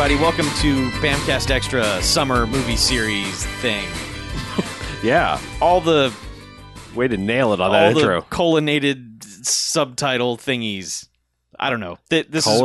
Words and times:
Everybody, 0.00 0.22
welcome 0.22 0.46
to 0.60 0.90
Bamcast 1.00 1.50
Extra 1.50 2.00
Summer 2.02 2.46
Movie 2.46 2.76
Series 2.76 3.44
thing. 3.60 3.88
Yeah. 5.02 5.40
All 5.60 5.80
the 5.80 6.12
Way 6.94 7.08
to 7.08 7.16
nail 7.16 7.52
it 7.52 7.60
on 7.60 7.66
all 7.66 7.72
that 7.72 7.94
the 7.94 8.00
intro. 8.00 8.22
colonnated 8.22 9.22
subtitle 9.24 10.36
thingies. 10.36 11.08
I 11.58 11.68
don't 11.70 11.80
know. 11.80 11.98
Th- 12.10 12.26
This 12.28 12.46
is 12.46 12.60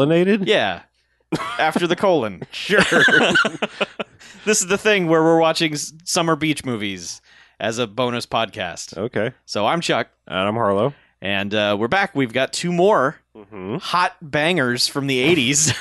yeah. 0.48 0.82
After 1.60 1.88
the 1.88 1.96
colon. 1.96 2.44
Sure. 2.52 2.82
This 4.46 4.62
is 4.62 4.68
the 4.68 4.78
thing 4.78 5.08
where 5.08 5.24
we're 5.24 5.40
watching 5.40 5.74
s- 5.74 5.92
summer 6.04 6.36
beach 6.36 6.64
movies 6.66 7.20
as 7.60 7.80
a 7.80 7.88
bonus 7.88 8.26
podcast. 8.28 8.96
okay. 8.98 9.32
So 9.46 9.66
I'm 9.66 9.82
Chuck, 9.82 10.10
And 10.28 10.38
I'm 10.38 10.54
Harlow. 10.56 10.94
And 11.24 11.54
uh, 11.56 11.76
we're 11.80 11.88
back. 11.88 12.14
We've 12.16 12.34
got 12.34 12.54
two 12.54 12.72
more 12.72 13.18
Mm-hmm. 13.36 13.78
hot 13.78 14.16
bangers 14.22 14.88
from 14.88 15.08
the 15.08 15.36
80s. 15.36 15.74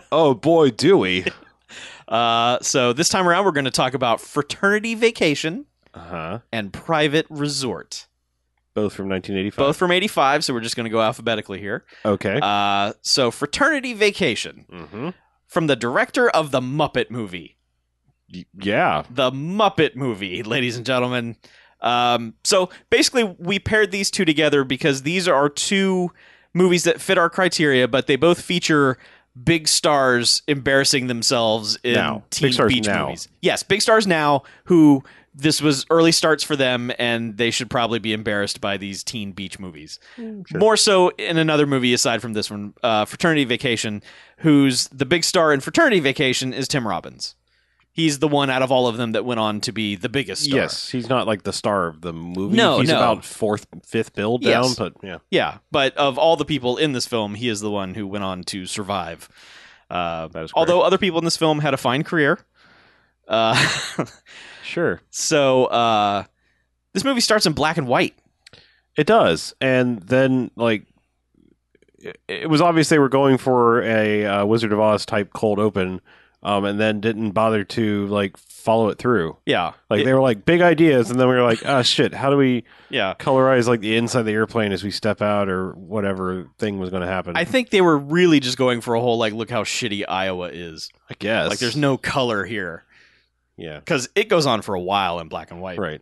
Oh, 0.10 0.32
boy, 0.34 0.70
do 0.70 0.96
we. 0.98 1.24
uh, 2.08 2.58
so 2.62 2.92
this 2.94 3.10
time 3.10 3.28
around, 3.28 3.44
we're 3.44 3.52
going 3.52 3.66
to 3.66 3.70
talk 3.70 3.92
about 3.94 4.20
Fraternity 4.22 4.94
Vacation 4.96 5.66
Uh-huh. 5.94 6.40
and 6.50 6.72
Private 6.72 7.26
Resort. 7.30 8.06
Both 8.74 8.94
from 8.94 9.08
1985. 9.10 9.56
Both 9.58 9.76
from 9.76 9.92
85, 9.92 10.44
so 10.44 10.54
we're 10.54 10.60
just 10.62 10.74
going 10.76 10.84
to 10.86 10.90
go 10.90 11.00
alphabetically 11.00 11.60
here. 11.60 11.84
Okay. 12.04 12.40
Uh, 12.42 12.94
so 13.02 13.30
Fraternity 13.30 13.92
Vacation 13.92 14.64
mm-hmm. 14.72 15.10
from 15.46 15.66
the 15.68 15.76
director 15.76 16.28
of 16.30 16.50
the 16.50 16.60
Muppet 16.60 17.10
movie. 17.10 17.56
Yeah. 18.58 19.04
The 19.10 19.30
Muppet 19.30 19.94
movie, 19.94 20.42
ladies 20.42 20.76
and 20.76 20.84
gentlemen. 20.86 21.36
Um, 21.80 22.34
so 22.44 22.70
basically, 22.90 23.24
we 23.38 23.58
paired 23.58 23.90
these 23.90 24.10
two 24.10 24.24
together 24.24 24.64
because 24.64 25.02
these 25.02 25.28
are 25.28 25.34
our 25.34 25.48
two 25.48 26.10
movies 26.54 26.84
that 26.84 27.00
fit 27.00 27.18
our 27.18 27.30
criteria, 27.30 27.86
but 27.86 28.06
they 28.06 28.16
both 28.16 28.40
feature 28.40 28.98
big 29.44 29.68
stars 29.68 30.42
embarrassing 30.48 31.06
themselves 31.06 31.78
in 31.84 31.92
Now. 31.94 32.24
teen 32.30 32.50
Big 32.56 32.68
beach 32.68 32.86
now. 32.86 33.04
movies. 33.06 33.28
Yes, 33.40 33.62
big 33.62 33.80
stars 33.82 34.06
now 34.06 34.42
who 34.64 35.04
this 35.34 35.62
was 35.62 35.86
early 35.90 36.10
starts 36.10 36.42
for 36.42 36.56
them, 36.56 36.90
and 36.98 37.36
they 37.36 37.52
should 37.52 37.70
probably 37.70 38.00
be 38.00 38.12
embarrassed 38.12 38.60
by 38.60 38.76
these 38.76 39.04
teen 39.04 39.30
beach 39.30 39.60
movies. 39.60 40.00
Sure. 40.16 40.42
More 40.54 40.76
so 40.76 41.10
in 41.10 41.38
another 41.38 41.64
movie 41.66 41.94
aside 41.94 42.20
from 42.20 42.32
this 42.32 42.50
one, 42.50 42.74
uh, 42.82 43.04
Fraternity 43.04 43.44
Vacation, 43.44 44.02
who's 44.38 44.88
the 44.88 45.06
big 45.06 45.22
star 45.22 45.52
in 45.52 45.60
Fraternity 45.60 46.00
Vacation 46.00 46.52
is 46.52 46.66
Tim 46.66 46.88
Robbins. 46.88 47.36
He's 47.98 48.20
the 48.20 48.28
one 48.28 48.48
out 48.48 48.62
of 48.62 48.70
all 48.70 48.86
of 48.86 48.96
them 48.96 49.10
that 49.12 49.24
went 49.24 49.40
on 49.40 49.60
to 49.62 49.72
be 49.72 49.96
the 49.96 50.08
biggest 50.08 50.44
star. 50.44 50.60
Yes. 50.60 50.88
He's 50.88 51.08
not 51.08 51.26
like 51.26 51.42
the 51.42 51.52
star 51.52 51.88
of 51.88 52.00
the 52.00 52.12
movie. 52.12 52.56
No, 52.56 52.78
He's 52.78 52.88
no. 52.90 52.96
about 52.96 53.24
fourth, 53.24 53.66
fifth 53.84 54.14
build 54.14 54.42
down, 54.42 54.62
Yes. 54.64 54.76
but 54.76 54.92
yeah. 55.02 55.18
Yeah, 55.32 55.58
but 55.72 55.96
of 55.96 56.16
all 56.16 56.36
the 56.36 56.44
people 56.44 56.76
in 56.76 56.92
this 56.92 57.06
film, 57.08 57.34
he 57.34 57.48
is 57.48 57.60
the 57.60 57.70
one 57.72 57.94
who 57.94 58.06
went 58.06 58.22
on 58.22 58.44
to 58.44 58.66
survive. 58.66 59.28
Uh, 59.90 60.28
That 60.28 60.44
is 60.44 60.52
although 60.54 60.82
other 60.82 60.96
people 60.98 61.18
in 61.18 61.24
this 61.24 61.36
film 61.36 61.58
had 61.58 61.74
a 61.74 61.76
fine 61.76 62.04
career. 62.04 62.38
Uh, 63.26 63.56
Sure. 64.62 65.00
so 65.10 65.64
uh, 65.66 66.22
this 66.94 67.02
movie 67.02 67.20
starts 67.20 67.46
in 67.46 67.52
black 67.52 67.78
and 67.78 67.88
white. 67.88 68.14
It 68.96 69.06
does. 69.08 69.54
And 69.60 69.98
then, 70.02 70.50
like, 70.56 70.84
it- 71.98 72.20
it 72.28 72.48
was 72.50 72.60
obvious 72.60 72.88
they 72.90 72.98
were 72.98 73.08
going 73.08 73.38
for 73.38 73.82
a 73.82 74.24
uh, 74.24 74.44
Wizard 74.46 74.72
of 74.72 74.78
Oz 74.78 75.04
type 75.04 75.32
cold 75.32 75.58
open, 75.58 76.00
um, 76.42 76.64
and 76.64 76.78
then 76.78 77.00
didn't 77.00 77.32
bother 77.32 77.64
to, 77.64 78.06
like, 78.06 78.36
follow 78.36 78.88
it 78.88 78.98
through. 78.98 79.36
Yeah, 79.46 79.72
Like 79.88 80.00
It- 80.02 80.04
they 80.04 80.12
were 80.12 80.20
like 80.20 80.44
big 80.44 80.60
ideas, 80.60 81.10
and 81.10 81.18
then 81.18 81.26
we 81.28 81.34
were 81.34 81.42
like, 81.42 81.64
ah, 81.64 81.82
shit. 81.82 82.12
How 82.12 82.28
do 82.30 82.36
we 82.36 82.64
yeah. 82.90 83.14
colorize 83.18 83.66
like 83.66 83.80
the 83.80 83.96
inside 83.96 84.20
of 84.20 84.26
the 84.26 84.32
airplane 84.32 84.72
as 84.72 84.84
we 84.84 84.90
step 84.90 85.22
out, 85.22 85.48
or 85.48 85.72
whatever 85.72 86.48
thing 86.58 86.78
was 86.78 86.90
going 86.90 87.02
to 87.02 87.08
happen? 87.08 87.36
I 87.36 87.44
think 87.44 87.70
they 87.70 87.80
were 87.80 87.96
really 87.96 88.40
just 88.40 88.58
going 88.58 88.80
for 88.80 88.94
a 88.94 89.00
whole 89.00 89.16
like, 89.16 89.32
look 89.32 89.50
how 89.50 89.64
shitty 89.64 90.04
Iowa 90.08 90.50
is. 90.52 90.90
I 91.08 91.14
guess. 91.18 91.48
Like, 91.48 91.58
there's 91.60 91.76
no 91.76 91.96
color 91.96 92.44
here 92.44 92.84
yeah, 93.56 93.78
because 93.80 94.08
it 94.14 94.28
goes 94.28 94.46
on 94.46 94.62
for 94.62 94.74
a 94.74 94.80
while 94.80 95.18
in 95.20 95.28
black 95.28 95.50
and 95.50 95.60
white. 95.60 95.78
right. 95.78 96.00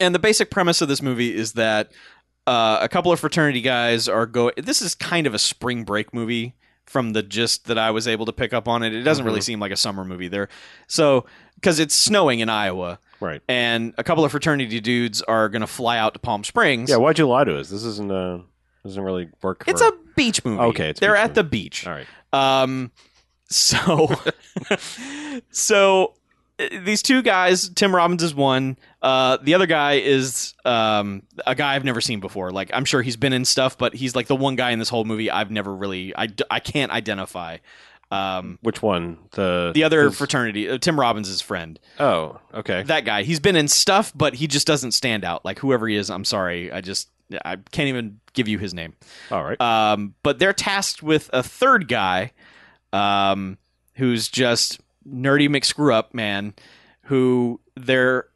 And 0.00 0.12
the 0.14 0.18
basic 0.18 0.50
premise 0.50 0.80
of 0.80 0.88
this 0.88 1.00
movie 1.00 1.32
is 1.34 1.52
that 1.52 1.92
uh, 2.48 2.78
a 2.80 2.88
couple 2.88 3.12
of 3.12 3.20
fraternity 3.20 3.60
guys 3.60 4.08
are 4.08 4.26
going. 4.26 4.54
This 4.56 4.82
is 4.82 4.94
kind 4.94 5.26
of 5.26 5.34
a 5.34 5.38
spring 5.38 5.84
break 5.84 6.12
movie 6.12 6.54
from 6.86 7.12
the 7.12 7.22
gist 7.22 7.66
that 7.66 7.78
I 7.78 7.90
was 7.90 8.06
able 8.06 8.26
to 8.26 8.32
pick 8.32 8.52
up 8.52 8.68
on 8.68 8.82
it. 8.82 8.94
It 8.94 9.02
doesn't 9.02 9.24
really 9.24 9.40
Mhm. 9.40 9.44
seem 9.44 9.60
like 9.60 9.72
a 9.72 9.76
summer 9.76 10.04
movie 10.04 10.28
there. 10.28 10.48
So, 10.86 11.24
because 11.56 11.78
it's 11.80 11.94
snowing 11.94 12.40
in 12.40 12.48
Iowa, 12.48 12.98
Right. 13.20 13.40
and 13.48 13.94
a 13.96 14.04
couple 14.04 14.24
of 14.24 14.30
fraternity 14.30 14.80
dudes 14.80 15.22
are 15.22 15.48
going 15.48 15.60
to 15.62 15.66
fly 15.66 15.96
out 15.98 16.12
to 16.14 16.20
Palm 16.20 16.44
Springs. 16.44 16.90
Yeah. 16.90 16.96
Why'd 16.96 17.18
you 17.18 17.26
lie 17.26 17.44
to 17.44 17.58
us? 17.58 17.70
This 17.70 17.84
isn't 17.84 18.10
uh 18.12 18.38
doesn't 18.84 19.02
really 19.02 19.28
work. 19.42 19.64
For... 19.64 19.70
it's 19.70 19.80
a 19.80 19.92
beach 20.14 20.44
movie. 20.44 20.60
Okay, 20.60 20.90
it's 20.90 21.00
they're 21.00 21.16
at 21.16 21.28
movie. 21.30 21.34
the 21.34 21.44
beach. 21.44 21.86
all 21.86 21.94
right. 21.94 22.06
Um, 22.34 22.90
so, 23.48 24.10
so 25.50 26.14
these 26.82 27.02
two 27.02 27.22
guys, 27.22 27.68
Tim 27.70 27.94
Robbins 27.94 28.22
is 28.22 28.34
one. 28.34 28.76
Uh, 29.02 29.38
the 29.42 29.54
other 29.54 29.66
guy 29.66 29.94
is 29.94 30.54
um 30.64 31.22
a 31.46 31.54
guy 31.54 31.74
I've 31.74 31.84
never 31.84 32.00
seen 32.00 32.20
before. 32.20 32.50
Like 32.52 32.70
I'm 32.72 32.84
sure 32.84 33.02
he's 33.02 33.16
been 33.16 33.32
in 33.32 33.44
stuff, 33.44 33.76
but 33.76 33.94
he's 33.94 34.14
like 34.14 34.26
the 34.28 34.36
one 34.36 34.54
guy 34.56 34.70
in 34.70 34.78
this 34.78 34.88
whole 34.88 35.04
movie 35.04 35.30
I've 35.30 35.50
never 35.50 35.74
really 35.74 36.14
I, 36.16 36.28
I 36.50 36.60
can't 36.60 36.92
identify. 36.92 37.58
Um, 38.10 38.58
Which 38.62 38.82
one? 38.82 39.18
The 39.32 39.72
the 39.74 39.82
other 39.82 40.04
his- 40.04 40.16
fraternity, 40.18 40.68
uh, 40.70 40.78
Tim 40.78 41.00
Robbins' 41.00 41.40
friend, 41.40 41.80
Oh, 41.98 42.38
okay. 42.52 42.82
that 42.84 43.04
guy. 43.04 43.24
He's 43.24 43.40
been 43.40 43.56
in 43.56 43.66
stuff, 43.66 44.12
but 44.14 44.34
he 44.34 44.46
just 44.46 44.66
doesn't 44.66 44.92
stand 44.92 45.24
out. 45.24 45.44
Like 45.44 45.58
whoever 45.58 45.88
he 45.88 45.96
is, 45.96 46.10
I'm 46.10 46.24
sorry, 46.24 46.70
I 46.70 46.80
just 46.80 47.08
I 47.44 47.56
can't 47.72 47.88
even 47.88 48.20
give 48.34 48.46
you 48.46 48.58
his 48.58 48.72
name. 48.74 48.92
All 49.32 49.42
right. 49.42 49.60
Um, 49.60 50.14
but 50.22 50.38
they're 50.38 50.52
tasked 50.52 51.02
with 51.02 51.28
a 51.32 51.42
third 51.42 51.88
guy, 51.88 52.30
um, 52.92 53.58
who's 53.94 54.28
just 54.28 54.80
nerdy 55.08 55.48
McScrew 55.48 55.92
up 55.92 56.14
man, 56.14 56.54
who 57.04 57.60
they're 57.76 58.26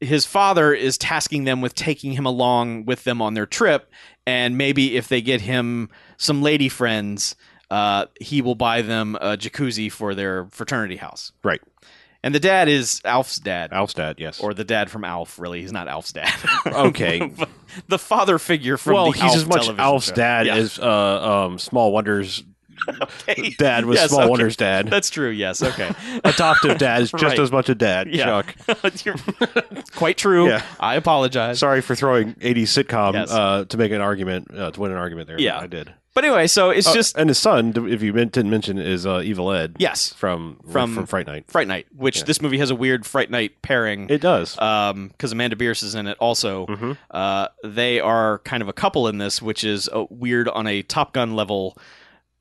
his 0.00 0.26
father 0.26 0.74
is 0.74 0.98
tasking 0.98 1.44
them 1.44 1.60
with 1.60 1.74
taking 1.74 2.12
him 2.12 2.26
along 2.26 2.84
with 2.84 3.04
them 3.04 3.22
on 3.22 3.34
their 3.34 3.46
trip, 3.46 3.90
and 4.26 4.58
maybe 4.58 4.96
if 4.96 5.08
they 5.08 5.22
get 5.22 5.40
him 5.40 5.88
some 6.18 6.42
lady 6.42 6.68
friends, 6.68 7.36
uh, 7.70 8.06
he 8.20 8.42
will 8.42 8.54
buy 8.54 8.82
them 8.82 9.16
a 9.20 9.36
jacuzzi 9.36 9.90
for 9.90 10.14
their 10.14 10.46
fraternity 10.50 10.96
house. 10.96 11.32
Right. 11.42 11.60
And 12.22 12.34
the 12.34 12.40
dad 12.40 12.68
is 12.68 13.02
Alf's 13.04 13.36
dad. 13.36 13.72
Alf's 13.72 13.92
dad, 13.94 14.16
Yes. 14.18 14.40
Or 14.40 14.54
the 14.54 14.64
dad 14.64 14.90
from 14.90 15.04
Alf, 15.04 15.38
really. 15.38 15.60
He's 15.60 15.72
not 15.72 15.88
Alf's 15.88 16.12
dad. 16.12 16.32
Okay. 16.66 17.30
the 17.88 17.98
father 17.98 18.38
figure 18.38 18.76
from 18.78 18.94
well, 18.94 19.04
the 19.12 19.18
he's 19.18 19.22
Alf 19.22 19.36
as 19.36 19.46
much 19.46 19.68
Alf's 19.78 20.06
show. 20.06 20.14
dad 20.14 20.46
Yeah. 20.46 20.54
as 20.56 20.78
uh, 20.78 21.44
um, 21.46 21.58
Small 21.58 21.92
Wonders 21.92 22.42
Okay. 23.28 23.54
dad 23.58 23.84
was 23.86 23.96
Yes, 23.98 24.10
Small 24.10 24.22
okay. 24.22 24.30
Wonders 24.30 24.56
dad. 24.56 24.88
That's 24.88 25.10
true. 25.10 25.30
Yes. 25.30 25.62
Okay. 25.62 25.90
Adoptive 26.24 26.78
dad 26.78 27.02
is 27.02 27.10
just 27.10 27.22
Right. 27.24 27.38
as 27.38 27.50
much 27.52 27.68
a 27.68 27.74
dad. 27.74 28.08
Yeah. 28.08 28.42
Chuck. 28.42 28.54
Quite 29.96 30.16
true. 30.18 30.48
Yeah. 30.48 30.62
I 30.80 30.96
apologize. 30.96 31.58
Sorry 31.58 31.80
for 31.80 31.94
throwing 31.94 32.34
80s 32.34 32.62
sitcom 32.84 33.14
Yes. 33.14 33.30
uh, 33.30 33.64
to 33.68 33.76
make 33.76 33.92
an 33.92 34.00
argument 34.00 34.48
uh, 34.56 34.70
to 34.70 34.80
win 34.80 34.90
an 34.92 34.98
argument 34.98 35.28
there. 35.28 35.40
Yeah. 35.40 35.58
I 35.60 35.66
did. 35.66 35.92
But 36.14 36.24
anyway, 36.24 36.46
so 36.46 36.70
it's 36.70 36.86
Uh, 36.86 36.94
just 36.94 37.16
and 37.18 37.28
his 37.28 37.38
son, 37.38 37.72
if 37.88 38.00
you 38.00 38.12
didn't 38.12 38.48
mention, 38.48 38.78
is 38.78 39.04
uh, 39.04 39.20
Evil 39.24 39.50
Ed 39.50 39.74
yes, 39.80 40.12
from 40.12 40.60
From- 40.70 40.94
from 40.94 41.06
Fright 41.06 41.26
Night. 41.26 41.46
Fright 41.48 41.66
Night, 41.66 41.86
which 41.96 42.18
Yeah. 42.18 42.24
this 42.24 42.40
movie 42.40 42.58
has 42.58 42.70
a 42.70 42.74
weird 42.76 43.04
Fright 43.04 43.30
Night 43.32 43.60
pairing. 43.62 44.06
It 44.08 44.20
does. 44.20 44.56
um, 44.60 45.08
because 45.08 45.32
Amanda 45.32 45.56
Bearse 45.56 45.82
is 45.82 45.96
in 45.96 46.06
it 46.06 46.16
also. 46.20 46.66
Mhm. 46.66 46.96
Uh, 47.10 47.48
they 47.64 47.98
are 47.98 48.38
kind 48.44 48.62
of 48.62 48.68
a 48.68 48.72
couple 48.72 49.08
in 49.08 49.18
this, 49.18 49.42
which 49.42 49.64
is 49.64 49.88
uh, 49.88 50.04
weird 50.08 50.48
on 50.48 50.68
a 50.68 50.82
Top 50.82 51.14
Gun 51.14 51.34
level 51.34 51.76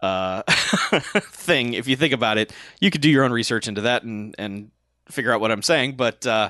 uh, 0.03 0.43
thing. 0.47 1.73
If 1.73 1.87
you 1.87 1.95
think 1.95 2.13
about 2.13 2.37
it, 2.37 2.51
you 2.81 2.91
could 2.91 3.01
do 3.01 3.09
your 3.09 3.23
own 3.23 3.31
research 3.31 3.67
into 3.67 3.81
that 3.81 4.03
and 4.03 4.35
and 4.37 4.69
figure 5.09 5.31
out 5.31 5.41
what 5.41 5.51
I'm 5.51 5.61
saying. 5.63 5.95
But 5.95 6.25
uh, 6.27 6.49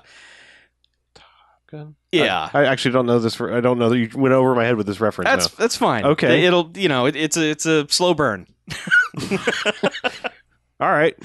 yeah, 2.11 2.49
I, 2.53 2.59
I 2.61 2.65
actually 2.65 2.91
don't 2.91 3.05
know 3.05 3.19
this. 3.19 3.39
I 3.41 3.59
don't 3.61 3.79
know 3.79 3.89
that 3.89 3.97
you 3.97 4.09
went 4.15 4.33
over 4.33 4.53
my 4.53 4.63
head 4.65 4.75
with 4.75 4.85
this 4.87 4.99
reference. 4.99 5.29
that's 5.29 5.47
that's 5.55 5.75
fine. 5.77 6.05
Okay. 6.05 6.45
it'll 6.45 6.71
you 6.75 6.87
know 6.89 7.05
it, 7.07 7.15
it's 7.15 7.37
a 7.37 7.49
it's 7.49 7.65
a 7.65 7.87
slow 7.89 8.13
burn. 8.13 8.47
All 10.79 10.91
right. 10.91 11.15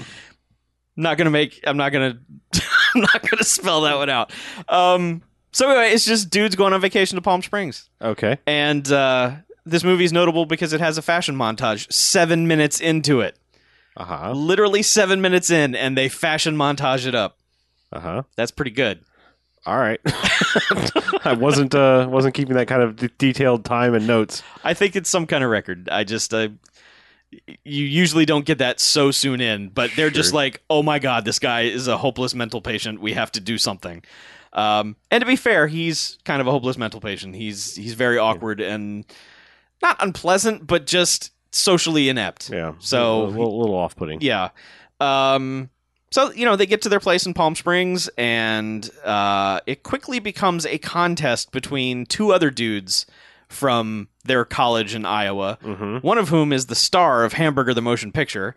not 0.97 1.17
gonna 1.17 1.31
make 1.31 1.61
i'm 1.65 1.77
not 1.77 1.91
gonna 1.93 2.19
i'm 2.95 3.01
not 3.01 3.23
gonna 3.31 3.45
spell 3.45 3.83
that 3.83 3.97
one 3.97 4.11
out 4.11 4.33
um 4.69 5.23
so 5.53 5.69
anyway 5.71 5.91
it's 5.93 6.05
just 6.05 6.29
dudes 6.31 6.57
going 6.57 6.73
on 6.73 6.81
vacation 6.81 7.15
to 7.15 7.23
palm 7.23 7.41
springs 7.43 7.89
Okay. 8.03 8.39
and 8.49 8.91
uh 8.91 9.37
this 9.71 9.85
movie 9.85 10.05
is 10.05 10.13
notable 10.13 10.47
because 10.47 10.73
it 10.73 10.81
has 10.81 10.99
a 10.99 11.03
fashion 11.03 11.35
montage. 11.37 11.91
Seven 11.93 12.47
minutes 12.47 12.81
into 12.81 13.21
it. 13.21 13.39
Uh 13.97 14.05
huh. 14.05 14.33
literally 14.33 14.83
seven 14.83 15.21
minutes 15.21 15.51
in 15.51 15.75
and 15.75 15.99
they 15.99 16.09
fashion 16.09 16.57
montage 16.57 17.05
it 17.07 17.17
up. 17.17 17.37
Uh 17.93 18.01
huh. 18.01 18.23
that's 18.37 18.53
pretty 18.53 18.71
good. 18.71 19.01
All 19.67 19.77
right. 19.77 19.99
I 21.25 21.35
wasn't 21.37 21.75
uh 21.75 22.07
wasn't 22.09 22.35
keeping 22.35 22.55
that 22.55 22.69
kind 22.69 22.81
of 22.83 22.97
d- 22.97 23.11
detailed 23.19 23.65
time 23.65 23.95
and 23.95 24.07
notes. 24.07 24.43
i 24.63 24.73
think 24.73 24.95
it's 24.95 25.11
some 25.11 25.27
kind 25.27 25.43
of 25.43 25.51
record. 25.51 25.89
I 25.91 26.05
just 26.05 26.33
uh, 26.33 26.49
you 27.65 27.85
usually 27.85 28.25
don't 28.25 28.47
get 28.47 28.59
that 28.59 28.79
so 28.81 29.11
soon 29.11 29.41
in 29.41 29.69
but 29.69 29.91
they're 29.97 30.11
just 30.11 30.33
like 30.33 30.63
oh 30.71 30.83
my 30.83 30.99
god 30.99 31.25
this 31.25 31.39
guy 31.39 31.63
is 31.63 31.89
a 31.89 31.97
hopeless 31.99 32.35
mental 32.35 32.61
patient. 32.61 33.01
We 33.01 33.15
have 33.15 33.33
to 33.33 33.41
do 33.41 33.59
something. 33.59 34.05
Um, 34.53 34.95
and 35.11 35.21
to 35.23 35.27
be 35.27 35.37
fair 35.37 35.67
he's 35.67 36.19
kind 36.25 36.41
of 36.41 36.47
a 36.47 36.51
hopeless 36.53 36.79
mental 36.79 37.01
patient. 37.01 37.35
He's 37.35 37.75
he's 37.75 37.95
very 37.95 38.17
awkward 38.17 38.61
and 38.61 39.05
not 39.83 39.97
unpleasant 40.01 40.67
but 40.67 40.87
just 40.87 41.33
socially 41.51 42.09
inept. 42.09 42.51
Yeah. 42.51 42.75
So- 42.79 43.25
a 43.25 43.27
little, 43.27 43.59
little 43.61 43.75
off-putting. 43.77 44.21
Yeah. 44.21 44.51
Um, 45.01 45.71
so 46.11 46.33
you 46.33 46.45
know 46.47 46.57
they 46.57 46.67
get 46.67 46.83
to 46.83 46.89
their 46.89 47.01
place 47.01 47.27
in 47.27 47.35
Palm 47.35 47.55
Springs, 47.55 48.09
and 48.17 48.89
uh, 49.05 49.61
it 49.67 49.83
quickly 49.83 50.19
becomes 50.21 50.65
a 50.67 50.79
contest 50.79 51.53
between 51.53 52.07
two 52.07 52.33
other 52.33 52.51
dudes 52.51 53.05
from 53.49 54.09
their 54.25 54.45
college 54.45 54.95
in 54.95 55.05
Iowa. 55.05 55.59
hmm 55.63 55.99
One 55.99 56.19
of 56.19 56.29
whom 56.31 56.53
is 56.53 56.67
the 56.67 56.75
star 56.75 57.25
of 57.25 57.35
Hamburger 57.35 57.75
the 57.75 57.83
Motion 57.83 58.11
Picture. 58.13 58.57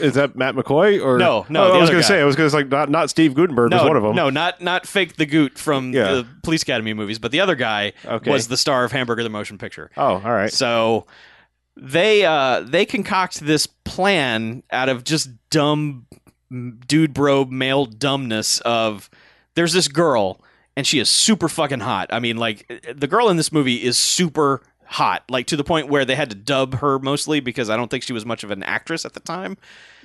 Is 0.00 0.14
that 0.14 0.36
Matt 0.36 0.54
McCoy 0.54 1.04
or 1.04 1.18
No, 1.18 1.44
no, 1.50 1.64
Oh, 1.64 1.74
I 1.76 1.80
was 1.80 1.90
going 1.90 2.00
to 2.00 2.06
say 2.08 2.20
I 2.20 2.24
was 2.24 2.34
going 2.34 2.48
to 2.48 2.56
like 2.56 2.68
not 2.68 2.88
not 2.88 3.10
Steve 3.10 3.34
Guttenberg 3.34 3.70
no, 3.70 3.76
was 3.78 3.86
one 3.88 3.96
of 3.96 4.02
them. 4.02 4.16
no, 4.16 4.30
not 4.30 4.60
not 4.62 4.86
fake 4.86 5.16
the 5.16 5.26
Goot 5.26 5.58
from 5.58 5.92
Yeah. 5.92 6.12
the 6.12 6.26
Police 6.42 6.62
Academy 6.62 6.94
movies, 6.94 7.18
but 7.18 7.30
the 7.30 7.40
other 7.40 7.54
guy 7.54 7.92
Okay. 8.06 8.30
was 8.30 8.48
the 8.48 8.56
star 8.56 8.84
of 8.84 8.92
Hamburger 8.92 9.22
the 9.22 9.28
Motion 9.28 9.58
Picture. 9.58 9.90
Oh, 9.98 10.14
all 10.14 10.20
right. 10.32 10.50
So 10.52 11.06
they 11.76 12.24
uh 12.24 12.60
they 12.60 12.86
concoct 12.86 13.40
this 13.40 13.66
plan 13.66 14.62
out 14.70 14.88
of 14.88 15.04
just 15.04 15.28
dumb 15.50 16.06
dude 16.86 17.12
bro 17.14 17.44
male 17.44 17.84
dumbness 17.86 18.60
of 18.62 19.10
there's 19.54 19.72
this 19.72 19.88
girl 19.88 20.40
and 20.76 20.86
she 20.86 20.98
is 20.98 21.10
super 21.10 21.48
fucking 21.50 21.80
hot. 21.80 22.08
I 22.12 22.18
mean 22.18 22.38
like 22.38 22.82
the 22.94 23.06
girl 23.06 23.28
in 23.28 23.36
this 23.36 23.52
movie 23.52 23.82
is 23.82 23.98
super 23.98 24.62
hot 24.90 25.22
like 25.30 25.46
to 25.46 25.56
the 25.56 25.62
point 25.62 25.88
where 25.88 26.04
they 26.04 26.16
had 26.16 26.30
to 26.30 26.36
dub 26.36 26.74
her 26.74 26.98
mostly 26.98 27.38
because 27.38 27.70
I 27.70 27.76
don't 27.76 27.88
think 27.88 28.02
she 28.02 28.12
was 28.12 28.26
much 28.26 28.42
of 28.42 28.50
an 28.50 28.64
actress 28.64 29.04
at 29.04 29.12
the 29.12 29.20
time. 29.20 29.56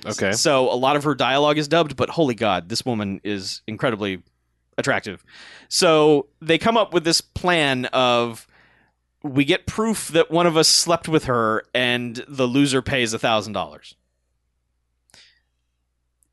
Okay. 0.06 0.30
So 0.30 0.72
a 0.72 0.76
lot 0.78 0.94
of 0.94 1.02
her 1.02 1.16
dialogue 1.16 1.58
is 1.58 1.66
dubbed, 1.66 1.96
but 1.96 2.08
holy 2.08 2.36
god, 2.36 2.68
this 2.68 2.86
woman 2.86 3.20
is 3.24 3.62
incredibly 3.66 4.22
attractive. 4.78 5.24
So 5.68 6.28
they 6.40 6.56
come 6.56 6.76
up 6.76 6.94
with 6.94 7.02
this 7.02 7.20
plan 7.20 7.86
of 7.86 8.46
we 9.24 9.44
get 9.44 9.66
proof 9.66 10.06
that 10.08 10.30
one 10.30 10.46
of 10.46 10.56
us 10.56 10.68
slept 10.68 11.08
with 11.08 11.24
her 11.24 11.64
and 11.74 12.24
the 12.28 12.46
loser 12.46 12.80
pays 12.80 13.12
a 13.12 13.18
thousand 13.18 13.54
dollars. 13.54 13.96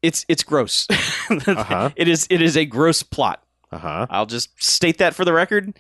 It's 0.04 0.26
it's 0.30 0.44
gross. 0.44 0.88
Uh-huh. 1.48 1.90
It 1.96 2.08
is 2.08 2.28
it 2.30 2.42
is 2.42 2.56
a 2.56 2.66
gross 2.66 3.02
plot. 3.02 3.42
Uh 3.72 3.80
huh. 3.80 4.08
I'll 4.12 4.26
just 4.28 4.62
state 4.62 5.00
that 5.00 5.16
for 5.16 5.26
the 5.26 5.34
record. 5.34 5.74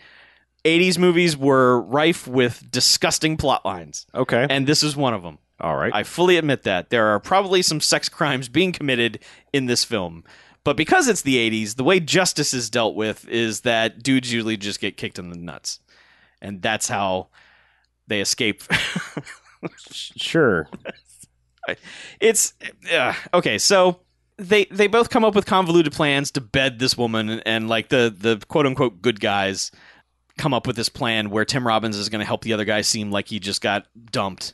80s 0.65 0.98
movies 0.98 1.36
were 1.38 1.81
rife 1.81 2.27
with 2.27 2.69
disgusting 2.71 3.38
plot 3.38 3.65
lines, 3.65 4.06
Okay. 4.15 4.48
and 4.50 4.65
this 4.68 4.81
is 4.83 4.95
one 4.95 5.13
of 5.13 5.21
them. 5.24 5.38
all 5.60 5.75
right. 5.75 5.94
I 5.94 6.04
fully 6.04 6.38
admit 6.38 6.63
that. 6.63 6.89
There 6.89 7.07
are 7.07 7.19
probably 7.19 7.62
some 7.62 7.80
sex 7.81 8.10
crimes 8.10 8.50
being 8.50 8.71
committed 8.71 9.19
in 9.54 9.65
this 9.68 9.83
film. 9.83 10.24
But 10.65 10.77
because 10.77 11.07
it's 11.10 11.21
the 11.21 11.36
80s, 11.36 11.75
the 11.75 11.83
way 11.83 12.00
justice 12.00 12.54
is 12.54 12.69
dealt 12.69 12.95
with 12.95 13.27
is 13.27 13.62
that 13.62 14.01
dudes 14.01 14.31
usually 14.31 14.56
just 14.57 14.80
get 14.80 14.95
kicked 14.95 15.19
in 15.19 15.30
the 15.30 15.38
nuts. 15.38 15.80
And 16.42 16.62
that's 16.62 16.88
how 16.88 17.27
they 18.07 18.21
escape. 18.21 18.63
sure. 19.92 20.69
it's 22.19 22.54
uh, 22.94 23.13
okay, 23.33 23.57
so 23.57 24.00
they 24.38 24.65
they 24.65 24.88
both 24.88 25.10
come 25.10 25.24
up 25.24 25.36
with 25.36 25.45
convoluted 25.45 25.94
plans 25.94 26.31
to 26.31 26.42
bed 26.42 26.80
this 26.80 26.98
woman 26.98 27.30
and, 27.30 27.44
and 27.45 27.69
like 27.69 27.89
the 27.89 28.13
the 28.15 28.42
quote 28.48 28.65
unquote 28.65 29.01
good 29.01 29.19
guys 29.19 29.71
come 30.38 30.53
up 30.53 30.65
with 30.68 30.75
this 30.75 30.89
plan 30.89 31.30
where 31.30 31.45
Tim 31.45 31.65
Robbins 31.68 31.95
is 31.97 32.09
going 32.09 32.19
to 32.19 32.25
help 32.25 32.41
the 32.41 32.53
other 32.53 32.65
guy 32.65 32.81
seem 32.81 33.12
like 33.12 33.27
he 33.27 33.39
just 33.39 33.62
got 33.62 33.85
dumped 34.12 34.53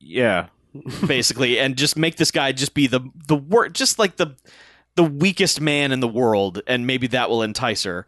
Yeah. 0.00 0.48
basically, 1.06 1.58
and 1.60 1.76
just 1.76 1.96
make 1.96 2.16
this 2.16 2.32
guy 2.32 2.50
just 2.50 2.74
be 2.74 2.88
the 2.88 3.00
the 3.28 3.36
wor- 3.36 3.68
just 3.68 3.98
like 3.98 4.16
the 4.16 4.34
the 4.96 5.04
weakest 5.04 5.60
man 5.60 5.92
in 5.92 6.00
the 6.00 6.08
world, 6.08 6.60
and 6.66 6.86
maybe 6.86 7.06
that 7.08 7.30
will 7.30 7.42
entice 7.42 7.84
her. 7.84 8.06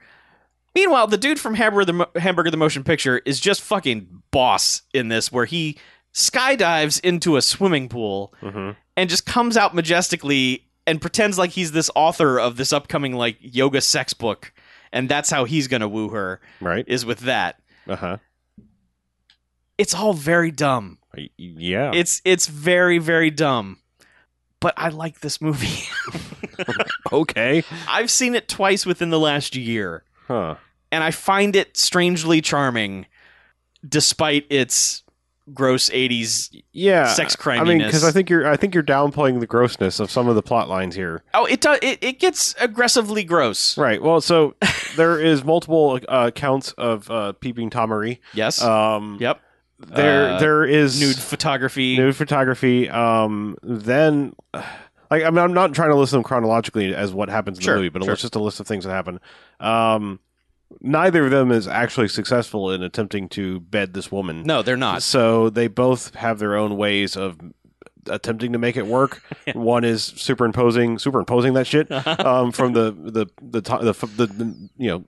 Meanwhile, 0.74 1.06
the 1.06 1.16
dude 1.16 1.38
from 1.40 1.54
Hamburger 1.54 1.84
the, 1.84 1.92
Mo- 1.92 2.10
Hamburger 2.16 2.50
the 2.50 2.56
Motion 2.56 2.82
Picture 2.84 3.18
is 3.24 3.38
just 3.40 3.62
fucking 3.62 4.22
boss 4.32 4.82
in 4.92 5.08
this, 5.08 5.30
where 5.30 5.44
he 5.44 5.78
skydives 6.12 6.98
into 7.04 7.36
a 7.36 7.42
swimming 7.42 7.88
pool 7.88 8.34
hmm 8.40 8.70
and 8.96 9.10
just 9.10 9.26
comes 9.26 9.56
out 9.58 9.74
majestically 9.74 10.66
and 10.86 11.00
pretends 11.02 11.36
like 11.38 11.50
he's 11.50 11.70
this 11.72 11.90
author 11.94 12.40
of 12.40 12.56
this 12.56 12.72
upcoming 12.72 13.12
like 13.12 13.36
yoga 13.40 13.80
sex 13.80 14.12
book, 14.14 14.52
and 14.96 15.08
that's 15.08 15.30
how 15.30 15.44
he's 15.44 15.68
gonna 15.68 15.88
woo 15.88 16.08
her 16.08 16.40
Right. 16.60 16.84
is 16.88 17.04
with 17.04 17.20
that. 17.20 17.60
Uh 17.86 17.96
huh. 17.96 18.16
It's 19.78 19.94
all 19.94 20.14
very 20.14 20.50
dumb. 20.50 20.98
Yeah. 21.36 21.92
It's 21.94 22.20
it's 22.24 22.46
very 22.46 22.98
very 22.98 23.30
dumb. 23.30 23.78
But 24.60 24.74
I 24.76 24.88
like 24.88 25.20
this 25.20 25.40
movie. 25.40 25.84
okay. 27.12 27.62
I've 27.88 28.10
seen 28.10 28.34
it 28.34 28.48
twice 28.48 28.86
within 28.86 29.10
the 29.10 29.20
last 29.20 29.54
year, 29.54 30.02
Huh. 30.26 30.56
and 30.90 31.04
I 31.04 31.10
find 31.10 31.54
it 31.54 31.76
strangely 31.76 32.40
charming, 32.40 33.06
despite 33.86 34.46
its 34.50 35.02
gross 35.54 35.90
'80s 35.90 36.50
Yeah. 36.72 37.06
sex 37.08 37.36
crime 37.36 37.60
I 37.60 37.64
mean, 37.64 37.78
because 37.78 38.02
I 38.04 38.10
think 38.10 38.28
you're 38.28 38.46
I 38.46 38.56
think 38.56 38.74
you're 38.74 38.82
downplaying 38.82 39.40
the 39.40 39.46
grossness 39.46 40.00
of 40.00 40.10
some 40.10 40.28
of 40.28 40.34
the 40.34 40.42
plot 40.42 40.68
lines 40.68 40.94
here. 40.94 41.22
oh, 41.34 41.44
it 41.46 41.60
does. 41.60 41.78
It, 41.82 41.98
it 42.02 42.18
gets 42.18 42.54
aggressively 42.60 43.22
gross. 43.24 43.76
Right. 43.78 44.02
Well, 44.02 44.20
so 44.20 44.54
there 44.96 45.20
is 45.20 45.44
multiple 45.44 46.00
uh, 46.08 46.26
accounts 46.28 46.72
of 46.72 47.10
uh, 47.10 47.32
peeping 47.32 47.70
Tomery. 47.70 48.18
Yes. 48.34 48.60
Um, 48.62 49.18
yep. 49.20 49.40
There 49.78 50.32
Uh, 50.34 50.38
there 50.40 50.64
is 50.64 51.00
Nude 51.00 51.16
photography. 51.18 51.96
nude 51.98 52.16
photography. 52.16 52.88
Um, 52.88 53.56
then, 53.62 54.34
like, 54.54 55.22
I 55.22 55.28
mean, 55.30 55.38
I'm 55.38 55.52
not 55.52 55.74
trying 55.74 55.90
to 55.90 55.96
list 55.96 56.12
them 56.12 56.22
chronologically 56.22 56.94
as 56.94 57.12
what 57.12 57.28
happens 57.28 57.58
in 57.58 57.64
Sure, 57.64 57.74
the 57.74 57.80
movie, 57.80 57.88
but 57.90 58.02
sure. 58.04 58.14
it's 58.14 58.22
just 58.22 58.34
a 58.36 58.40
list 58.40 58.58
of 58.58 58.66
things 58.66 58.84
that 58.84 58.90
happen. 58.90 59.20
Um, 59.60 60.18
neither 60.80 61.24
of 61.24 61.30
them 61.30 61.50
is 61.52 61.66
actually 61.68 62.08
successful 62.08 62.70
in 62.70 62.82
attempting 62.82 63.28
to 63.30 63.60
bed 63.60 63.94
this 63.94 64.10
woman. 64.10 64.42
No, 64.42 64.62
they're 64.62 64.76
not. 64.76 65.02
So 65.02 65.50
they 65.50 65.68
both 65.68 66.14
have 66.14 66.38
their 66.38 66.56
own 66.56 66.76
ways 66.76 67.16
of 67.16 67.38
attempting 68.08 68.52
to 68.52 68.58
make 68.58 68.76
it 68.76 68.86
work. 68.86 69.22
One 69.54 69.84
is 69.84 70.04
superimposing 70.04 70.98
superimposing 70.98 71.54
that 71.54 71.66
shit 71.66 71.90
um, 72.20 72.52
from 72.52 72.72
the 72.72 72.92
the 72.92 73.26
the, 73.42 73.62
to- 73.62 73.78
the 73.78 73.92
the 73.92 74.26
the 74.26 74.68
you 74.76 74.88
know 74.88 75.04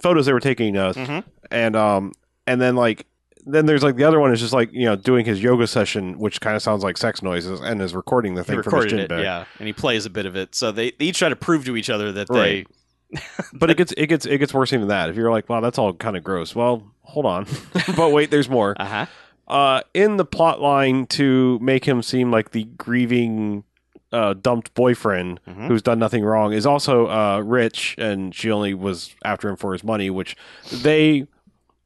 photos 0.00 0.26
they 0.26 0.32
were 0.32 0.40
taking, 0.40 0.76
uh, 0.76 0.92
Mhm. 0.92 1.24
and 1.50 1.74
um 1.76 2.12
and 2.46 2.60
then 2.60 2.76
like 2.76 3.06
then 3.46 3.64
there's 3.66 3.82
like 3.82 3.96
the 3.96 4.04
other 4.04 4.20
one 4.20 4.30
is 4.32 4.40
just 4.40 4.52
like 4.52 4.70
you 4.72 4.84
know 4.84 4.94
doing 4.96 5.24
his 5.24 5.42
yoga 5.42 5.66
session, 5.66 6.18
which 6.18 6.40
kind 6.40 6.54
of 6.54 6.62
sounds 6.62 6.84
like 6.84 6.96
sex 6.98 7.22
noises, 7.22 7.60
and 7.60 7.80
is 7.80 7.94
recording 7.94 8.34
the 8.34 8.42
He 8.42 8.48
thing 8.48 8.62
from 8.62 8.74
his 8.74 8.84
recorded 8.92 9.08
chin 9.08 9.18
it, 9.18 9.22
yeah, 9.22 9.44
and 9.58 9.66
he 9.66 9.72
plays 9.72 10.04
a 10.06 10.10
bit 10.10 10.26
of 10.26 10.36
it. 10.36 10.54
So 10.54 10.70
they, 10.70 10.90
they 10.92 11.06
each 11.06 11.18
try 11.18 11.30
to 11.30 11.36
prove 11.36 11.64
to 11.64 11.76
each 11.76 11.88
other 11.88 12.12
that 12.12 12.28
Right. 12.28 12.66
they. 12.68 12.74
But 13.52 13.70
it 13.70 13.76
gets 13.76 13.92
it 13.92 14.06
gets 14.08 14.26
it 14.26 14.38
gets 14.38 14.52
worse 14.54 14.72
even 14.72 14.82
than 14.82 14.88
that. 14.88 15.08
If 15.08 15.16
you're 15.16 15.30
like, 15.30 15.48
wow, 15.48 15.60
that's 15.60 15.78
all 15.78 15.92
kind 15.94 16.16
of 16.16 16.22
gross. 16.24 16.54
Well, 16.54 16.82
hold 17.02 17.26
on, 17.26 17.46
but 17.96 18.12
wait, 18.12 18.30
there's 18.30 18.48
more. 18.48 18.74
Uh 18.80 18.84
huh. 18.84 19.06
uh, 19.52 19.80
in 19.94 20.16
the 20.18 20.24
plot 20.24 20.60
line 20.60 21.06
to 21.06 21.58
make 21.60 21.84
him 21.86 22.02
seem 22.02 22.30
like 22.30 22.50
the 22.50 22.64
grieving, 22.64 23.64
uh, 24.12 24.34
dumped 24.34 24.74
boyfriend 24.74 25.40
Mhm. 25.48 25.68
who's 25.68 25.82
done 25.82 25.98
nothing 25.98 26.22
wrong 26.24 26.52
is 26.52 26.66
also 26.66 27.06
uh, 27.08 27.40
rich, 27.40 27.94
and 27.98 28.34
she 28.34 28.50
only 28.50 28.74
was 28.74 29.14
after 29.24 29.48
him 29.48 29.56
for 29.56 29.72
his 29.72 29.82
money, 29.82 30.10
which 30.10 30.36
they, 30.70 31.26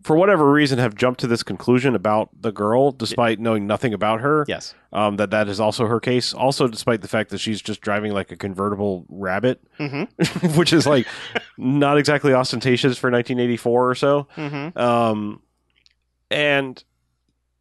for 0.02 0.16
whatever 0.16 0.50
reason, 0.50 0.78
have 0.78 0.94
jumped 0.94 1.20
to 1.20 1.26
this 1.26 1.42
conclusion 1.42 1.94
about 1.94 2.30
the 2.40 2.52
girl, 2.52 2.90
despite 2.90 3.38
knowing 3.38 3.66
nothing 3.66 3.94
about 3.94 4.20
her. 4.20 4.44
Yes. 4.48 4.74
Um, 4.92 5.16
that 5.16 5.30
that 5.30 5.48
is 5.48 5.60
also 5.60 5.86
her 5.86 6.00
case. 6.00 6.34
Also, 6.34 6.68
despite 6.68 7.00
the 7.02 7.08
fact 7.08 7.30
that 7.30 7.38
she's 7.38 7.62
just 7.62 7.80
driving 7.80 8.12
like 8.12 8.30
a 8.32 8.36
convertible 8.36 9.06
rabbit, 9.08 9.62
Mm-hmm. 9.78 10.56
which 10.58 10.72
is 10.72 10.86
like 10.86 11.06
not 11.56 11.98
exactly 11.98 12.32
ostentatious 12.32 12.98
for 12.98 13.10
1984 13.10 13.90
or 13.90 13.94
so. 13.94 14.28
Mm-hmm. 14.36 14.78
Um, 14.78 15.40
and 16.30 16.82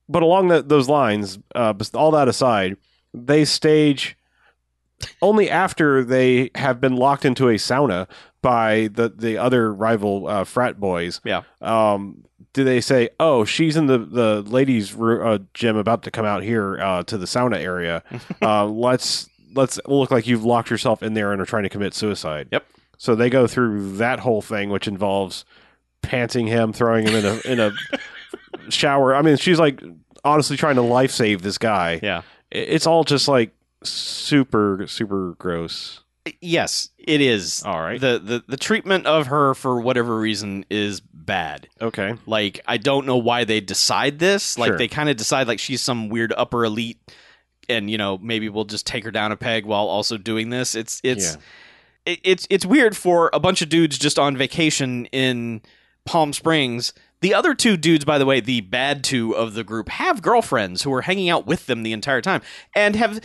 but 0.10 0.24
along 0.24 0.50
those 0.68 0.90
lines, 0.90 1.40
uh, 1.56 1.74
all 1.94 2.12
that 2.12 2.28
aside, 2.28 2.78
they 3.14 3.46
stage 3.46 4.18
only 5.22 5.50
after 5.50 6.04
they 6.04 6.52
have 6.56 6.80
been 6.80 6.96
locked 6.96 7.26
into 7.26 7.50
a 7.50 7.56
sauna 7.56 8.08
by 8.42 8.90
the 8.94 9.10
the 9.10 9.38
other 9.38 9.74
rival 9.74 10.28
uh, 10.28 10.44
frat 10.44 10.80
boys. 10.80 11.22
Yeah. 11.24 11.44
Um, 11.62 12.26
do 12.54 12.64
they 12.64 12.82
say, 12.82 13.10
"Oh, 13.20 13.46
she's 13.46 13.78
in 13.78 13.88
the 13.88 13.98
the 13.98 14.42
ladies' 14.42 14.96
uh, 15.00 15.40
gym, 15.54 15.78
about 15.78 16.04
to 16.04 16.12
come 16.12 16.26
out 16.26 16.44
here 16.44 16.80
uh, 16.80 17.04
to 17.04 17.18
the 17.18 17.26
sauna 17.26 17.58
area. 17.58 18.04
uh, 18.42 18.66
let's 18.66 19.30
let's 19.54 19.80
look 19.88 20.12
like 20.12 20.28
you've 20.28 20.46
locked 20.46 20.70
yourself 20.70 21.04
in 21.04 21.14
there 21.14 21.32
and 21.32 21.42
are 21.42 21.46
trying 21.46 21.64
to 21.64 21.70
commit 21.70 21.94
suicide." 21.94 22.48
Yep. 22.52 22.66
So 22.98 23.16
they 23.16 23.30
go 23.30 23.48
through 23.48 23.98
that 23.98 24.20
whole 24.20 24.42
thing, 24.42 24.70
which 24.70 24.88
involves 24.88 25.46
panting 26.02 26.48
him, 26.48 26.74
throwing 26.74 27.08
him 27.08 27.16
in 27.16 27.26
a 27.26 27.52
in 27.52 27.60
a 27.60 27.72
shower. 28.70 29.16
I 29.16 29.22
mean, 29.22 29.38
she's 29.38 29.60
like 29.60 29.82
honestly 30.24 30.58
trying 30.58 30.76
to 30.76 30.82
life 30.82 31.12
save 31.12 31.42
this 31.42 31.58
guy. 31.58 32.00
Yeah. 32.02 32.22
It's 32.52 32.86
all 32.86 33.04
just 33.04 33.28
like 33.28 33.52
super 33.84 34.86
super 34.88 35.36
gross. 35.40 36.02
Yes, 36.40 36.90
it 37.00 37.20
is. 37.20 37.64
All 37.64 37.82
right. 37.82 38.00
The, 38.00 38.20
the 38.20 38.44
the 38.48 38.58
treatment 38.58 39.08
of 39.08 39.28
her 39.28 39.56
for 39.56 39.82
whatever 39.82 40.20
reason 40.20 40.66
is 40.70 41.00
bad. 41.00 41.68
Okay. 41.82 42.14
Like 42.28 42.62
I 42.68 42.78
don't 42.78 43.08
know 43.08 43.18
why 43.18 43.44
they 43.44 43.60
decide 43.60 44.20
this. 44.20 44.58
Like 44.58 44.70
Sure. 44.70 44.78
they 44.78 44.88
kind 44.88 45.10
of 45.10 45.18
decide 45.18 45.48
like 45.48 45.60
she's 45.60 45.82
some 45.82 46.10
weird 46.10 46.32
upper 46.38 46.64
elite, 46.64 47.00
and 47.68 47.90
you 47.90 47.98
know 47.98 48.20
maybe 48.20 48.50
we'll 48.50 48.66
just 48.66 48.86
take 48.86 49.04
her 49.04 49.12
down 49.12 49.32
a 49.32 49.36
peg 49.36 49.66
while 49.66 49.88
also 49.88 50.18
doing 50.18 50.52
this. 50.52 50.76
It's 50.76 51.02
it's 51.04 51.38
it, 52.06 52.20
it's 52.24 52.48
it's 52.52 52.66
weird 52.68 52.96
for 52.96 53.32
a 53.34 53.40
bunch 53.40 53.64
of 53.64 53.70
dudes 53.70 53.98
just 53.98 54.20
on 54.20 54.38
vacation 54.38 55.08
in 55.08 55.62
Palm 56.06 56.34
Springs 56.34 56.94
The 57.22 57.34
other 57.34 57.56
two 57.56 57.78
dudes, 57.78 58.06
by 58.06 58.18
the 58.20 58.26
way, 58.28 58.42
the 58.42 58.62
bad 58.62 59.04
two 59.04 59.36
of 59.36 59.56
the 59.56 59.64
group, 59.64 59.90
have 59.90 60.22
girlfriends 60.22 60.84
who 60.84 60.94
are 60.94 61.02
hanging 61.02 61.30
out 61.30 61.48
with 61.48 61.66
them 61.66 61.82
the 61.82 61.94
entire 61.94 62.22
time 62.22 62.42
and 62.76 62.96
have. 62.96 63.22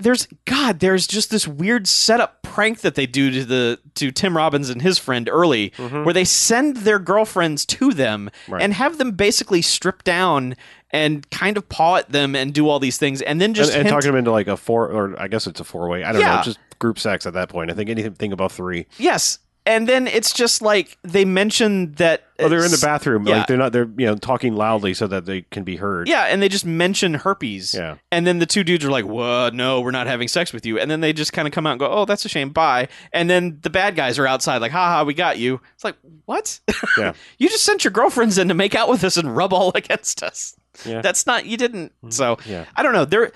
There's 0.00 0.28
God. 0.44 0.78
There's 0.80 1.06
just 1.06 1.30
this 1.30 1.48
weird 1.48 1.88
setup 1.88 2.42
prank 2.42 2.80
that 2.82 2.94
they 2.94 3.06
do 3.06 3.30
to 3.32 3.44
the 3.44 3.80
to 3.96 4.10
Tim 4.12 4.36
Robbins 4.36 4.70
and 4.70 4.80
his 4.80 4.96
friend 4.98 5.28
early, 5.30 5.70
mm-hmm. 5.70 6.04
where 6.04 6.14
they 6.14 6.24
send 6.24 6.78
their 6.78 6.98
girlfriends 6.98 7.66
to 7.66 7.92
them 7.92 8.30
Right. 8.46 8.62
and 8.62 8.72
have 8.74 8.98
them 8.98 9.12
basically 9.12 9.60
strip 9.62 10.04
down 10.04 10.54
and 10.90 11.28
kind 11.30 11.56
of 11.56 11.68
paw 11.68 11.96
at 11.96 12.10
them 12.10 12.34
and 12.36 12.54
do 12.54 12.68
all 12.68 12.78
these 12.78 12.96
things, 12.96 13.20
and 13.22 13.40
then 13.40 13.54
just 13.54 13.72
and, 13.72 13.80
and 13.80 13.88
talking 13.88 14.08
them 14.10 14.16
into 14.18 14.30
like 14.30 14.46
a 14.46 14.56
four, 14.56 14.86
or 14.88 15.20
I 15.20 15.26
guess 15.28 15.46
it's 15.46 15.60
a 15.60 15.64
four 15.64 15.88
way. 15.88 16.04
I 16.04 16.12
don't 16.12 16.22
know, 16.22 16.40
just 16.44 16.58
group 16.78 16.98
sex 16.98 17.26
at 17.26 17.32
that 17.34 17.48
point. 17.48 17.70
I 17.70 17.74
think 17.74 17.90
anything 17.90 18.32
above 18.32 18.52
three. 18.52 18.86
yes, 18.98 19.38
and 19.66 19.88
then 19.88 20.06
it's 20.06 20.32
just 20.32 20.62
like 20.62 20.96
they 21.02 21.24
mention 21.24 21.92
that 21.92 22.24
Oh, 22.40 22.48
they're 22.48 22.64
in 22.64 22.70
the 22.70 22.78
bathroom. 22.80 23.26
yeah. 23.26 23.38
Like 23.38 23.46
they're 23.48 23.56
not. 23.56 23.72
They're 23.72 23.90
you 23.96 24.06
know 24.06 24.14
talking 24.16 24.54
loudly 24.54 24.94
so 24.94 25.06
that 25.08 25.26
they 25.26 25.42
can 25.42 25.64
be 25.64 25.76
heard. 25.76 26.08
Yeah, 26.08 26.24
and 26.24 26.40
they 26.40 26.48
just 26.48 26.64
mention 26.64 27.14
herpes. 27.14 27.74
Yeah. 27.74 27.96
And 28.12 28.26
then 28.26 28.38
the 28.38 28.46
two 28.46 28.62
dudes 28.64 28.84
are 28.84 28.90
like, 28.90 29.04
"What? 29.04 29.54
No, 29.54 29.80
we're 29.80 29.90
not 29.90 30.06
having 30.06 30.28
sex 30.28 30.52
with 30.52 30.64
you." 30.64 30.78
And 30.78 30.90
then 30.90 31.00
they 31.00 31.12
just 31.12 31.32
kind 31.32 31.46
of 31.48 31.52
come 31.52 31.66
out 31.66 31.72
and 31.72 31.80
go, 31.80 31.90
"Oh, 31.90 32.04
that's 32.04 32.24
a 32.24 32.28
shame. 32.28 32.50
Bye." 32.50 32.88
And 33.12 33.28
then 33.28 33.58
the 33.62 33.70
bad 33.70 33.96
guys 33.96 34.18
are 34.18 34.26
outside 34.26 34.58
like, 34.58 34.72
"Ha 34.72 34.88
ha, 34.88 35.02
we 35.04 35.14
got 35.14 35.38
you." 35.38 35.60
It's 35.74 35.84
like, 35.84 35.96
"What? 36.26 36.60
Yeah. 36.96 37.12
you 37.38 37.48
just 37.48 37.64
sent 37.64 37.82
your 37.84 37.90
girlfriends 37.90 38.38
in 38.38 38.48
to 38.48 38.54
make 38.54 38.74
out 38.74 38.88
with 38.88 39.02
us 39.04 39.16
and 39.16 39.36
rub 39.36 39.52
all 39.52 39.72
against 39.74 40.22
us. 40.22 40.54
Yeah. 40.86 41.00
That's 41.02 41.26
not 41.26 41.44
you 41.46 41.56
didn't." 41.56 41.92
Mm-hmm. 41.96 42.10
So, 42.10 42.38
Yeah. 42.46 42.64
I 42.76 42.82
don't 42.82 42.92
know. 42.92 43.04
There 43.04 43.32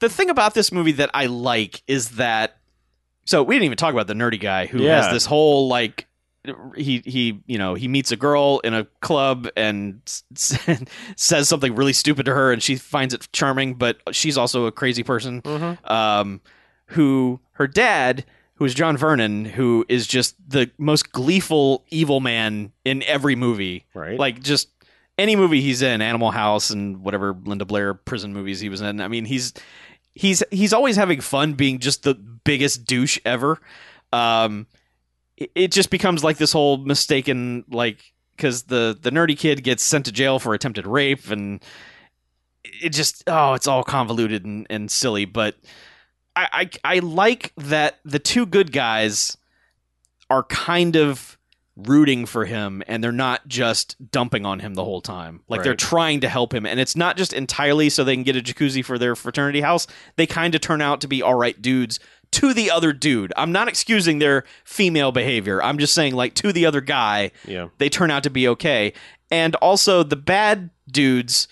The 0.00 0.08
thing 0.08 0.30
about 0.30 0.54
this 0.54 0.72
movie 0.72 0.92
that 0.92 1.10
I 1.14 1.26
like 1.26 1.82
is 1.86 2.10
that 2.12 2.56
so 3.24 3.42
we 3.42 3.54
didn't 3.54 3.66
even 3.66 3.76
talk 3.78 3.92
about 3.92 4.06
the 4.06 4.14
nerdy 4.14 4.40
guy 4.40 4.66
who 4.66 4.82
Yeah. 4.82 5.02
has 5.02 5.12
this 5.12 5.26
whole 5.26 5.68
like 5.68 6.06
he 6.76 7.02
he 7.04 7.40
you 7.46 7.58
know 7.58 7.74
he 7.74 7.86
meets 7.86 8.10
a 8.12 8.16
girl 8.16 8.60
in 8.64 8.72
a 8.72 8.84
club 9.00 9.46
and 9.56 10.00
says 11.16 11.48
something 11.48 11.74
really 11.74 11.92
stupid 11.92 12.24
to 12.26 12.34
her 12.34 12.52
and 12.52 12.62
she 12.62 12.76
finds 12.76 13.12
it 13.14 13.28
charming 13.32 13.74
but 13.74 13.98
she's 14.12 14.38
also 14.38 14.66
a 14.66 14.72
crazy 14.72 15.02
person 15.02 15.42
Mhm. 15.42 15.90
um 15.90 16.40
who 16.86 17.40
her 17.52 17.66
dad 17.66 18.24
who 18.54 18.64
is 18.64 18.74
John 18.74 18.96
Vernon 18.96 19.44
who 19.44 19.84
is 19.88 20.06
just 20.06 20.34
the 20.48 20.70
most 20.78 21.12
gleeful 21.12 21.84
evil 21.90 22.20
man 22.20 22.72
in 22.84 23.02
every 23.04 23.36
movie 23.36 23.84
Right. 23.94 24.18
like 24.18 24.42
just 24.42 24.68
any 25.18 25.36
movie 25.36 25.60
he's 25.60 25.82
in 25.82 26.00
Animal 26.00 26.30
House 26.30 26.70
and 26.70 27.02
whatever 27.04 27.36
Linda 27.44 27.66
Blair 27.66 27.92
prison 27.94 28.32
movies 28.32 28.60
he 28.60 28.68
was 28.70 28.80
in 28.80 29.00
I 29.00 29.08
mean 29.08 29.26
he's 29.26 29.52
he's 30.20 30.42
he's 30.50 30.74
always 30.74 30.96
having 30.96 31.20
fun 31.20 31.54
being 31.54 31.78
just 31.78 32.02
the 32.02 32.14
biggest 32.14 32.84
douche 32.84 33.18
ever. 33.24 33.58
Um 34.12 34.66
it, 35.38 35.50
it 35.54 35.72
just 35.72 35.88
becomes 35.88 36.22
like 36.22 36.36
this 36.36 36.52
whole 36.52 36.76
mistaken 36.76 37.64
like 37.70 38.12
because 38.36 38.64
the 38.64 38.98
the 39.00 39.10
nerdy 39.10 39.36
kid 39.36 39.64
gets 39.64 39.82
sent 39.82 40.04
to 40.04 40.12
jail 40.12 40.38
for 40.38 40.52
attempted 40.52 40.86
rape 40.86 41.30
and 41.30 41.64
it 42.64 42.90
just 42.90 43.24
oh 43.26 43.54
it's 43.54 43.66
all 43.66 43.82
convoluted 43.82 44.44
and, 44.44 44.66
and 44.68 44.90
silly 44.90 45.24
but 45.24 45.56
I, 46.36 46.68
I 46.84 46.96
i 46.96 46.98
like 46.98 47.52
that 47.56 47.98
the 48.04 48.18
two 48.18 48.44
good 48.44 48.72
guys 48.72 49.38
are 50.28 50.42
kind 50.44 50.96
of 50.96 51.38
rooting 51.86 52.26
for 52.26 52.44
him 52.44 52.82
and 52.86 53.02
they're 53.02 53.12
not 53.12 53.46
just 53.48 53.96
dumping 54.10 54.44
on 54.44 54.60
him 54.60 54.74
the 54.74 54.84
whole 54.84 55.00
time 55.00 55.40
like 55.48 55.62
they're 55.62 55.74
trying 55.74 56.20
to 56.20 56.28
help 56.28 56.54
him 56.54 56.66
and 56.66 56.80
it's 56.80 56.96
not 56.96 57.16
just 57.16 57.32
entirely 57.32 57.88
so 57.88 58.04
they 58.04 58.14
can 58.14 58.24
get 58.24 58.36
a 58.36 58.40
jacuzzi 58.40 58.84
for 58.84 58.98
their 58.98 59.14
fraternity 59.14 59.60
house 59.60 59.86
they 60.16 60.26
kind 60.26 60.54
of 60.54 60.60
turn 60.60 60.80
out 60.80 61.00
to 61.00 61.08
be 61.08 61.22
all 61.22 61.34
right 61.34 61.60
dudes 61.62 62.00
to 62.30 62.54
the 62.54 62.70
other 62.70 62.92
dude 62.92 63.32
i'm 63.36 63.52
not 63.52 63.68
excusing 63.68 64.18
their 64.18 64.44
female 64.64 65.12
behavior 65.12 65.62
i'm 65.62 65.78
just 65.78 65.94
saying 65.94 66.14
like 66.14 66.34
to 66.34 66.52
the 66.52 66.66
other 66.66 66.80
guy 66.80 67.30
yeah. 67.46 67.68
they 67.78 67.88
turn 67.88 68.10
out 68.10 68.22
to 68.24 68.30
be 68.30 68.48
okay. 68.48 68.92
And 69.30 69.54
also, 69.56 70.02
the 70.02 70.16
bad 70.16 70.70
dudes 70.90 71.48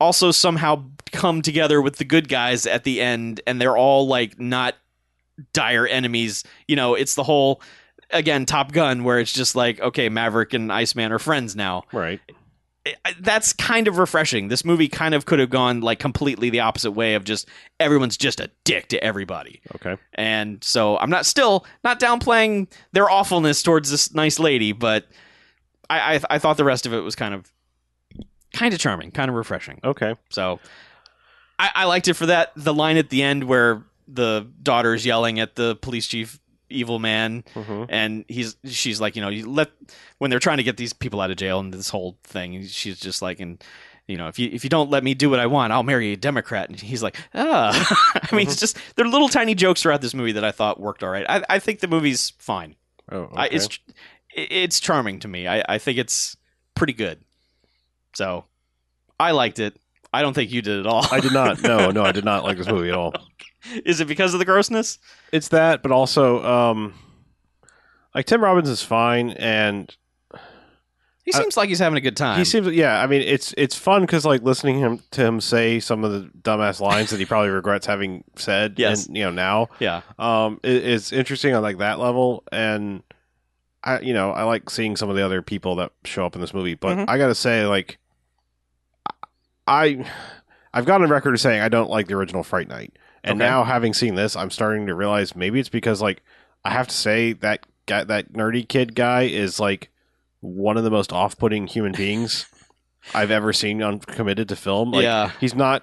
also 0.00 0.30
somehow 0.30 0.84
come 1.12 1.42
together 1.42 1.82
with 1.82 1.96
the 1.96 2.04
good 2.04 2.28
guys 2.28 2.66
at 2.66 2.84
the 2.84 3.00
end, 3.00 3.40
and 3.46 3.60
they're 3.60 3.76
all 3.76 4.06
like 4.06 4.38
not 4.38 4.74
dire 5.52 5.86
enemies. 5.86 6.44
You 6.66 6.76
know, 6.76 6.94
it's 6.94 7.14
the 7.14 7.24
whole 7.24 7.60
again 8.10 8.46
Top 8.46 8.72
Gun 8.72 9.04
where 9.04 9.18
it's 9.18 9.32
just 9.32 9.56
like 9.56 9.80
okay, 9.80 10.08
Maverick 10.08 10.54
and 10.54 10.72
Iceman 10.72 11.12
are 11.12 11.18
friends 11.18 11.54
now. 11.56 11.84
Right. 11.92 12.20
That's 13.20 13.52
kind 13.52 13.86
of 13.86 13.98
refreshing. 13.98 14.48
This 14.48 14.64
movie 14.64 14.88
kind 14.88 15.14
of 15.14 15.26
could 15.26 15.40
have 15.40 15.50
gone 15.50 15.82
like 15.82 15.98
completely 15.98 16.48
the 16.48 16.60
opposite 16.60 16.92
way 16.92 17.14
of 17.14 17.24
just 17.24 17.46
everyone's 17.78 18.16
just 18.16 18.40
a 18.40 18.50
dick 18.64 18.88
to 18.88 19.04
everybody. 19.04 19.60
Okay. 19.74 19.98
And 20.14 20.64
so 20.64 20.96
I'm 20.96 21.10
not 21.10 21.26
still 21.26 21.66
not 21.84 22.00
downplaying 22.00 22.68
their 22.92 23.10
awfulness 23.10 23.62
towards 23.62 23.90
this 23.90 24.14
nice 24.14 24.38
lady, 24.38 24.72
but 24.72 25.06
I 25.90 26.14
I, 26.14 26.20
I 26.30 26.38
thought 26.38 26.56
the 26.56 26.64
rest 26.64 26.86
of 26.86 26.94
it 26.94 27.00
was 27.00 27.14
kind 27.14 27.34
of 27.34 27.52
kind 28.54 28.72
of 28.72 28.80
charming, 28.80 29.10
kind 29.10 29.28
of 29.28 29.34
refreshing. 29.34 29.80
Okay. 29.84 30.14
So 30.30 30.60
I, 31.58 31.70
I 31.74 31.84
liked 31.84 32.08
it 32.08 32.14
for 32.14 32.26
that. 32.26 32.52
The 32.56 32.72
line 32.72 32.96
at 32.96 33.10
the 33.10 33.22
end 33.22 33.44
where 33.44 33.82
the 34.06 34.46
daughter's 34.62 35.04
yelling 35.04 35.38
at 35.38 35.56
the 35.56 35.76
police 35.76 36.06
chief 36.06 36.40
evil 36.70 36.98
man. 36.98 37.44
Hmm 37.54 37.78
and 37.88 38.24
he's 38.28 38.56
she's 38.64 39.00
like 39.00 39.16
you 39.16 39.22
know 39.22 39.28
you 39.28 39.48
let 39.48 39.70
when 40.18 40.30
they're 40.30 40.38
trying 40.38 40.58
to 40.58 40.62
get 40.62 40.76
these 40.76 40.92
people 40.92 41.20
out 41.20 41.30
of 41.30 41.36
jail 41.36 41.58
and 41.60 41.72
this 41.72 41.88
whole 41.88 42.16
thing 42.24 42.64
she's 42.66 42.98
just 43.00 43.22
like 43.22 43.40
and 43.40 43.62
you 44.06 44.16
know 44.16 44.28
if 44.28 44.38
you 44.38 44.48
if 44.52 44.64
you 44.64 44.70
don't 44.70 44.90
let 44.90 45.02
me 45.04 45.14
do 45.14 45.30
what 45.30 45.38
i 45.38 45.46
want 45.46 45.72
i'll 45.72 45.82
marry 45.82 46.12
a 46.12 46.16
democrat. 46.16 46.68
And 46.68 46.78
he's 46.78 47.02
like 47.02 47.16
ah. 47.34 48.20
I 48.30 48.34
mean 48.34 48.46
it's 48.46 48.60
just 48.60 48.76
there 48.96 49.04
are 49.06 49.08
little 49.08 49.28
tiny 49.28 49.54
jokes 49.54 49.82
throughout 49.82 50.00
this 50.00 50.14
movie 50.14 50.32
that 50.32 50.44
i 50.44 50.52
thought 50.52 50.80
worked 50.80 51.02
all 51.02 51.10
right. 51.10 51.26
I, 51.28 51.44
I 51.48 51.58
think 51.58 51.80
the 51.80 51.88
movie's 51.88 52.30
fine. 52.38 52.76
Oh. 53.10 53.18
Okay. 53.18 53.36
I, 53.36 53.46
it's 53.46 53.78
it's 54.34 54.80
charming 54.80 55.20
to 55.20 55.28
me. 55.28 55.48
I, 55.48 55.64
I 55.68 55.78
think 55.78 55.98
it's 55.98 56.36
pretty 56.74 56.92
good. 56.92 57.20
So 58.14 58.44
i 59.18 59.32
liked 59.32 59.58
it 59.58 59.76
i 60.12 60.22
don't 60.22 60.34
think 60.34 60.50
you 60.50 60.62
did 60.62 60.80
at 60.80 60.86
all 60.86 61.04
I 61.10 61.20
did 61.20 61.32
not. 61.32 61.62
No, 61.62 61.90
no, 61.90 62.02
I 62.02 62.12
did 62.12 62.24
not 62.24 62.44
like 62.44 62.56
this 62.58 62.66
movie 62.76 62.88
at 62.88 62.94
all. 62.94 63.12
is 63.84 64.00
it 64.00 64.06
because 64.08 64.32
of 64.34 64.38
the 64.38 64.44
grossness 64.46 64.98
It's 65.32 65.48
that, 65.48 65.82
but 65.82 65.92
also, 65.92 66.44
um, 66.44 66.94
like 68.14 68.26
Tim 68.26 68.42
Robbins 68.42 68.68
is 68.68 68.82
fine, 68.82 69.30
and 69.30 69.94
he 71.24 71.32
I- 71.34 71.38
seems 71.40 71.56
like 71.56 71.68
he's 71.68 71.78
having 71.78 71.98
a 71.98 72.00
good 72.00 72.16
time 72.16 72.38
he 72.38 72.44
seems. 72.44 72.68
Yeah, 72.68 73.00
I 73.02 73.06
mean, 73.06 73.20
it's 73.22 73.52
it's 73.58 73.76
fun 73.76 74.00
because 74.02 74.24
like 74.24 74.42
listening 74.42 74.78
him 74.78 75.02
to 75.12 75.24
him 75.24 75.40
say 75.40 75.78
some 75.80 76.04
of 76.04 76.12
the 76.12 76.30
dumbass 76.40 76.80
lines 76.80 77.10
that 77.10 77.18
he 77.20 77.26
probably 77.26 77.50
regrets 77.50 77.86
having 77.86 78.24
said. 78.36 78.74
Yes. 78.78 79.06
and, 79.06 79.16
you 79.16 79.24
know 79.24 79.30
now. 79.30 79.68
yeah 79.78 80.00
um, 80.18 80.58
it, 80.62 80.84
it's 80.86 81.12
interesting 81.12 81.54
on 81.54 81.62
like 81.62 81.78
that 81.78 81.98
level, 81.98 82.44
and 82.50 83.02
I, 83.84 84.00
you 84.00 84.14
know, 84.14 84.30
I 84.32 84.44
like 84.44 84.70
seeing 84.70 84.96
some 84.96 85.10
of 85.10 85.16
the 85.16 85.24
other 85.24 85.42
people 85.42 85.76
that 85.76 85.92
show 86.04 86.24
up 86.24 86.34
in 86.34 86.40
this 86.40 86.54
movie. 86.54 86.74
But 86.74 86.96
Mhm. 86.96 87.04
I 87.08 87.18
gotta 87.18 87.34
say, 87.34 87.64
like, 87.66 87.98
I, 89.68 90.04
I've 90.72 90.86
gone 90.86 91.02
a 91.02 91.06
record 91.06 91.34
of 91.34 91.40
saying 91.40 91.60
I 91.60 91.68
don't 91.68 91.90
like 91.90 92.08
the 92.08 92.14
original 92.14 92.42
Fright 92.42 92.68
Night, 92.68 92.96
and 93.22 93.40
Okay. 93.40 93.48
now 93.48 93.64
having 93.64 93.94
seen 93.94 94.14
this, 94.14 94.34
I'm 94.36 94.50
starting 94.50 94.86
to 94.86 94.94
realize 94.94 95.36
maybe 95.36 95.60
it's 95.60 95.68
because 95.68 96.00
like 96.02 96.22
I 96.64 96.70
have 96.70 96.88
to 96.88 96.94
say 96.94 97.32
that 97.34 97.66
guy, 97.86 98.04
that 98.04 98.32
nerdy 98.32 98.66
kid 98.66 98.94
guy, 98.94 99.22
is 99.22 99.60
like 99.60 99.90
one 100.40 100.76
of 100.76 100.84
the 100.84 100.90
most 100.90 101.12
off-putting 101.12 101.66
human 101.66 101.92
beings 101.92 102.46
I've 103.14 103.30
ever 103.30 103.52
seen 103.52 103.82
on 103.82 103.98
committed 104.00 104.48
to 104.50 104.56
film. 104.56 104.92
Like, 104.92 105.02
yeah 105.04 105.30
he's 105.40 105.54
not 105.54 105.82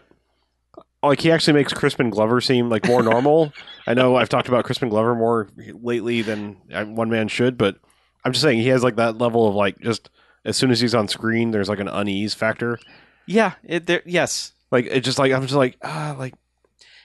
like 1.03 1.21
he 1.21 1.31
actually 1.31 1.53
makes 1.53 1.73
Crispin 1.73 2.09
Glover 2.09 2.41
seem 2.41 2.69
like 2.69 2.85
more 2.85 3.03
normal. 3.03 3.53
I 3.87 3.93
know 3.93 4.15
I've 4.15 4.29
talked 4.29 4.47
about 4.47 4.65
Crispin 4.65 4.89
Glover 4.89 5.13
more 5.13 5.47
lately 5.57 6.21
than 6.23 6.57
one 6.95 7.09
man 7.09 7.27
should, 7.27 7.57
but 7.57 7.77
I'm 8.23 8.31
just 8.31 8.41
saying 8.41 8.59
he 8.59 8.69
has 8.69 8.83
like 8.83 8.95
that 8.95 9.17
level 9.17 9.47
of 9.47 9.53
like 9.55 9.79
just 9.79 10.09
as 10.43 10.57
soon 10.57 10.71
as 10.71 10.79
he's 10.79 10.95
on 10.95 11.07
screen, 11.07 11.51
there's 11.51 11.69
like 11.69 11.79
an 11.79 11.87
unease 11.87 12.33
factor. 12.33 12.79
Yeah 13.27 13.53
it, 13.63 13.85
there, 13.87 14.01
yes 14.05 14.53
Like 14.71 14.85
it 14.85 15.01
just 15.01 15.17
like 15.19 15.31
I'm 15.31 15.41
just 15.43 15.53
like 15.53 15.77
ah 15.83 16.15
like 16.17 16.33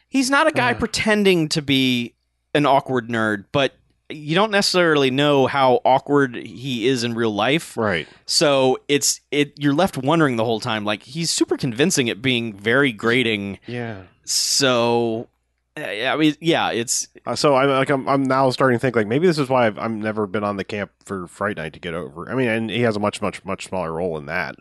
He's 0.09 0.29
not 0.31 0.47
a 0.49 0.53
guy 0.53 0.73
Uh. 0.73 0.79
pretending 0.79 1.49
to 1.51 1.63
be 1.63 2.15
an 2.53 2.67
awkward 2.67 3.09
nerd, 3.09 3.45
but 3.53 3.75
you 4.09 4.35
don't 4.35 4.51
necessarily 4.51 5.09
know 5.09 5.47
how 5.47 5.81
awkward 5.85 6.35
he 6.35 6.89
is 6.89 7.05
in 7.05 7.15
real 7.15 7.33
life. 7.33 7.77
right 7.77 8.09
So 8.27 8.79
it's 8.89 9.21
it 9.31 9.53
you're 9.57 9.73
left 9.75 9.97
wondering 9.97 10.35
the 10.37 10.45
whole 10.45 10.59
time 10.59 10.85
like 10.85 11.05
he's 11.05 11.31
super 11.31 11.57
convincing 11.57 12.11
at 12.11 12.21
being 12.21 12.53
very 12.53 12.93
grating. 12.93 13.61
yeah. 13.67 14.03
So 14.25 15.29
uh, 15.77 15.83
I 15.83 16.17
mean 16.17 16.35
yeah, 16.41 16.71
it's 16.73 17.07
Uh, 17.25 17.37
so 17.37 17.55
I'm 17.55 17.69
like 17.71 17.89
I'm 17.91 18.09
I'm 18.09 18.25
now 18.25 18.51
starting 18.51 18.79
to 18.79 18.81
think 18.81 18.97
like 18.97 19.07
maybe 19.07 19.29
this 19.29 19.39
is 19.39 19.49
why 19.49 19.67
I've 19.67 19.79
I've 19.79 19.93
never 19.93 20.27
been 20.27 20.43
on 20.43 20.57
the 20.57 20.65
camp 20.65 20.91
for 21.05 21.29
Fright 21.29 21.57
Night 21.57 21.73
to 21.75 21.79
get 21.79 21.95
over. 21.95 22.29
I 22.29 22.35
mean, 22.35 22.49
and 22.49 22.69
he 22.71 22.81
has 22.81 22.97
a 22.97 23.01
much 23.01 23.23
much 23.23 23.45
much 23.45 23.69
smaller 23.69 23.93
role 23.93 24.19
in 24.19 24.27
that. 24.27 24.57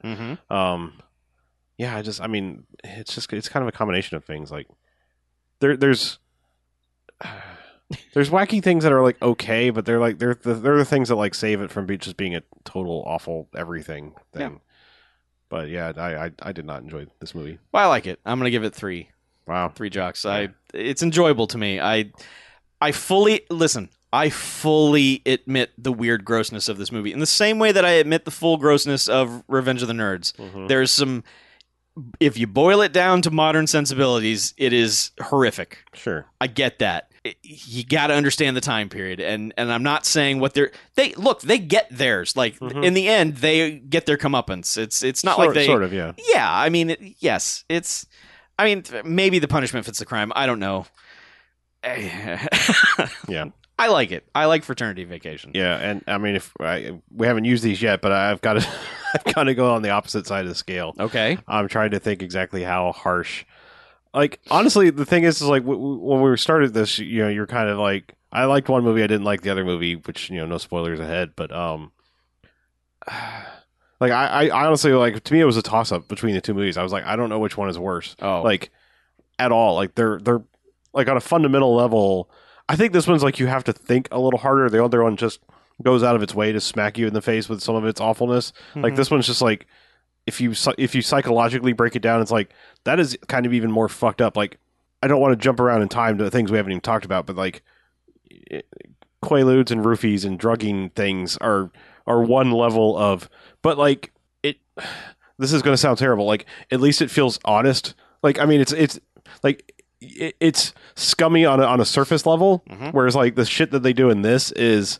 Um, 0.51 0.93
yeah, 1.79 1.95
I 1.95 2.01
just, 2.03 2.19
I 2.21 2.27
mean, 2.27 2.65
it's 2.83 3.15
just, 3.15 3.31
it's 3.33 3.48
kind 3.50 3.63
of 3.63 3.67
a 3.69 3.71
combination 3.71 4.17
of 4.17 4.25
things. 4.25 4.51
Like, 4.51 4.67
there, 5.62 5.75
there's, 5.77 6.19
there's 8.13 8.29
wacky 8.29 8.62
things 8.62 8.83
that 8.83 8.91
are 8.93 9.01
like 9.01 9.19
okay, 9.21 9.69
but 9.71 9.86
they're 9.86 10.00
like 10.00 10.19
they're 10.19 10.36
the, 10.36 10.53
they're 10.53 10.77
the 10.77 10.86
things 10.86 11.09
that 11.09 11.15
like 11.15 11.33
save 11.33 11.62
it 11.62 11.71
from 11.71 11.86
be, 11.86 11.98
just 11.98 12.17
being 12.17 12.36
a 12.36 12.43
total 12.63 13.03
awful 13.07 13.48
everything 13.55 14.13
thing. 14.33 14.62
But 15.50 15.69
yeah, 15.69 15.91
I, 15.98 16.25
I 16.25 16.31
I 16.43 16.51
did 16.51 16.65
not 16.65 16.83
enjoy 16.83 17.07
this 17.19 17.33
movie. 17.33 17.57
well, 17.71 17.83
I 17.83 17.88
like 17.88 18.05
it. 18.05 18.19
I'm 18.25 18.38
gonna 18.38 18.51
give 18.51 18.63
it 18.63 18.75
three. 18.75 19.09
Wow. 19.48 19.69
Three 19.69 19.89
jocks. 19.89 20.25
I 20.25 20.50
it's 20.74 21.01
enjoyable 21.01 21.48
to 21.48 21.57
me. 21.57 21.79
I 21.79 22.12
I 22.79 22.91
fully 22.91 23.41
listen. 23.50 23.89
I 24.13 24.29
fully 24.29 25.21
admit 25.25 25.71
the 25.77 25.91
weird 25.91 26.25
grossness 26.25 26.69
of 26.69 26.77
this 26.77 26.91
movie 26.91 27.12
in 27.12 27.19
the 27.19 27.25
same 27.25 27.57
way 27.59 27.71
that 27.71 27.86
I 27.86 27.91
admit 27.91 28.25
the 28.25 28.31
full 28.31 28.57
grossness 28.57 29.07
of 29.07 29.43
Revenge 29.48 29.81
of 29.81 29.88
the 29.88 29.93
Nerds. 29.95 30.33
Mhm. 30.36 30.67
There's 30.67 30.89
some, 30.91 31.24
if 32.20 32.38
you 32.38 32.48
boil 32.48 32.82
it 32.82 32.94
down 32.94 33.22
to 33.24 33.32
modern 33.32 33.68
sensibilities, 33.68 34.53
it 34.58 34.74
is 34.74 35.12
horrific. 35.22 35.79
Sure. 35.94 36.25
I 36.41 36.48
get 36.48 36.79
that. 36.79 37.12
It- 37.24 37.38
you 37.44 37.84
got 37.86 38.08
to 38.08 38.13
understand 38.13 38.56
the 38.56 38.62
time 38.62 38.89
period, 38.89 39.20
and 39.20 39.53
and 39.58 39.72
I'm 39.72 39.84
not 39.84 40.06
saying 40.06 40.39
what 40.39 40.53
they're 40.53 40.72
they 40.96 41.13
look 41.15 41.41
they 41.41 41.58
get 41.60 41.88
theirs. 41.91 42.36
Like 42.38 42.58
Mhm. 42.60 42.84
in 42.86 42.94
the 42.94 43.08
end, 43.08 43.38
they 43.38 43.79
get 43.79 44.06
their 44.06 44.18
comeuppance. 44.18 44.77
It's 44.77 45.03
it's 45.03 45.24
not 45.24 45.36
sort, 45.36 45.48
like 45.50 45.56
they 45.56 45.65
sort 45.65 45.84
of, 45.84 45.91
yeah. 45.94 46.13
yeah, 46.29 46.48
I 46.51 46.70
mean, 46.70 46.91
it- 46.91 47.15
yes, 47.20 47.65
it's. 47.70 48.06
I 48.58 48.65
mean, 48.65 48.84
maybe 49.06 49.39
the 49.39 49.48
punishment 49.48 49.86
fits 49.86 50.00
the 50.00 50.06
crime. 50.06 50.32
I 50.36 50.46
don't 50.46 50.60
know. 50.60 50.86
Yeah. 53.27 53.46
I 53.77 53.88
like 53.88 54.12
it. 54.12 54.27
I 54.36 54.46
like 54.46 54.63
fraternity 54.65 55.06
vacation. 55.06 55.51
Yeah, 55.53 55.77
and 55.77 56.03
I 56.08 56.18
mean, 56.18 56.36
if 56.36 56.51
I, 56.60 57.00
we 57.15 57.27
haven't 57.27 57.46
used 57.46 57.63
these 57.63 57.82
yet, 57.82 58.01
but 58.01 58.12
I've 58.12 58.41
got 58.41 58.53
to, 58.53 58.68
I've 59.13 59.33
got 59.33 59.43
to 59.43 59.55
go 59.55 59.73
on 59.73 59.81
the 59.81 59.89
opposite 59.89 60.27
side 60.27 60.43
of 60.45 60.49
the 60.49 60.55
scale. 60.55 60.93
Okay. 60.99 61.37
I'm 61.47 61.67
trying 61.67 61.91
to 61.91 61.99
think 61.99 62.21
exactly 62.21 62.63
how 62.63 62.91
harsh. 62.91 63.45
Like 64.13 64.39
honestly, 64.49 64.89
the 64.89 65.05
thing 65.05 65.23
is, 65.23 65.41
is 65.41 65.47
like 65.47 65.63
w- 65.63 65.79
w- 65.79 65.99
when 65.99 66.21
we 66.21 66.35
started 66.37 66.73
this, 66.73 66.97
you 66.99 67.23
know, 67.23 67.29
you're 67.29 67.47
kind 67.47 67.69
of 67.69 67.77
like, 67.77 68.15
I 68.31 68.45
liked 68.45 68.69
one 68.69 68.83
movie, 68.83 69.03
I 69.03 69.07
didn't 69.07 69.23
like 69.25 69.41
the 69.41 69.49
other 69.51 69.63
movie, 69.65 69.95
which 69.95 70.29
you 70.29 70.37
know, 70.37 70.45
no 70.45 70.57
spoilers 70.57 70.99
ahead, 70.99 71.31
but 71.35 71.51
um, 71.51 71.91
like 73.99 74.11
I, 74.11 74.49
I 74.49 74.65
honestly 74.65 74.93
like 74.93 75.23
to 75.23 75.33
me, 75.33 75.39
it 75.41 75.45
was 75.45 75.57
a 75.57 75.61
toss 75.61 75.91
up 75.91 76.07
between 76.07 76.33
the 76.35 76.41
two 76.41 76.53
movies. 76.53 76.77
I 76.77 76.83
was 76.83 76.91
like, 76.91 77.05
I 77.05 77.15
don't 77.15 77.29
know 77.29 77.39
which 77.39 77.57
one 77.57 77.69
is 77.69 77.77
worse, 77.79 78.15
Oh, 78.21 78.41
like 78.41 78.69
at 79.37 79.51
all. 79.51 79.75
Like 79.75 79.95
they're 79.95 80.19
they're 80.19 80.41
like 80.93 81.07
on 81.07 81.17
a 81.17 81.21
fundamental 81.21 81.75
level. 81.75 82.29
I 82.67 82.75
think 82.75 82.93
this 82.93 83.07
one's 83.07 83.23
like 83.23 83.39
you 83.39 83.47
have 83.47 83.63
to 83.65 83.73
think 83.73 84.07
a 84.11 84.19
little 84.19 84.39
harder. 84.39 84.69
The 84.69 84.83
other 84.83 85.03
one 85.03 85.17
just 85.17 85.39
goes 85.83 86.03
out 86.03 86.15
of 86.15 86.24
its 86.24 86.36
way 86.36 86.51
to 86.51 86.59
smack 86.59 86.98
you 86.98 87.07
in 87.07 87.13
the 87.13 87.21
face 87.21 87.48
with 87.50 87.62
some 87.62 87.75
of 87.75 87.86
its 87.86 88.01
awfulness. 88.01 88.51
Like 88.75 88.93
Mhm. 88.93 88.98
this 88.98 89.09
one's 89.12 89.25
just 89.27 89.41
like 89.41 89.65
if 90.27 90.39
you 90.41 90.53
if 90.77 90.93
you 90.95 91.01
psychologically 91.01 91.74
break 91.74 91.95
it 91.95 92.01
down, 92.01 92.21
it's 92.21 92.31
like 92.31 92.51
that 92.83 93.00
is 93.00 93.17
kind 93.27 93.45
of 93.45 93.53
even 93.53 93.71
more 93.71 93.89
fucked 93.89 94.21
up. 94.21 94.36
Like 94.38 94.57
I 95.01 95.07
don't 95.07 95.21
want 95.21 95.31
to 95.31 95.38
jump 95.43 95.59
around 95.59 95.81
in 95.81 95.89
time 95.89 96.17
to 96.17 96.29
things 96.29 96.51
we 96.51 96.57
haven't 96.57 96.71
even 96.74 96.81
talked 96.81 97.05
about, 97.05 97.25
but 97.25 97.36
like 97.36 97.63
it- 98.29 98.65
quaaludes 99.24 99.71
and 99.71 99.83
roofies 99.83 100.25
and 100.25 100.38
drugging 100.38 100.89
things 100.91 101.38
are 101.38 101.71
are 102.07 102.21
one 102.24 102.51
level 102.51 102.98
of, 102.98 103.29
but 103.62 103.77
like 103.77 104.12
it. 104.43 104.57
This 105.38 105.53
is 105.53 105.62
going 105.62 105.71
to 105.74 105.77
sound 105.77 105.98
terrible. 105.98 106.25
Like 106.25 106.45
at 106.69 106.81
least 106.81 107.01
it 107.01 107.09
feels 107.09 107.39
honest. 107.45 107.93
Like 108.21 108.39
I 108.39 108.45
mean, 108.45 108.59
it's 108.59 108.74
it's 108.74 109.00
like 109.41 109.71
it's 110.01 110.74
scummy 110.95 111.45
on 111.45 111.62
a, 111.62 111.63
on 111.63 111.79
a 111.79 111.86
surface 111.86 112.25
level, 112.25 112.62
Mhm. 112.69 112.91
whereas 112.91 113.15
like 113.15 113.36
the 113.36 113.45
shit 113.45 113.71
that 113.71 113.81
they 113.81 113.93
do 113.93 114.09
in 114.09 114.21
this 114.21 114.51
is 114.51 115.00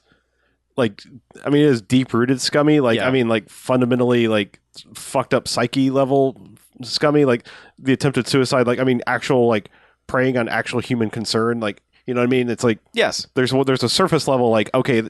like 0.80 1.04
I 1.46 1.50
mean, 1.52 1.62
it 1.64 1.70
is 1.70 1.82
deep 1.84 2.14
rooted 2.14 2.42
scummy. 2.42 2.80
Like 2.80 2.96
Yeah. 2.98 3.08
I 3.08 3.12
mean, 3.12 3.28
like 3.30 3.50
fundamentally 3.50 4.28
like 4.28 4.60
fucked 4.96 5.34
up 5.36 5.48
psyche 5.48 5.92
level 5.92 6.42
scummy. 6.82 7.26
Like 7.26 7.48
the 7.78 7.94
attempted 7.94 8.28
suicide. 8.28 8.66
Like 8.66 8.80
I 8.80 8.84
mean, 8.84 9.02
actual 9.06 9.48
like 9.48 9.70
preying 10.08 10.38
on 10.38 10.50
actual 10.50 10.80
human 10.80 11.10
concern. 11.12 11.60
Like 11.60 11.82
you 12.08 12.16
know 12.16 12.22
what 12.22 12.28
I 12.28 12.32
mean? 12.32 12.50
It's 12.50 12.64
like 12.64 12.80
yes. 12.94 13.28
there's 13.36 13.52
there's 13.68 13.84
a 13.84 13.90
surface 13.90 14.28
level 14.28 14.50
like 14.50 14.74
okay, 14.74 15.04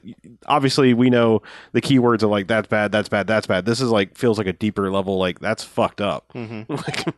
obviously 0.46 0.92
we 0.92 1.08
know 1.08 1.40
the 1.72 1.80
keywords 1.80 2.22
are 2.22 2.26
like 2.26 2.46
that's 2.46 2.68
bad, 2.68 2.92
that's 2.92 3.08
bad, 3.08 3.26
that's 3.26 3.46
bad. 3.46 3.64
This 3.64 3.80
is 3.80 3.88
like 3.90 4.18
feels 4.18 4.36
like 4.36 4.46
a 4.46 4.52
deeper 4.52 4.90
level. 4.90 5.16
Like 5.16 5.38
that's 5.38 5.64
fucked 5.64 6.02
up. 6.02 6.26
hmm 6.32 6.62
like 6.68 7.06
you 7.06 7.12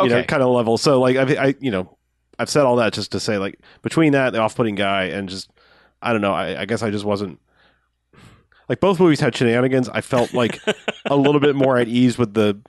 Okay. 0.00 0.08
know, 0.14 0.22
kind 0.24 0.42
of 0.42 0.50
level. 0.50 0.78
So 0.78 1.00
like 1.00 1.16
I, 1.16 1.48
I, 1.48 1.54
you 1.60 1.70
know, 1.72 1.98
I've 2.38 2.48
said 2.48 2.62
all 2.64 2.76
that 2.76 2.92
just 2.92 3.10
to 3.12 3.20
say 3.20 3.36
like 3.36 3.58
between 3.82 4.12
that, 4.12 4.32
the 4.32 4.38
off-putting 4.38 4.76
guy, 4.76 5.04
and 5.06 5.28
just 5.28 5.50
I 6.00 6.12
don't 6.12 6.20
know. 6.22 6.32
I, 6.32 6.60
I 6.60 6.64
guess 6.66 6.82
I 6.84 6.90
just 6.90 7.04
wasn't 7.04 7.40
like 8.68 8.80
both 8.80 9.00
movies 9.00 9.20
had 9.20 9.36
shenanigans. 9.36 9.88
I 9.88 10.00
felt 10.00 10.32
like 10.34 10.60
a 11.06 11.16
little 11.16 11.40
bit 11.40 11.54
more 11.56 11.78
at 11.78 11.88
ease 11.88 12.18
with 12.18 12.34
the 12.34 12.60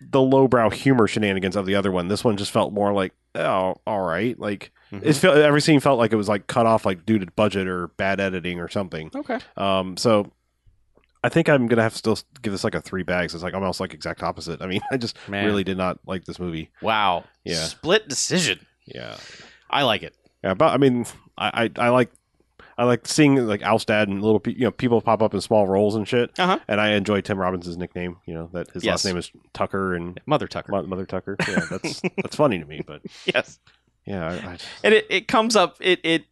the 0.00 0.20
lowbrow 0.20 0.70
humor 0.70 1.06
shenanigans 1.06 1.56
of 1.56 1.66
the 1.66 1.74
other 1.74 1.92
one. 1.92 2.08
This 2.08 2.24
one 2.24 2.36
just 2.36 2.50
felt 2.50 2.72
more 2.72 2.92
like 2.92 3.12
oh, 3.34 3.76
all 3.86 4.00
right. 4.00 4.38
Like 4.38 4.72
Mhm. 4.92 5.02
it 5.04 5.12
felt 5.14 5.36
every 5.36 5.60
scene 5.60 5.78
felt 5.78 5.98
like 6.00 6.12
it 6.12 6.16
was 6.16 6.28
like 6.28 6.46
cut 6.48 6.66
off 6.66 6.84
like 6.84 7.06
due 7.06 7.18
to 7.20 7.26
budget 7.36 7.68
or 7.68 7.88
bad 7.88 8.18
editing 8.18 8.58
or 8.58 8.68
something. 8.68 9.10
Okay. 9.14 9.38
Um, 9.56 9.96
so. 9.96 10.32
I 11.22 11.28
think 11.28 11.50
I'm 11.50 11.66
gonna 11.66 11.82
have 11.82 11.92
to 11.92 11.98
still 11.98 12.18
give 12.40 12.50
this 12.54 12.64
like 12.64 12.74
a 12.74 12.80
three 12.80 13.02
bags. 13.02 13.34
It's 13.34 13.42
like 13.42 13.52
almost 13.52 13.78
like 13.78 13.92
exact 13.92 14.22
opposite. 14.22 14.62
I 14.62 14.66
mean, 14.66 14.80
I 14.90 14.96
just 14.96 15.18
Man. 15.28 15.44
really 15.44 15.62
did 15.64 15.76
not 15.76 15.98
like 16.06 16.24
this 16.24 16.38
movie. 16.38 16.70
Wow. 16.80 17.24
Yeah. 17.44 17.56
Split 17.56 18.08
decision. 18.08 18.60
Yeah, 18.86 19.18
I 19.68 19.82
like 19.82 20.02
it. 20.02 20.16
yeah, 20.42 20.54
but 20.54 20.72
I 20.72 20.78
mean, 20.78 21.04
I, 21.36 21.64
I, 21.76 21.86
I 21.86 21.88
like 21.90 22.10
I 22.80 22.84
like 22.84 23.06
seeing 23.06 23.36
like 23.46 23.60
Alf's 23.60 23.84
dad 23.84 24.08
and 24.08 24.22
little 24.22 24.40
pe- 24.40 24.54
you 24.54 24.60
know 24.62 24.70
people 24.70 25.00
pop 25.02 25.22
up 25.22 25.34
in 25.34 25.40
small 25.42 25.66
roles 25.68 25.94
and 25.96 26.08
shit. 26.08 26.30
Uh 26.38 26.46
huh. 26.46 26.58
And 26.66 26.80
I 26.80 26.92
enjoy 26.92 27.20
Tim 27.20 27.38
Robbins' 27.38 27.76
nickname. 27.76 28.16
You 28.26 28.34
know 28.34 28.50
that 28.54 28.70
his 28.70 28.82
Yes. 28.84 28.92
last 28.92 29.04
name 29.04 29.16
is 29.18 29.30
Tucker 29.52 29.94
and 29.94 30.18
Mother 30.24 30.48
Tucker. 30.48 30.72
Mo- 30.72 30.82
Mother 30.84 31.04
Tucker. 31.04 31.36
Yeah, 31.46 31.60
that's 31.70 32.00
that's 32.16 32.36
funny 32.36 32.58
to 32.58 32.64
me. 32.64 32.80
But 32.86 33.02
Yes. 33.26 33.58
yeah, 34.06 34.26
I, 34.26 34.32
I, 34.52 34.58
And 34.82 34.94
it, 34.94 35.06
it 35.10 35.28
comes 35.28 35.56
up. 35.56 35.76
It 35.80 36.00
it 36.02 36.24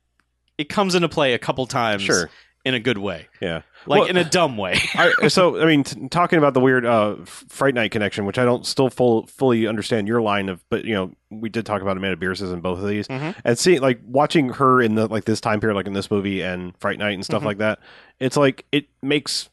it 0.57 0.69
comes 0.71 0.95
into 0.95 1.09
play 1.09 1.35
a 1.35 1.39
couple 1.39 1.67
times. 1.67 2.03
sure. 2.03 2.31
In 2.65 2.75
a 2.75 2.81
good 2.81 2.99
way. 2.99 3.29
Yeah. 3.41 3.63
Like 3.87 4.01
Well- 4.01 4.09
in 4.11 4.17
a 4.19 4.25
dumb 4.25 4.57
way. 4.59 4.79
I, 4.95 5.29
so 5.29 5.61
I 5.61 5.65
mean, 5.65 5.85
t- 5.85 6.09
talking 6.09 6.39
about 6.39 6.53
the 6.55 6.61
weird 6.61 6.85
uh, 6.85 7.17
Fright 7.25 7.73
Night 7.73 7.93
connection, 7.93 8.27
which 8.27 8.39
I 8.39 8.45
don't 8.45 8.67
still 8.67 8.91
full, 8.91 9.27
fully 9.27 9.67
understand 9.67 10.07
your 10.09 10.21
line 10.21 10.49
of, 10.51 10.63
but 10.69 10.85
you 10.85 10.95
know, 10.95 11.13
we 11.31 11.49
did 11.49 11.65
talk 11.65 11.81
about 11.81 11.97
Amanda 11.97 12.17
Bearse's 12.17 12.53
in 12.53 12.61
both 12.61 12.79
of 12.81 12.87
these, 12.89 13.09
Mhm. 13.09 13.35
and 13.45 13.59
seeing 13.59 13.81
like 13.81 14.01
watching 14.07 14.51
her 14.51 14.83
in 14.83 14.97
the 14.97 15.07
like 15.07 15.25
this 15.25 15.41
time 15.41 15.61
period, 15.61 15.77
like 15.77 15.87
in 15.87 15.93
this 15.95 16.11
movie 16.11 16.43
and 16.43 16.77
Fright 16.79 16.99
Night 16.99 17.15
and 17.15 17.25
stuff 17.25 17.43
Mhm. 17.43 17.47
like 17.47 17.59
that. 17.59 17.79
It's 18.21 18.37
like 18.37 18.67
it 18.73 18.87
makes 19.03 19.49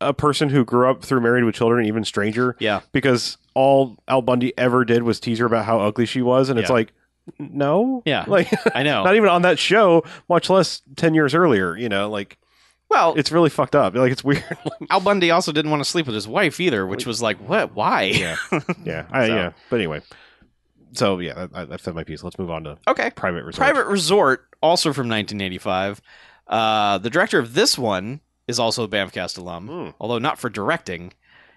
a 0.00 0.14
person 0.14 0.48
who 0.48 0.64
grew 0.64 0.88
up 0.90 1.04
through 1.04 1.20
Married 1.20 1.44
with 1.44 1.54
Children 1.54 1.84
even 1.86 2.04
stranger 2.04 2.56
yeah. 2.60 2.80
because 2.92 3.36
all 3.54 3.96
Al 4.08 4.22
Bundy 4.22 4.56
ever 4.56 4.84
did 4.84 5.02
was 5.02 5.18
tease 5.20 5.38
her 5.40 5.46
about 5.46 5.64
how 5.64 5.80
ugly 5.80 6.06
she 6.06 6.22
was, 6.22 6.48
and 6.48 6.58
it's 6.58 6.70
like, 6.70 6.92
no, 7.38 8.02
Yeah. 8.06 8.24
like 8.26 8.48
I 8.74 8.82
know. 8.82 9.04
not 9.04 9.16
even 9.16 9.28
on 9.28 9.42
that 9.42 9.58
show, 9.58 10.04
much 10.28 10.48
less 10.50 10.82
ten 10.96 11.14
years 11.14 11.34
earlier. 11.34 11.76
You 11.76 11.88
know, 11.88 12.10
like 12.10 12.38
well, 12.90 13.14
it's 13.16 13.30
really 13.30 13.50
fucked 13.50 13.74
up. 13.76 13.94
Like 13.94 14.12
it's 14.12 14.24
weird. 14.24 14.44
Al 14.90 15.00
Bundy 15.00 15.30
also 15.30 15.52
didn't 15.52 15.70
want 15.70 15.82
to 15.84 15.88
sleep 15.88 16.06
with 16.06 16.14
his 16.14 16.26
wife 16.26 16.58
either, 16.60 16.86
which 16.86 17.04
was 17.06 17.20
like, 17.20 17.36
what? 17.38 17.74
Why? 17.74 18.04
Yeah, 18.04 18.36
yeah, 18.84 19.06
I, 19.10 19.26
So. 19.26 19.34
yeah. 19.34 19.52
But 19.68 19.76
anyway, 19.76 20.00
so 20.92 21.18
yeah, 21.18 21.48
I, 21.52 21.62
I've 21.62 21.80
said 21.82 21.94
my 21.94 22.04
piece. 22.04 22.22
Let's 22.24 22.38
move 22.38 22.50
on 22.50 22.64
to 22.64 22.78
Okay. 22.88 23.10
private 23.10 23.44
resort. 23.44 23.56
Private 23.72 23.86
Resort, 23.88 24.46
also 24.62 24.92
from 24.94 25.08
1985. 25.08 26.00
Uh, 26.46 26.96
the 26.98 27.10
director 27.10 27.38
of 27.38 27.52
this 27.54 27.76
one 27.76 28.20
is 28.46 28.58
also 28.58 28.84
a 28.84 28.88
Bamfcast 28.88 29.36
alum, 29.36 29.66
Hmm. 29.68 29.90
although 30.00 30.18
not 30.18 30.38
for 30.38 30.48
directing. 30.48 31.12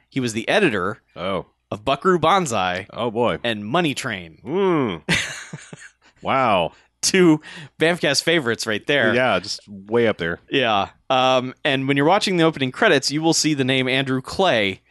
He 0.10 0.20
was 0.20 0.34
the 0.34 0.48
editor 0.50 1.02
Oh, 1.16 1.46
of 1.72 1.86
Buckaroo 1.86 2.20
Banzai 2.20 2.88
oh 2.92 3.10
boy. 3.10 3.40
and 3.44 3.66
Money 3.66 3.94
Train. 3.94 4.40
Mm. 4.44 5.82
wow. 6.22 6.74
Two 7.02 7.42
Bamfcast 7.80 8.22
favorites 8.22 8.68
right 8.68 8.86
there. 8.86 9.16
Yeah, 9.16 9.40
just 9.40 9.68
way 9.68 10.08
up 10.08 10.18
there. 10.20 10.40
Yeah. 10.52 10.90
Um, 11.10 11.56
and 11.64 11.88
when 11.88 11.98
you're 11.98 12.06
watching 12.06 12.38
the 12.38 12.44
opening 12.44 12.72
credits, 12.72 13.10
you 13.12 13.24
will 13.24 13.34
see 13.34 13.56
the 13.56 13.64
name 13.64 13.88
Andrew 13.88 14.22
Clay, 14.22 14.82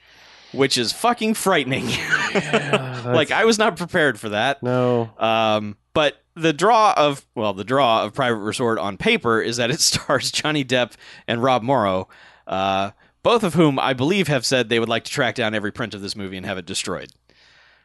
which 0.52 0.76
is 0.76 0.90
fucking 0.92 1.34
frightening. 1.34 1.86
like 2.34 3.30
I 3.30 3.44
was 3.44 3.58
not 3.58 3.76
prepared 3.76 4.18
for 4.18 4.30
that. 4.30 4.60
no. 4.62 5.10
Um, 5.18 5.76
but 5.94 6.22
the 6.34 6.52
draw 6.52 6.94
of 6.96 7.26
well, 7.34 7.52
the 7.52 7.64
draw 7.64 8.04
of 8.04 8.14
Private 8.14 8.38
Resort 8.38 8.78
on 8.78 8.96
paper 8.96 9.40
is 9.40 9.58
that 9.58 9.70
it 9.70 9.80
stars 9.80 10.32
Johnny 10.32 10.64
Depp 10.64 10.92
and 11.28 11.42
Rob 11.42 11.62
Morrow, 11.62 12.08
uh, 12.46 12.90
both 13.22 13.42
of 13.44 13.54
whom 13.54 13.78
I 13.78 13.92
believe 13.92 14.28
have 14.28 14.44
said 14.46 14.68
they 14.68 14.78
would 14.80 14.88
like 14.88 15.04
to 15.04 15.10
track 15.10 15.34
down 15.34 15.54
every 15.54 15.72
print 15.72 15.94
of 15.94 16.00
this 16.02 16.16
movie 16.16 16.36
and 16.36 16.46
have 16.46 16.58
it 16.58 16.66
destroyed. 16.66 17.12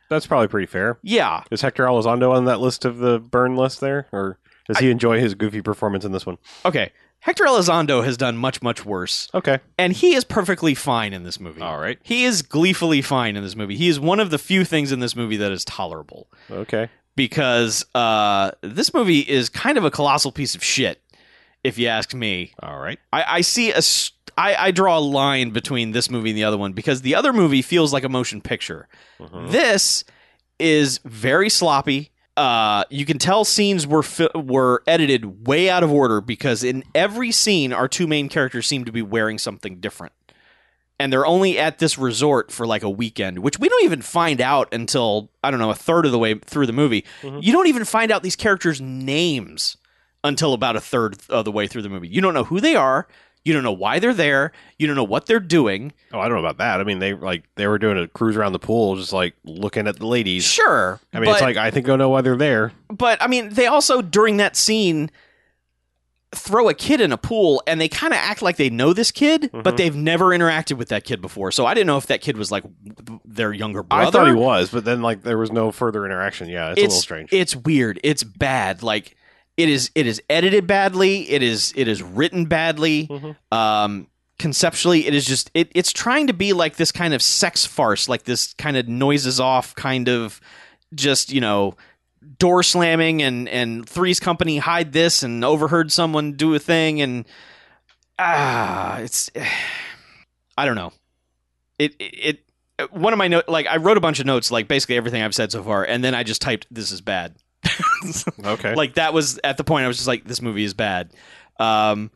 That's 0.09 0.27
probably 0.27 0.47
pretty 0.47 0.67
fair. 0.67 0.99
Yeah, 1.01 1.43
Is 1.51 1.61
Hector 1.61 1.83
Elizondo 1.85 2.31
on 2.31 2.45
that 2.45 2.59
list 2.59 2.85
of 2.85 2.97
the 2.99 3.19
burn 3.19 3.55
list 3.55 3.81
there, 3.81 4.07
or 4.11 4.37
does 4.67 4.77
he 4.77 4.91
enjoy 4.91 5.19
his 5.19 5.33
goofy 5.33 5.61
performance 5.61 6.05
in 6.05 6.11
this 6.11 6.25
one? 6.25 6.37
okay. 6.65 6.91
Hector 7.21 7.45
Elizondo 7.45 8.03
has 8.05 8.17
done 8.17 8.37
much, 8.37 8.61
much 8.61 8.85
worse, 8.85 9.29
Okay. 9.33 9.57
and 9.79 9.93
he 9.93 10.13
is 10.13 10.23
perfectly 10.23 10.75
fine 10.75 11.11
in 11.11 11.23
this 11.23 11.39
movie. 11.39 11.59
All 11.59 11.79
right. 11.79 11.97
He 12.03 12.23
is 12.23 12.43
gleefully 12.43 13.01
fine 13.01 13.35
in 13.35 13.41
this 13.41 13.55
movie. 13.55 13.75
He 13.75 13.87
is 13.89 13.99
one 13.99 14.19
of 14.19 14.29
the 14.29 14.37
few 14.37 14.63
things 14.63 14.91
in 14.91 14.99
this 14.99 15.15
movie 15.15 15.37
that 15.37 15.51
is 15.51 15.65
tolerable 15.65 16.27
Okay. 16.51 16.87
because 17.15 17.83
uh, 17.95 18.51
this 18.61 18.93
movie 18.93 19.21
is 19.21 19.49
kind 19.49 19.79
of 19.79 19.83
a 19.85 19.89
colossal 19.89 20.31
piece 20.31 20.53
of 20.53 20.63
shit, 20.63 21.01
if 21.63 21.79
you 21.79 21.87
ask 21.87 22.13
me. 22.13 22.53
All 22.61 22.77
right. 22.77 22.99
I, 23.11 23.23
I 23.27 23.41
see 23.41 23.71
a 23.71 23.77
s- 23.77 24.11
I, 24.37 24.55
I 24.67 24.71
draw 24.71 24.97
a 24.97 24.99
line 24.99 25.51
between 25.51 25.91
this 25.91 26.09
movie 26.09 26.29
and 26.31 26.37
the 26.37 26.43
other 26.43 26.57
one 26.57 26.73
because 26.73 27.01
the 27.01 27.15
other 27.15 27.31
movie 27.31 27.61
feels 27.61 27.93
like 27.93 28.03
a 28.03 28.09
motion 28.09 28.41
picture. 28.41 28.87
Mhm. 29.19 29.51
This 29.51 30.03
is 30.59 30.99
very 31.05 31.49
sloppy. 31.49 32.11
Uh, 32.37 32.83
you 32.89 33.05
can 33.05 33.17
tell 33.17 33.45
scenes 33.45 33.87
were 33.87 34.03
fi- 34.03 34.27
were 34.35 34.83
edited 34.87 35.47
way 35.47 35.69
out 35.69 35.83
of 35.83 35.91
order 35.91 36.19
because 36.19 36.63
in 36.65 36.83
every 36.93 37.31
scene, 37.31 37.71
our 37.71 37.87
two 37.87 38.07
main 38.07 38.27
characters 38.27 38.67
seem 38.67 38.83
to 38.83 38.91
be 38.91 39.01
wearing 39.01 39.37
something 39.37 39.79
different, 39.79 40.11
and 40.99 41.13
they're 41.13 41.25
only 41.25 41.57
at 41.57 41.79
this 41.79 41.97
resort 41.97 42.51
for 42.51 42.67
like 42.67 42.83
a 42.83 42.89
weekend, 42.89 43.39
which 43.39 43.57
we 43.57 43.69
don't 43.69 43.85
even 43.85 44.01
find 44.01 44.41
out 44.41 44.73
until 44.73 45.31
I 45.45 45.49
don't 45.49 45.61
know 45.61 45.69
a 45.71 45.75
third 45.75 46.05
of 46.05 46.11
the 46.11 46.19
way 46.19 46.33
through 46.33 46.65
the 46.67 46.73
movie. 46.73 47.05
Mhm. 47.21 47.41
You 47.41 47.53
don't 47.53 47.67
even 47.67 47.85
find 47.85 48.11
out 48.11 48.21
these 48.21 48.35
characters' 48.35 48.81
names 48.81 49.77
until 50.23 50.53
about 50.53 50.75
a 50.75 50.81
third 50.81 51.15
of 51.29 51.45
the 51.45 51.51
way 51.53 51.67
through 51.67 51.83
the 51.83 51.89
movie. 51.89 52.09
You 52.09 52.19
don't 52.19 52.33
know 52.33 52.43
who 52.43 52.59
they 52.59 52.75
are. 52.75 53.07
You 53.45 53.53
don't 53.53 53.63
know 53.63 53.71
why 53.71 53.99
they're 53.99 54.13
there. 54.13 54.51
You 54.77 54.87
don't 54.87 54.95
know 54.95 55.03
what 55.03 55.27
they're 55.27 55.39
doing. 55.39 55.93
Oh, 56.11 56.19
I 56.19 56.27
don't 56.27 56.33
know 56.33 56.45
about 56.45 56.57
that. 56.57 56.81
I 56.81 56.83
mean, 56.83 56.99
they 56.99 57.13
like 57.13 57.43
they 57.55 57.67
were 57.67 57.77
doing 57.77 57.97
a 57.97 58.07
cruise 58.07 58.35
around 58.35 58.51
the 58.53 58.59
pool, 58.59 58.95
just 58.97 59.13
like 59.13 59.35
looking 59.45 59.87
at 59.87 59.99
the 59.99 60.07
ladies. 60.07 60.43
Sure. 60.43 60.99
I 61.13 61.19
mean, 61.19 61.25
but, 61.25 61.33
it's 61.33 61.41
like 61.41 61.55
I 61.55 61.69
think 61.71 61.87
I 61.87 61.95
know 61.95 62.09
why 62.09 62.21
they're 62.21 62.35
there. 62.35 62.73
but 62.89 63.21
I 63.21 63.27
mean, 63.27 63.49
they 63.53 63.67
also 63.67 64.01
during 64.01 64.37
that 64.37 64.55
scene 64.57 65.11
throw 66.33 66.67
a 66.67 66.73
kid 66.73 66.99
in 66.99 67.13
a 67.13 67.17
pool 67.17 67.63
and 67.65 67.79
they 67.79 67.87
kind 67.87 68.11
of 68.11 68.17
act 68.19 68.41
like 68.41 68.57
they 68.57 68.69
know 68.69 68.91
this 68.91 69.09
kid, 69.11 69.49
but 69.53 69.75
Mhm. 69.75 69.77
they've 69.77 69.95
never 69.95 70.25
interacted 70.29 70.77
with 70.77 70.89
that 70.89 71.05
kid 71.05 71.21
before. 71.21 71.49
So 71.51 71.65
I 71.65 71.73
didn't 71.73 71.87
know 71.87 71.97
if 71.97 72.07
that 72.07 72.19
kid 72.19 72.35
was 72.37 72.51
like 72.51 72.65
their 73.23 73.53
younger 73.53 73.83
brother. 73.83 74.07
I 74.07 74.11
thought 74.11 74.27
he 74.27 74.33
was, 74.33 74.69
but 74.69 74.83
then 74.83 75.01
like 75.01 75.21
there 75.23 75.37
was 75.37 75.51
no 75.51 75.71
further 75.71 76.05
interaction. 76.05 76.49
Yeah, 76.49 76.71
it's, 76.71 76.79
a 76.79 76.81
little 76.81 76.97
strange. 76.97 77.29
It's 77.31 77.55
weird. 77.55 78.01
It's 78.03 78.23
bad. 78.23 78.83
Like 78.83 79.15
it 79.57 79.69
is. 79.69 79.91
It 79.95 80.05
is 80.07 80.21
edited 80.29 80.67
badly. 80.67 81.29
It 81.29 81.41
is. 81.41 81.73
It 81.75 81.87
is 81.87 82.01
written 82.03 82.45
badly. 82.45 83.07
Mhm. 83.07 83.35
Um, 83.51 84.07
conceptually, 84.37 85.07
it 85.07 85.13
is 85.15 85.25
just. 85.25 85.49
It, 85.53 85.71
it's 85.73 85.91
trying 85.93 86.27
to 86.27 86.33
be 86.33 86.53
like 86.53 86.75
this 86.75 86.91
kind 86.91 87.13
of 87.13 87.21
sex 87.21 87.65
farce, 87.65 88.09
like 88.09 88.23
this 88.23 88.53
kind 88.53 88.75
of 88.77 88.87
noises 88.87 89.39
off 89.39 89.73
kind 89.75 90.09
of, 90.09 90.41
just 90.93 91.31
you 91.31 91.39
know, 91.41 91.75
door 92.37 92.63
slamming 92.63 93.21
and 93.21 93.47
and 93.47 93.87
Three's 93.87 94.19
Company 94.19 94.57
hide 94.57 94.91
this 94.91 95.23
and 95.23 95.43
overheard 95.45 95.91
someone 95.91 96.33
do 96.33 96.53
a 96.53 96.59
thing 96.59 97.01
and 97.01 97.25
ah, 98.19 98.99
it's. 98.99 99.31
I 100.57 100.65
don't 100.65 100.75
know. 100.75 100.93
It 101.79 101.95
it. 101.99 102.15
it 102.79 102.91
one 102.91 103.13
of 103.13 103.17
my 103.19 103.27
note 103.29 103.47
like 103.47 103.67
I 103.67 103.77
wrote 103.77 103.95
a 103.97 104.01
bunch 104.01 104.19
of 104.19 104.25
notes 104.25 104.51
like 104.51 104.67
basically 104.67 104.97
everything 104.97 105.21
I've 105.21 105.35
said 105.35 105.49
so 105.51 105.63
far 105.63 105.85
and 105.85 106.03
then 106.03 106.13
I 106.13 106.23
just 106.23 106.41
typed 106.41 106.67
this 106.69 106.91
is 106.91 106.99
bad. 107.01 107.35
okay, 108.45 108.75
like 108.75 108.95
that 108.95 109.13
was 109.13 109.39
at 109.43 109.57
the 109.57 109.63
point 109.63 109.85
I 109.85 109.87
was 109.87 109.97
just 109.97 110.07
like 110.07 110.23
this 110.25 110.41
movie 110.41 110.63
is 110.63 110.73
bad. 110.73 111.11
Um 111.59 112.11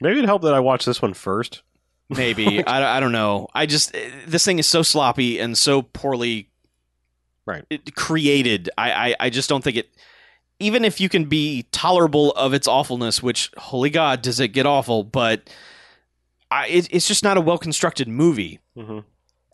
maybe 0.00 0.18
it 0.20 0.24
helped 0.26 0.44
that 0.44 0.54
I 0.54 0.60
watched 0.60 0.86
this 0.86 1.02
one 1.02 1.14
first. 1.14 1.62
maybe 2.08 2.62
I, 2.66 2.96
I 2.96 3.00
don't 3.00 3.12
know. 3.12 3.48
I 3.54 3.66
just 3.66 3.94
this 4.26 4.44
thing 4.44 4.58
is 4.58 4.66
so 4.68 4.82
sloppy 4.82 5.38
and 5.38 5.56
so 5.56 5.82
poorly 5.82 6.48
Right. 7.46 7.64
it- 7.70 7.94
created. 7.94 8.68
I, 8.76 8.90
I 9.10 9.14
I 9.20 9.30
just 9.30 9.48
don't 9.48 9.64
think 9.64 9.76
it 9.76 9.88
even 10.60 10.84
if 10.84 11.00
you 11.00 11.08
can 11.08 11.24
be 11.26 11.66
tolerable 11.70 12.32
of 12.32 12.52
its 12.52 12.66
awfulness, 12.68 13.22
which 13.22 13.50
holy 13.56 13.90
god 13.90 14.22
does 14.22 14.40
it 14.40 14.48
get 14.48 14.66
awful, 14.66 15.04
but 15.04 15.48
I, 16.50 16.66
it, 16.68 16.88
it's 16.90 17.06
just 17.06 17.22
not 17.24 17.36
a 17.36 17.40
well 17.40 17.58
constructed 17.58 18.08
movie. 18.08 18.58
Mm-hmm. 18.76 19.00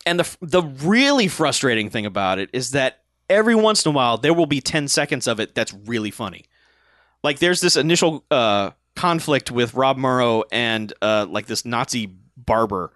And 0.06 0.20
the 0.20 0.36
the 0.40 0.62
really 0.62 1.28
frustrating 1.28 1.88
thing 1.90 2.04
about 2.06 2.38
it 2.38 2.50
is 2.52 2.70
that 2.72 3.00
every 3.30 3.54
once 3.54 3.84
in 3.84 3.90
a 3.90 3.94
while 3.94 4.16
there 4.18 4.34
will 4.34 4.46
be 4.46 4.60
10 4.60 4.88
seconds 4.88 5.26
of 5.26 5.40
it 5.40 5.54
that's 5.54 5.72
really 5.86 6.10
funny. 6.10 6.44
Like 7.22 7.38
there's 7.38 7.60
this 7.60 7.76
initial 7.76 8.24
uh, 8.30 8.70
conflict 8.96 9.50
with 9.50 9.74
Rob 9.74 9.96
Morrow 9.96 10.44
and 10.52 10.92
uh, 11.02 11.26
like 11.28 11.46
this 11.46 11.64
Nazi 11.64 12.14
barber 12.36 12.92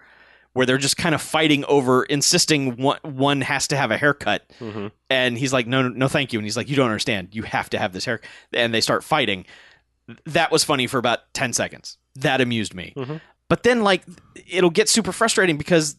where 0.53 0.67
they're 0.67 0.77
just 0.79 0.97
kind 0.97 1.15
of 1.15 1.23
fighting 1.23 1.65
over 1.67 2.03
insisting 2.05 2.77
one, 2.77 2.99
one 3.03 3.41
has 3.43 3.69
to 3.69 3.77
have 3.77 3.91
a 3.91 3.97
haircut 3.97 4.43
Mm-hmm. 4.61 4.89
and 5.09 5.39
he's 5.39 5.53
like 5.53 5.67
no 5.67 5.83
no, 5.83 5.89
no 5.89 6.09
thank 6.09 6.33
you 6.33 6.39
and 6.39 6.45
he's 6.47 6.57
like 6.57 6.69
you 6.69 6.75
don't 6.77 6.87
understand 6.87 7.29
you 7.33 7.43
have 7.45 7.71
to 7.71 7.79
have 7.79 7.93
this 7.93 8.05
hair 8.05 8.21
and 8.53 8.75
they 8.75 8.81
start 8.81 9.05
fighting 9.05 9.45
that 10.27 10.51
was 10.51 10.65
funny 10.65 10.87
for 10.87 10.99
about 10.99 11.21
10 11.35 11.53
seconds 11.53 11.99
that 12.17 12.41
amused 12.41 12.75
me 12.75 12.93
Mhm. 12.97 13.21
but 13.49 13.63
then 13.63 13.83
like 13.83 14.03
it'll 14.49 14.71
get 14.71 14.89
super 14.89 15.13
frustrating 15.13 15.57
because 15.59 15.97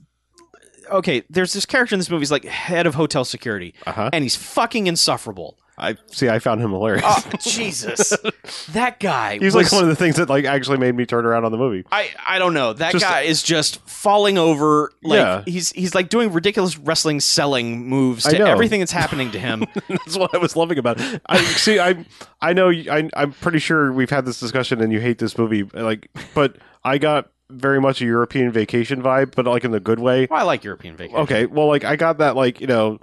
okay 0.91 1.23
there's 1.30 1.54
this 1.54 1.65
character 1.65 1.95
in 1.95 1.99
this 1.99 2.10
movie 2.10 2.21
he's 2.21 2.32
like 2.32 2.45
head 2.45 2.86
of 2.88 2.95
hotel 2.95 3.25
security 3.25 3.73
Uh 3.86 3.91
huh. 3.91 4.10
and 4.13 4.23
he's 4.23 4.36
fucking 4.36 4.88
insufferable 4.88 5.58
I 5.82 5.95
see. 6.08 6.28
I 6.28 6.39
found 6.39 6.60
him 6.60 6.71
hilarious. 6.71 7.06
oh 7.08 7.30
jesus 7.39 8.10
that 8.73 8.99
guy 8.99 9.36
He's 9.39 9.56
was, 9.56 9.63
like 9.63 9.71
one 9.71 9.82
of 9.84 9.88
the 9.88 9.95
things 9.95 10.17
that 10.17 10.28
like 10.28 10.43
actually 10.43 10.78
made 10.78 10.93
me 10.93 11.06
turn 11.06 11.25
around 11.25 11.45
on 11.45 11.54
the 11.54 11.58
movie. 11.58 11.86
I, 11.89 12.10
I 12.28 12.38
don't 12.38 12.54
know. 12.54 12.73
That 12.73 12.91
Just- 12.91 13.06
guy 13.06 13.21
is 13.21 13.41
just 13.41 13.80
falling 13.88 14.38
over. 14.38 14.91
Like 15.02 15.17
Yeah. 15.19 15.43
he's 15.47 15.71
he's 15.71 15.95
like 15.95 16.10
doing 16.10 16.34
ridiculous 16.34 16.78
wrestling 16.78 17.21
selling 17.21 17.88
moves 17.88 18.25
to 18.25 18.38
everything 18.45 18.82
that's 18.82 18.91
happening 18.91 19.32
to 19.32 19.39
him. 19.39 19.63
That's 19.88 20.17
what 20.17 20.36
I 20.36 20.38
was 20.39 20.58
loving 20.58 20.80
about 20.80 20.99
it. 20.99 21.21
I 21.28 21.41
see. 21.43 21.80
I 21.80 22.06
I 22.41 22.52
know. 22.52 22.71
I, 22.71 23.10
I'm 23.15 23.32
pretty 23.32 23.60
sure 23.60 23.93
we've 23.93 24.10
had 24.10 24.25
this 24.25 24.38
discussion, 24.41 24.82
and 24.82 24.91
you 24.91 24.99
hate 24.99 25.17
this 25.19 25.38
movie. 25.38 25.63
Like, 25.63 26.10
but 26.36 26.58
I 26.84 26.97
got 26.97 27.32
very 27.49 27.81
much 27.81 28.01
a 28.01 28.05
European 28.05 28.51
vacation 28.51 29.01
vibe, 29.01 29.33
but 29.35 29.45
like 29.45 29.63
in 29.63 29.71
the 29.71 29.79
good 29.79 29.99
way. 29.99 30.27
well, 30.29 30.39
I 30.39 30.43
like 30.43 30.63
European 30.63 30.95
vacation. 30.95 31.19
Okay, 31.21 31.45
well, 31.45 31.67
like 31.67 31.83
I 31.83 31.95
got 31.95 32.17
that, 32.19 32.35
like 32.35 32.62
you 32.62 32.67
know, 32.67 32.99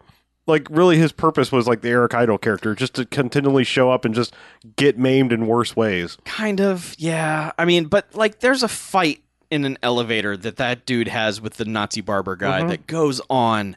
like 0.47 0.69
really 0.71 0.97
his 0.99 1.11
purpose 1.13 1.51
was 1.51 1.67
like 1.67 1.81
the 1.81 1.89
Eric 1.89 2.15
Idle 2.15 2.39
character, 2.39 2.75
just 2.75 2.95
to 2.95 3.05
continually 3.05 3.65
show 3.65 3.91
up 3.91 4.05
and 4.05 4.15
just 4.15 4.33
get 4.77 4.97
maimed 4.99 5.33
in 5.33 5.47
worse 5.49 5.75
ways. 5.75 6.17
Kind 6.25 6.61
of, 6.61 6.95
yeah. 6.99 7.51
I 7.59 7.65
mean, 7.65 7.87
but 7.87 8.15
like, 8.15 8.39
there's 8.41 8.63
a 8.63 8.69
fight 8.69 9.23
in 9.51 9.65
an 9.65 9.79
elevator 9.83 10.37
that 10.37 10.57
that 10.57 10.87
dude 10.87 11.09
has 11.09 11.41
with 11.41 11.55
the 11.55 11.65
Nazi 11.65 12.01
barber 12.01 12.37
guy 12.37 12.63
Mhm. 12.63 12.69
that 12.69 12.87
goes 12.87 13.21
on 13.31 13.77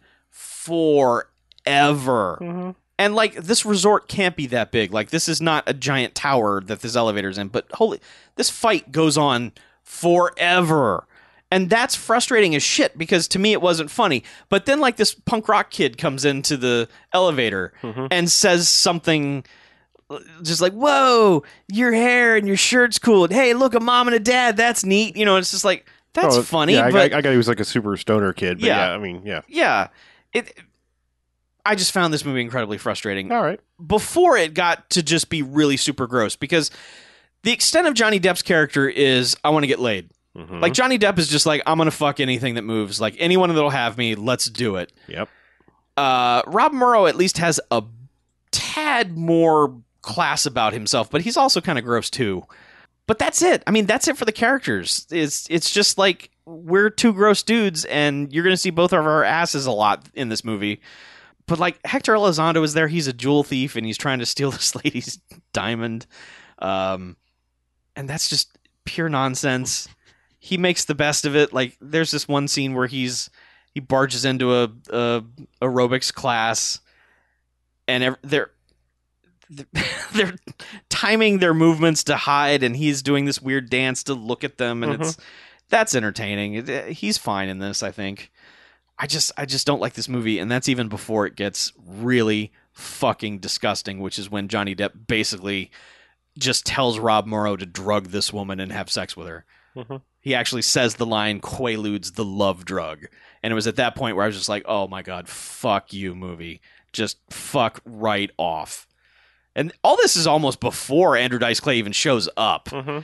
forever. 1.66 2.74
And 2.98 3.16
like 3.16 3.36
this 3.36 3.66
resort 3.66 4.08
can't 4.08 4.36
be 4.36 4.46
that 4.48 4.72
big. 4.72 4.92
Like 4.92 5.10
this 5.10 5.30
is 5.30 5.42
not 5.42 5.64
a 5.68 5.74
giant 5.74 6.16
tower 6.16 6.62
that 6.66 6.82
this 6.82 6.96
elevator's 6.96 7.38
in, 7.38 7.48
but 7.48 7.66
holy 7.74 8.00
this 8.36 8.50
fight 8.50 8.92
goes 8.92 9.18
on 9.18 9.52
forever. 9.90 11.06
And 11.52 11.68
that's 11.70 11.96
frustrating 11.96 12.54
as 12.56 12.62
shit 12.62 12.96
because 12.96 13.28
to 13.30 13.40
me 13.40 13.54
it 13.54 13.62
wasn't 13.62 13.90
funny. 13.90 14.24
But 14.50 14.68
then 14.68 14.80
like 14.80 14.98
this 14.98 15.16
punk 15.16 15.50
rock 15.50 15.72
kid 15.72 15.98
comes 15.98 16.24
into 16.24 16.58
the 16.58 16.88
elevator 17.12 17.74
Mhm. 17.82 18.08
and 18.12 18.30
says 18.30 18.70
something 18.70 19.44
just 20.44 20.62
like, 20.62 20.74
"Whoa, 20.74 21.44
your 21.68 21.92
hair 21.92 22.36
and 22.36 22.48
your 22.48 22.58
shirt's 22.58 23.00
cool." 23.00 23.24
And, 23.26 23.34
hey, 23.34 23.54
look, 23.56 23.74
a 23.74 23.80
mom 23.80 24.08
and 24.08 24.16
a 24.16 24.20
dad. 24.20 24.58
That's 24.58 24.84
neat. 24.86 25.16
You 25.18 25.26
know, 25.26 25.38
it's 25.38 25.50
just 25.52 25.66
like 25.66 25.88
that's 26.14 26.36
Oh, 26.38 26.44
funny, 26.44 26.74
Yeah, 26.74 26.86
I, 26.88 26.92
but 26.92 27.14
I, 27.14 27.18
I 27.18 27.22
got 27.22 27.32
he 27.32 27.38
was 27.38 27.48
like 27.48 27.60
a 27.60 27.66
super 27.66 27.96
stoner 27.98 28.32
kid. 28.34 28.60
But 28.60 28.68
Yeah. 28.68 28.88
yeah, 28.90 28.94
I 28.94 28.98
mean, 29.00 29.22
yeah. 29.26 29.42
yeah. 29.48 29.88
It 30.34 30.56
I 31.66 31.76
just 31.76 31.92
found 31.92 32.14
this 32.14 32.24
movie 32.26 32.42
incredibly 32.42 32.78
frustrating 32.78 33.32
All 33.32 33.44
right. 33.44 33.60
before 33.86 34.38
it 34.38 34.54
got 34.54 34.90
to 34.92 35.04
just 35.04 35.30
be 35.30 35.42
really 35.44 35.78
super 35.78 36.08
gross 36.08 36.36
because 36.36 36.72
the 37.44 37.52
extent 37.52 37.88
of 37.88 37.94
Johnny 37.94 38.20
Depp's 38.20 38.42
character 38.42 38.88
is 38.90 39.36
I 39.44 39.50
want 39.50 39.64
to 39.64 39.68
get 39.68 39.80
laid. 39.80 40.10
Mhm. 40.38 40.62
Like 40.62 40.74
Johnny 40.74 41.00
Depp 41.00 41.18
is 41.18 41.28
just 41.28 41.46
like 41.46 41.62
I'm 41.66 41.78
gonna 41.78 41.92
fuck 41.92 42.20
anything 42.20 42.56
that 42.56 42.64
moves. 42.64 43.02
Like 43.02 43.16
anyone 43.20 43.50
that'll 43.54 43.70
have 43.70 43.98
me, 43.98 44.16
let's 44.16 44.46
do 44.50 44.76
it. 44.76 44.92
yep. 45.08 45.28
Uh, 45.98 46.42
Rob 46.48 46.72
Morrow 46.72 47.08
at 47.08 47.16
least 47.16 47.38
has 47.40 47.60
a 47.72 47.84
tad 48.52 49.18
more 49.18 49.82
class 50.02 50.46
about 50.46 50.72
himself, 50.74 51.10
but 51.12 51.22
he's 51.22 51.36
also 51.38 51.60
kind 51.62 51.78
of 51.78 51.84
gross 51.86 52.10
too. 52.10 52.44
But 53.06 53.20
that's 53.20 53.42
it. 53.42 53.64
I 53.68 53.72
mean, 53.72 53.86
that's 53.86 54.08
it 54.08 54.18
for 54.18 54.26
the 54.26 54.32
characters. 54.32 55.08
It's 55.10 55.48
it's 55.50 55.72
just 55.72 55.98
like 55.98 56.30
we're 56.46 56.90
two 56.90 57.12
gross 57.12 57.42
dudes, 57.44 57.86
and 57.86 58.32
you're 58.32 58.44
gonna 58.44 58.56
see 58.58 58.70
both 58.70 58.94
of 58.94 59.06
our 59.06 59.24
asses 59.24 59.66
a 59.66 59.72
lot 59.72 60.08
in 60.14 60.30
this 60.30 60.44
movie. 60.46 60.80
But 61.48 61.58
like 61.60 61.80
Hector 61.86 62.14
Elizondo 62.14 62.64
is 62.64 62.74
there. 62.74 62.88
He's 62.88 63.08
a 63.08 63.14
jewel 63.14 63.44
thief, 63.44 63.76
and 63.76 63.86
he's 63.86 63.98
trying 63.98 64.20
to 64.20 64.26
steal 64.28 64.52
this 64.52 64.76
lady's 64.76 65.20
diamond. 65.54 66.06
Um, 66.60 67.18
and 68.00 68.10
that's 68.10 68.30
just 68.30 68.58
pure 68.86 69.10
nonsense. 69.10 69.90
He 70.40 70.58
makes 70.58 70.86
the 70.86 70.96
best 70.96 71.26
of 71.26 71.36
it. 71.36 71.52
Like 71.52 71.76
there's 71.82 72.12
this 72.12 72.30
one 72.30 72.48
scene 72.48 72.74
where 72.74 72.88
he's 72.88 73.30
he 73.74 73.82
barges 73.82 74.24
into 74.24 74.56
a, 74.56 74.72
a 74.90 75.24
aerobics 75.62 76.14
class, 76.14 76.80
and 77.90 78.16
they're 78.24 78.52
they're 80.14 80.36
timing 80.88 81.40
their 81.40 81.54
movements 81.54 82.06
to 82.06 82.16
hide, 82.16 82.64
and 82.64 82.78
he's 82.78 83.02
doing 83.02 83.26
this 83.26 83.42
weird 83.42 83.70
dance 83.70 84.04
to 84.04 84.14
look 84.14 84.46
at 84.46 84.58
them, 84.58 84.82
and 84.82 84.94
it's 84.94 85.14
mm-hmm. 85.14 85.24
that's 85.68 85.94
entertaining. 85.94 86.94
He's 86.94 87.18
fine 87.18 87.50
in 87.50 87.60
this, 87.60 87.84
I 87.84 87.92
think. 87.92 88.32
I 88.98 89.08
just 89.08 89.34
I 89.36 89.46
just 89.46 89.68
don't 89.68 89.82
like 89.82 89.94
this 89.94 90.08
movie, 90.08 90.40
and 90.40 90.50
that's 90.50 90.70
even 90.70 90.88
before 90.88 91.26
it 91.26 91.36
gets 91.36 91.74
really 91.86 92.54
fucking 92.72 93.40
disgusting, 93.40 94.00
which 94.00 94.18
is 94.18 94.32
when 94.32 94.48
Johnny 94.48 94.74
Depp 94.74 94.92
basically 95.08 95.70
just 96.40 96.66
tells 96.66 96.98
Rob 97.00 97.26
Morrow 97.28 97.56
to 97.56 97.66
drug 97.66 98.08
this 98.08 98.34
woman 98.34 98.60
and 98.60 98.72
have 98.72 98.90
sex 98.90 99.16
with 99.16 99.28
her. 99.28 99.46
Mhm. 99.76 100.02
He 100.22 100.34
actually 100.36 100.64
says 100.64 100.96
the 100.96 101.06
line 101.06 101.40
"Quaaludes 101.42 102.16
the 102.16 102.26
love 102.26 102.66
drug," 102.66 103.06
and 103.44 103.52
it 103.52 103.56
was 103.56 103.68
at 103.68 103.76
that 103.78 103.96
point 103.96 104.16
where 104.16 104.24
I 104.26 104.28
was 104.28 104.36
just 104.38 104.50
like, 104.50 104.64
"Oh 104.66 104.88
my 104.88 105.02
god, 105.02 105.28
fuck 105.30 105.94
you, 105.94 106.16
movie! 106.16 106.62
Just 106.92 107.18
fuck 107.30 107.82
right 107.86 108.32
off." 108.38 108.88
And 109.56 109.72
all 109.84 109.96
this 109.98 110.16
is 110.16 110.28
almost 110.28 110.60
before 110.60 111.16
Andrew 111.16 111.40
Dice 111.40 111.60
Clay 111.60 111.78
even 111.78 111.92
shows 111.94 112.28
up. 112.38 112.70
Mhm. 112.70 113.04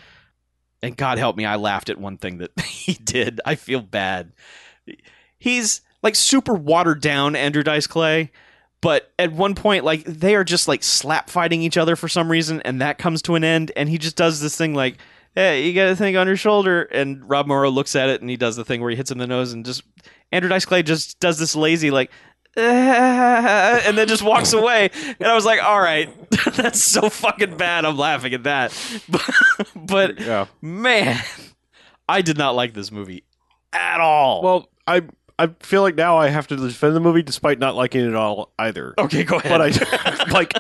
And 0.84 0.98
God 0.98 1.18
help 1.18 1.36
me, 1.36 1.46
I 1.46 1.56
laughed 1.56 1.90
at 1.90 1.98
one 2.00 2.18
thing 2.18 2.38
that 2.40 2.60
he 2.62 2.94
did. 2.94 3.40
I 3.46 3.56
feel 3.56 3.82
bad. 3.82 4.34
He's 5.38 5.82
like 6.04 6.16
super 6.16 6.54
watered 6.54 7.02
down 7.02 7.36
Andrew 7.36 7.64
Dice 7.64 7.88
Clay, 7.88 8.32
but 8.82 9.12
at 9.18 9.32
one 9.32 9.56
point, 9.56 9.84
like 9.84 10.04
they 10.06 10.36
are 10.36 10.44
just 10.44 10.68
like 10.68 10.84
slap 10.84 11.30
fighting 11.30 11.62
each 11.62 11.78
other 11.78 11.96
for 11.96 12.08
some 12.08 12.30
reason, 12.32 12.62
and 12.62 12.82
that 12.82 12.98
comes 12.98 13.22
to 13.24 13.36
an 13.36 13.44
end, 13.44 13.72
and 13.76 13.90
he 13.90 13.98
just 13.98 14.16
does 14.16 14.42
this 14.42 14.56
thing 14.58 14.74
like, 14.76 14.98
"Hey, 15.34 15.66
you 15.68 15.74
got 15.74 15.88
a 15.90 15.96
thing 15.96 16.16
on 16.18 16.28
your 16.28 16.38
shoulder," 16.38 16.84
and 16.84 17.28
Rob 17.30 17.48
Morrow 17.48 17.70
looks 17.70 17.96
at 17.96 18.10
it, 18.10 18.22
and 18.22 18.30
he 18.30 18.38
does 18.38 18.56
the 18.56 18.66
thing 18.66 18.82
where 18.82 18.90
he 18.92 18.96
hits 18.96 19.10
him 19.12 19.16
in 19.22 19.28
the 19.30 19.36
nose, 19.36 19.54
and 19.54 19.66
just 19.66 19.84
Andrew 20.32 20.50
Dice 20.50 20.66
Clay 20.66 20.84
just 20.84 21.20
does 21.20 21.40
this 21.40 21.56
lazy 21.56 21.90
like, 21.92 22.12
and 22.58 23.98
then 23.98 24.08
just 24.08 24.24
walks 24.24 24.54
away. 24.54 24.90
And 25.20 25.28
I 25.28 25.36
was 25.36 25.46
like, 25.46 25.62
all 25.64 25.80
right, 25.80 26.10
that's 26.54 26.82
so 26.82 27.10
fucking 27.10 27.58
bad. 27.58 27.86
I'm 27.86 27.98
laughing 27.98 28.34
at 28.34 28.44
that. 28.44 28.72
But, 29.10 29.30
but 29.76 30.20
Yeah. 30.20 30.46
man, 30.62 31.22
I 32.08 32.22
did 32.22 32.38
not 32.38 32.56
like 32.56 32.74
this 32.74 32.92
movie 32.92 33.24
at 33.74 34.00
all. 34.00 34.42
Well, 34.42 34.70
I 34.88 35.02
I 35.38 35.48
feel 35.60 35.82
like 35.82 35.96
now 35.96 36.18
I 36.18 36.30
have 36.30 36.48
to 36.48 36.56
defend 36.56 36.96
the 36.96 37.00
movie 37.02 37.22
despite 37.22 37.60
not 37.60 37.76
liking 37.76 38.02
it 38.06 38.08
at 38.10 38.16
all 38.16 38.54
either. 38.58 38.94
okay, 38.98 39.24
go 39.24 39.38
ahead. 39.38 39.52
But 39.52 39.62
I 39.62 40.24
like 40.32 40.54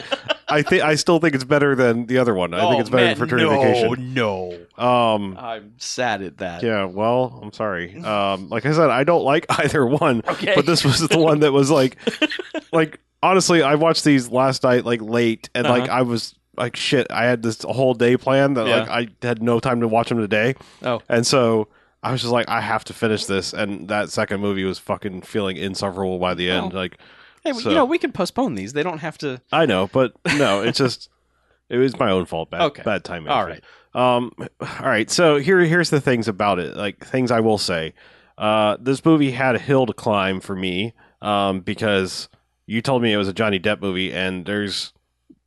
I 0.50 0.62
think 0.62 0.84
I 0.84 0.96
still 0.96 1.20
think 1.20 1.34
it's 1.34 1.44
better 1.46 1.76
than 1.76 2.08
the 2.08 2.18
other 2.18 2.34
one. 2.34 2.54
I 2.54 2.60
think 2.62 2.76
Oh, 2.76 2.80
it's 2.82 2.90
better 2.90 3.06
than 3.08 3.16
Fraternity 3.18 3.50
no, 3.50 3.62
Vacation. 3.62 4.14
No, 4.14 4.52
Um 4.78 5.38
I'm 5.38 5.74
sad 5.78 6.22
at 6.22 6.38
that. 6.40 6.62
yeah, 6.62 6.86
well, 6.86 7.40
I'm 7.42 7.54
sorry. 7.54 7.96
Um 8.04 8.50
like 8.50 8.66
I 8.66 8.74
said, 8.74 8.90
I 8.90 9.04
don't 9.06 9.24
like 9.24 9.46
either 9.60 9.86
one. 9.86 10.22
Okay. 10.28 10.54
But 10.56 10.66
this 10.66 10.84
was 10.84 11.08
the 11.08 11.20
one 11.20 11.40
that 11.40 11.54
was 11.54 11.72
like 11.72 11.98
like 12.74 13.00
honestly, 13.24 13.64
I 13.64 13.76
watched 13.76 14.04
these 14.04 14.30
last 14.30 14.64
night 14.64 14.84
like 14.86 15.02
late 15.02 15.50
and 15.56 15.66
like 15.68 15.84
Uh-huh. 15.84 16.00
I 16.00 16.02
was 16.02 16.36
like 16.58 16.76
shit, 16.76 17.08
I 17.12 17.24
had 17.26 17.44
this 17.44 17.62
whole 17.64 17.94
day 17.94 18.18
planned 18.18 18.58
that 18.58 18.68
Yeah. 18.68 18.80
like 18.82 18.90
I 18.90 19.26
had 19.26 19.42
no 19.42 19.60
time 19.62 19.80
to 19.82 19.88
watch 19.88 20.10
them 20.10 20.18
today. 20.20 20.56
Oh. 20.84 21.02
And 21.10 21.26
so 21.26 21.70
I 22.08 22.12
was 22.12 22.22
just 22.22 22.32
like, 22.34 22.48
I 22.48 22.62
have 22.62 22.84
to 22.86 22.94
finish 22.94 23.26
this, 23.26 23.54
and 23.54 23.88
that 23.88 24.10
second 24.12 24.40
movie 24.42 24.64
was 24.64 24.78
fucking 24.80 25.24
feeling 25.24 25.58
insufferable 25.58 26.20
by 26.20 26.34
the 26.36 26.50
end. 26.52 26.72
Oh. 26.74 26.76
Like, 26.76 26.98
Hey, 27.44 27.54
So- 27.54 27.70
you 27.70 27.76
know, 27.76 27.86
we 27.86 27.98
can 28.00 28.12
postpone 28.12 28.56
these. 28.56 28.74
They 28.74 28.82
don't 28.84 29.00
have 29.00 29.18
to. 29.20 29.40
I 29.52 29.66
know, 29.66 29.88
but 29.92 30.14
no, 30.38 30.62
it's 30.62 30.78
just 30.80 31.10
it 31.70 31.78
was 31.78 31.98
my 32.00 32.10
own 32.12 32.26
fault. 32.26 32.50
Bad, 32.50 32.62
Okay. 32.62 32.84
bad 32.84 33.04
timing. 33.04 33.30
All 33.30 33.46
right. 33.46 33.64
Um. 33.94 34.32
All 34.40 34.86
right. 34.86 35.10
So 35.12 35.38
here, 35.38 35.60
here's 35.60 35.90
the 35.90 36.02
things 36.02 36.28
about 36.28 36.58
it. 36.60 36.76
Like 36.76 37.06
things 37.06 37.30
I 37.32 37.40
will 37.42 37.58
say. 37.60 37.94
Uh, 38.38 38.78
this 38.80 39.06
movie 39.06 39.32
had 39.32 39.56
a 39.56 39.60
hill 39.60 39.86
to 39.86 39.94
climb 39.94 40.40
for 40.42 40.56
me. 40.56 40.94
Um, 41.22 41.62
because 41.62 42.30
you 42.68 42.82
told 42.82 43.02
me 43.02 43.14
it 43.14 43.18
was 43.18 43.28
a 43.28 43.34
Johnny 43.34 43.60
Depp 43.60 43.80
movie, 43.82 44.12
and 44.14 44.46
there's 44.46 44.92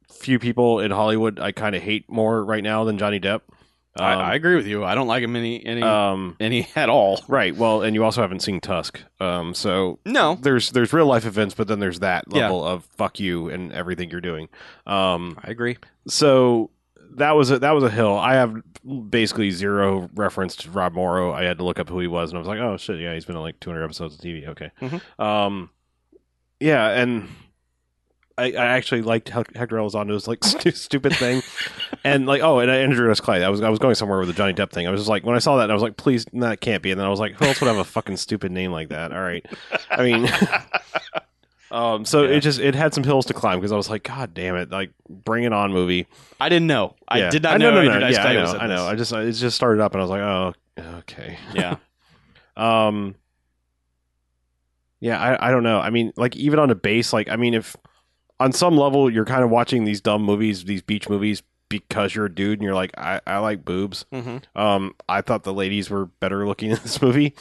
few 0.09 0.38
people 0.38 0.81
in 0.81 0.90
Hollywood 0.90 1.38
I 1.38 1.53
kind 1.53 1.75
of 1.77 1.83
hate 1.83 2.09
more 2.11 2.44
right 2.44 2.62
now 2.64 2.85
than 2.85 2.97
Johnny 2.99 3.21
Depp. 3.21 3.42
Um, 3.99 4.05
I, 4.05 4.33
I 4.33 4.35
agree 4.35 4.55
with 4.57 4.67
you. 4.67 4.85
I 4.85 4.95
don't 4.95 5.07
like 5.09 5.23
him 5.23 5.35
any 5.37 5.65
any 5.65 5.83
um. 5.83 6.37
any 6.41 6.69
at 6.77 6.89
all. 6.89 7.21
Right. 7.29 7.55
Well, 7.57 7.83
and 7.83 7.95
you 7.95 8.05
also 8.05 8.21
haven't 8.23 8.41
seen 8.41 8.61
Tusk. 8.61 9.01
Um. 9.21 9.55
So 9.55 9.99
No, 10.05 10.37
there's 10.41 10.71
there's 10.71 10.93
real 10.93 11.07
life 11.07 11.25
events, 11.27 11.55
but 11.55 11.69
then 11.69 11.81
there's 11.81 12.01
that 12.01 12.25
Yeah. 12.29 12.43
level 12.43 12.65
of 12.65 12.85
fuck 12.85 13.19
you 13.21 13.49
and 13.49 13.73
everything 13.73 14.11
you're 14.11 14.21
doing. 14.21 14.49
Um. 14.87 15.39
I 15.43 15.51
agree. 15.51 15.77
So 16.07 16.71
that 17.17 17.33
was 17.33 17.51
a 17.51 17.59
that 17.59 17.73
was 17.73 17.85
a 17.85 17.91
hill. 17.91 18.17
I 18.17 18.35
have 18.35 18.55
basically 19.11 19.51
zero 19.51 20.09
reference 20.15 20.55
to 20.57 20.71
Rob 20.71 20.93
Morrow. 20.95 21.33
I 21.33 21.43
had 21.45 21.59
to 21.59 21.65
look 21.65 21.79
up 21.79 21.89
who 21.89 21.99
he 22.01 22.07
was, 22.07 22.31
and 22.31 22.37
I 22.37 22.39
was 22.39 22.49
like, 22.49 22.61
oh 22.61 22.77
shit, 22.77 23.01
yeah, 23.01 23.15
he's 23.15 23.25
been 23.25 23.37
on 23.37 23.43
like 23.43 23.59
200 23.61 23.83
episodes 23.85 24.15
of 24.15 24.21
TV. 24.21 24.47
Okay. 24.49 24.71
Mhm. 24.81 25.23
Um. 25.23 25.71
Yeah, 26.61 26.89
and. 26.91 27.29
I, 28.38 28.53
I 28.53 28.66
actually 28.66 29.03
liked 29.03 29.29
Hec- 29.29 29.55
Hector 29.57 29.77
Elizondo's 29.77 30.27
like 30.29 30.42
stu- 30.44 30.70
stupid 30.70 31.14
thing, 31.16 31.42
and 32.05 32.27
like 32.27 32.40
oh, 32.42 32.61
and 32.61 32.70
Andrew 32.70 33.11
S. 33.11 33.20
Clay. 33.20 33.44
I 33.44 33.48
was 33.48 33.61
I 33.61 33.68
was 33.68 33.79
going 33.79 33.94
somewhere 33.96 34.18
with 34.18 34.29
the 34.29 34.35
Johnny 34.35 34.55
Depp 34.55 34.70
thing. 34.70 34.87
I 34.87 34.90
was 34.90 35.01
just 35.01 35.09
like 35.11 35.24
when 35.27 35.37
I 35.37 35.40
saw 35.40 35.57
that, 35.59 35.70
I 35.70 35.74
was 35.74 35.83
like, 35.83 35.96
please, 35.96 36.24
no, 36.33 36.48
that 36.48 36.61
can't 36.61 36.83
be. 36.83 36.90
And 36.90 36.98
then 37.01 37.07
I 37.07 37.11
was 37.11 37.20
like, 37.20 37.35
who 37.35 37.44
else 37.44 37.61
would 37.61 37.66
have 37.66 37.77
a 37.77 37.85
fucking 37.85 38.16
stupid 38.16 38.53
name 38.53 38.70
like 38.72 38.88
that? 38.90 39.12
All 39.12 39.20
right, 39.20 39.44
I 39.90 40.03
mean, 40.05 40.31
um, 41.70 42.05
so 42.05 42.22
Yeah. 42.22 42.37
it 42.37 42.40
just 42.40 42.61
it 42.61 42.74
had 42.74 42.94
some 42.94 43.05
hills 43.05 43.27
to 43.27 43.35
climb 43.35 43.59
because 43.59 43.72
I 43.72 43.77
was 43.77 43.90
like, 43.90 44.05
god 44.05 44.33
damn 44.35 44.57
it, 44.57 44.70
like 44.70 44.92
bring 45.09 45.44
it 45.44 45.53
on, 45.53 45.72
movie. 45.72 46.07
I 46.40 46.48
didn't 46.48 46.68
know. 46.68 46.94
I 47.09 47.18
Yeah. 47.18 47.31
did 47.31 47.42
not 47.42 47.55
I- 47.55 47.57
know. 47.59 47.70
No, 47.72 47.83
no, 47.83 47.98
no. 47.98 48.09
Yeah, 48.09 48.24
I 48.24 48.33
know. 48.35 48.53
I 48.59 48.66
know. 48.66 48.87
I 48.87 48.94
just 48.94 49.12
it 49.12 49.33
just 49.33 49.57
started 49.57 49.83
up, 49.83 49.92
and 49.92 50.01
I 50.01 50.05
was 50.05 50.11
like, 50.11 50.20
oh, 50.22 50.55
okay. 51.01 51.38
yeah. 51.55 51.77
Um. 52.57 53.14
Yeah, 55.01 55.20
I 55.20 55.48
I 55.48 55.51
don't 55.53 55.62
know. 55.62 55.79
I 55.79 55.90
mean, 55.90 56.12
like 56.16 56.35
even 56.35 56.59
on 56.59 56.70
a 56.70 56.74
base, 56.74 57.12
like 57.12 57.29
I 57.29 57.37
mean, 57.37 57.55
if 57.55 57.77
on 58.40 58.53
some 58.53 58.77
level 58.77 59.11
you're 59.11 59.24
kind 59.24 59.42
of 59.44 59.51
watching 59.51 59.85
these 59.85 60.01
dumb 60.01 60.22
movies, 60.22 60.64
these 60.64 60.83
beach 60.83 61.09
movies, 61.09 61.42
because 61.68 62.14
you're 62.14 62.27
a 62.27 62.35
dude 62.35 62.59
and 62.59 62.62
you're 62.64 62.74
like, 62.74 62.96
I 62.98 63.20
I 63.27 63.38
like 63.38 63.64
boobs. 63.64 64.05
hmm 64.12 64.38
Um, 64.57 64.94
I 65.09 65.20
thought 65.20 65.42
the 65.44 65.53
ladies 65.53 65.90
were 65.90 66.07
better 66.07 66.46
looking 66.46 66.70
in 66.72 66.79
this 66.83 67.01
movie. 67.03 67.35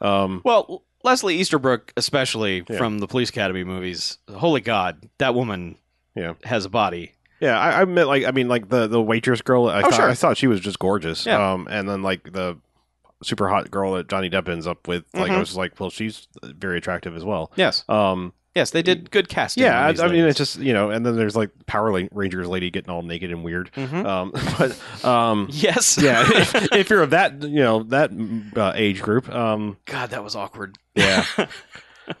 Um, 0.00 0.40
Well, 0.44 0.84
Leslie 1.04 1.36
Easterbrook, 1.36 1.92
especially 1.96 2.64
Yeah. 2.68 2.76
from 2.78 2.98
the 2.98 3.06
Police 3.06 3.30
Academy 3.30 3.64
movies, 3.64 4.18
holy 4.32 4.60
God, 4.60 5.08
that 5.18 5.34
woman 5.34 5.76
Yeah. 6.14 6.34
has 6.44 6.64
a 6.64 6.68
body. 6.70 7.12
Yeah, 7.40 7.56
I, 7.58 7.82
I 7.82 7.84
meant 7.84 8.08
like 8.08 8.24
I 8.24 8.32
mean 8.32 8.48
like 8.48 8.68
the 8.68 8.88
the 8.88 9.00
waitress 9.00 9.42
girl. 9.42 9.68
I 9.68 9.78
Oh, 9.78 9.82
thought 9.82 9.94
sure. 9.94 10.08
I 10.10 10.14
thought 10.14 10.36
she 10.36 10.48
was 10.48 10.60
just 10.60 10.78
gorgeous. 10.80 11.24
Yeah. 11.24 11.52
Um, 11.52 11.68
and 11.70 11.88
then 11.88 12.02
like 12.02 12.32
the 12.32 12.58
super 13.22 13.48
hot 13.48 13.70
girl 13.70 13.92
that 13.94 14.08
Johnny 14.08 14.28
Depp 14.28 14.48
ends 14.48 14.66
up 14.66 14.88
with, 14.88 15.04
like 15.14 15.30
I 15.30 15.36
Mhm. 15.36 15.40
was 15.40 15.56
like, 15.56 15.78
well, 15.78 15.90
she's 15.90 16.26
very 16.42 16.78
attractive 16.78 17.14
as 17.16 17.24
well. 17.24 17.52
Yes. 17.54 17.84
Um, 17.88 18.32
Yes, 18.58 18.70
they 18.70 18.82
did 18.82 19.10
good 19.10 19.28
casting. 19.28 19.62
yeah, 19.62 19.80
I, 19.86 20.04
I 20.04 20.08
mean 20.08 20.24
it's 20.24 20.36
just 20.36 20.58
you 20.58 20.72
know, 20.72 20.90
and 20.90 21.06
then 21.06 21.16
there's 21.16 21.36
like 21.36 21.50
Power 21.66 21.90
Rangers 22.12 22.46
lady 22.48 22.70
getting 22.70 22.90
all 22.90 23.02
naked 23.02 23.30
and 23.30 23.44
weird. 23.44 23.70
Mhm. 23.74 24.04
Um, 24.04 24.32
but 24.58 25.04
um, 25.08 25.48
yes. 25.52 25.96
yeah, 26.00 26.24
if, 26.28 26.72
if 26.72 26.90
you're 26.90 27.02
of 27.02 27.10
that 27.10 27.42
you 27.42 27.60
know 27.60 27.84
that 27.84 28.10
uh, 28.56 28.72
age 28.74 29.00
group, 29.00 29.28
um, 29.32 29.76
God, 29.84 30.10
that 30.10 30.22
was 30.24 30.34
awkward. 30.36 30.76
yeah. 30.94 31.24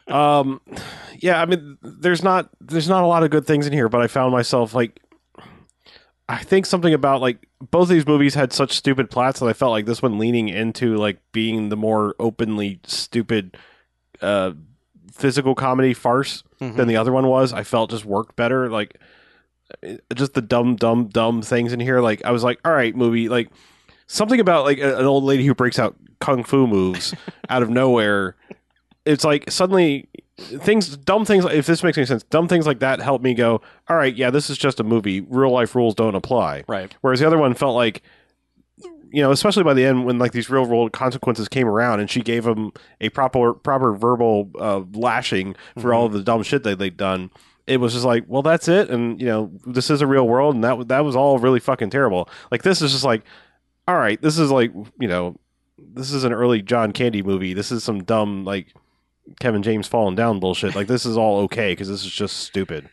um 0.06 0.60
yeah 1.18 1.40
i 1.40 1.46
mean 1.46 1.78
there's 1.80 2.22
not 2.22 2.50
there's 2.60 2.90
not 2.90 3.02
a 3.02 3.06
lot 3.06 3.22
of 3.22 3.30
good 3.30 3.46
things 3.46 3.66
in 3.66 3.72
here 3.72 3.88
but 3.88 4.02
i 4.02 4.06
found 4.06 4.30
myself 4.32 4.74
like 4.74 5.00
i 6.28 6.36
think 6.42 6.66
something 6.66 6.92
about 6.92 7.22
like 7.22 7.48
both 7.70 7.84
of 7.84 7.88
these 7.88 8.06
movies 8.06 8.34
had 8.34 8.52
such 8.52 8.72
stupid 8.72 9.10
plots 9.10 9.40
that 9.40 9.46
i 9.46 9.52
felt 9.54 9.70
like 9.72 9.86
this 9.86 10.02
one 10.02 10.18
leaning 10.18 10.50
into 10.50 10.94
like 10.98 11.18
being 11.32 11.70
the 11.70 11.76
more 11.76 12.14
openly 12.20 12.78
stupid 12.84 13.56
uh 14.20 14.52
physical 15.12 15.54
comedy 15.54 15.94
farce 15.94 16.42
Mhm. 16.60 16.76
than 16.76 16.88
the 16.88 16.96
other 16.96 17.12
one 17.12 17.26
was. 17.26 17.52
I 17.52 17.62
felt 17.62 17.90
just 17.90 18.04
worked 18.04 18.36
better. 18.36 18.68
Like 18.68 18.98
just 20.14 20.34
the 20.34 20.40
dumb 20.42 20.76
dumb 20.76 21.06
dumb 21.08 21.42
things 21.42 21.72
in 21.72 21.80
here. 21.80 22.00
Like 22.00 22.24
i 22.24 22.30
was 22.30 22.42
like 22.44 22.58
all 22.64 22.72
right 22.72 22.94
movie. 22.96 23.28
Like 23.28 23.50
something 24.06 24.40
about 24.40 24.64
like 24.64 24.78
an 24.78 25.04
old 25.04 25.24
lady 25.24 25.44
who 25.46 25.54
breaks 25.54 25.78
out 25.78 25.96
kung 26.20 26.42
fu 26.42 26.66
moves 26.66 27.14
out 27.48 27.62
of 27.62 27.70
nowhere. 27.70 28.34
It's 29.04 29.24
like 29.24 29.50
suddenly 29.50 30.08
things 30.38 30.96
dumb 30.96 31.24
things 31.24 31.44
if 31.46 31.66
this 31.66 31.82
makes 31.82 31.98
any 31.98 32.06
sense 32.06 32.22
dumb 32.24 32.46
things 32.46 32.66
like 32.66 32.78
that 32.78 33.00
help 33.00 33.20
me 33.22 33.34
go 33.34 33.60
all 33.88 33.96
right 33.96 34.14
yeah 34.14 34.30
this 34.30 34.48
is 34.50 34.56
just 34.56 34.80
a 34.80 34.84
movie. 34.84 35.20
Real 35.20 35.50
life 35.50 35.74
rules 35.74 35.94
don't 35.94 36.14
apply. 36.14 36.64
Right. 36.68 36.94
whereas 37.00 37.20
the 37.20 37.26
other 37.26 37.38
one 37.38 37.54
felt 37.54 37.74
like 37.74 38.02
you 39.10 39.22
know 39.22 39.30
especially 39.30 39.62
by 39.62 39.74
the 39.74 39.84
end 39.84 40.04
when 40.04 40.18
like 40.18 40.32
these 40.32 40.50
real 40.50 40.64
world 40.66 40.92
consequences 40.92 41.48
came 41.48 41.66
around 41.66 42.00
and 42.00 42.10
she 42.10 42.20
gave 42.20 42.46
him 42.46 42.72
a 43.00 43.08
proper 43.10 43.54
proper 43.54 43.94
verbal 43.94 44.50
uh, 44.58 44.82
lashing 44.92 45.54
for 45.78 45.94
all 45.94 46.06
of 46.06 46.12
the 46.12 46.22
dumb 46.22 46.42
shit 46.42 46.62
that 46.62 46.78
they'd 46.78 46.96
done 46.96 47.30
it 47.68 47.78
was 47.78 47.92
just 47.92 48.04
like 48.04 48.24
well 48.26 48.42
that's 48.42 48.66
it 48.66 48.90
and 48.90 49.20
you 49.20 49.26
know 49.26 49.50
this 49.66 49.90
is 49.90 50.00
a 50.00 50.06
real 50.06 50.26
world 50.26 50.54
and 50.54 50.64
that 50.64 50.88
that 50.88 51.04
was 51.04 51.14
all 51.14 51.38
really 51.38 51.60
fucking 51.60 51.90
terrible. 51.90 52.28
Like 52.50 52.62
this 52.62 52.82
is 52.82 52.92
just 52.92 53.04
like 53.04 53.22
all 53.86 53.96
right 53.96 54.20
this 54.22 54.38
is 54.38 54.50
like 54.50 54.72
you 54.98 55.06
know 55.06 55.36
this 55.76 56.10
is 56.10 56.24
an 56.24 56.32
early 56.32 56.62
John 56.62 56.92
Candy 56.92 57.22
movie. 57.22 57.52
This 57.52 57.70
is 57.70 57.84
some 57.84 58.02
dumb 58.02 58.44
like 58.44 58.74
Kevin 59.38 59.62
James 59.62 59.86
falling 59.86 60.16
down 60.16 60.40
bullshit. 60.40 60.74
Like 60.74 60.86
this 60.86 61.04
is 61.04 61.16
all 61.16 61.40
okay 61.40 61.72
because 61.72 61.88
this 61.88 62.04
is 62.04 62.10
just 62.10 62.38
stupid 62.38 62.88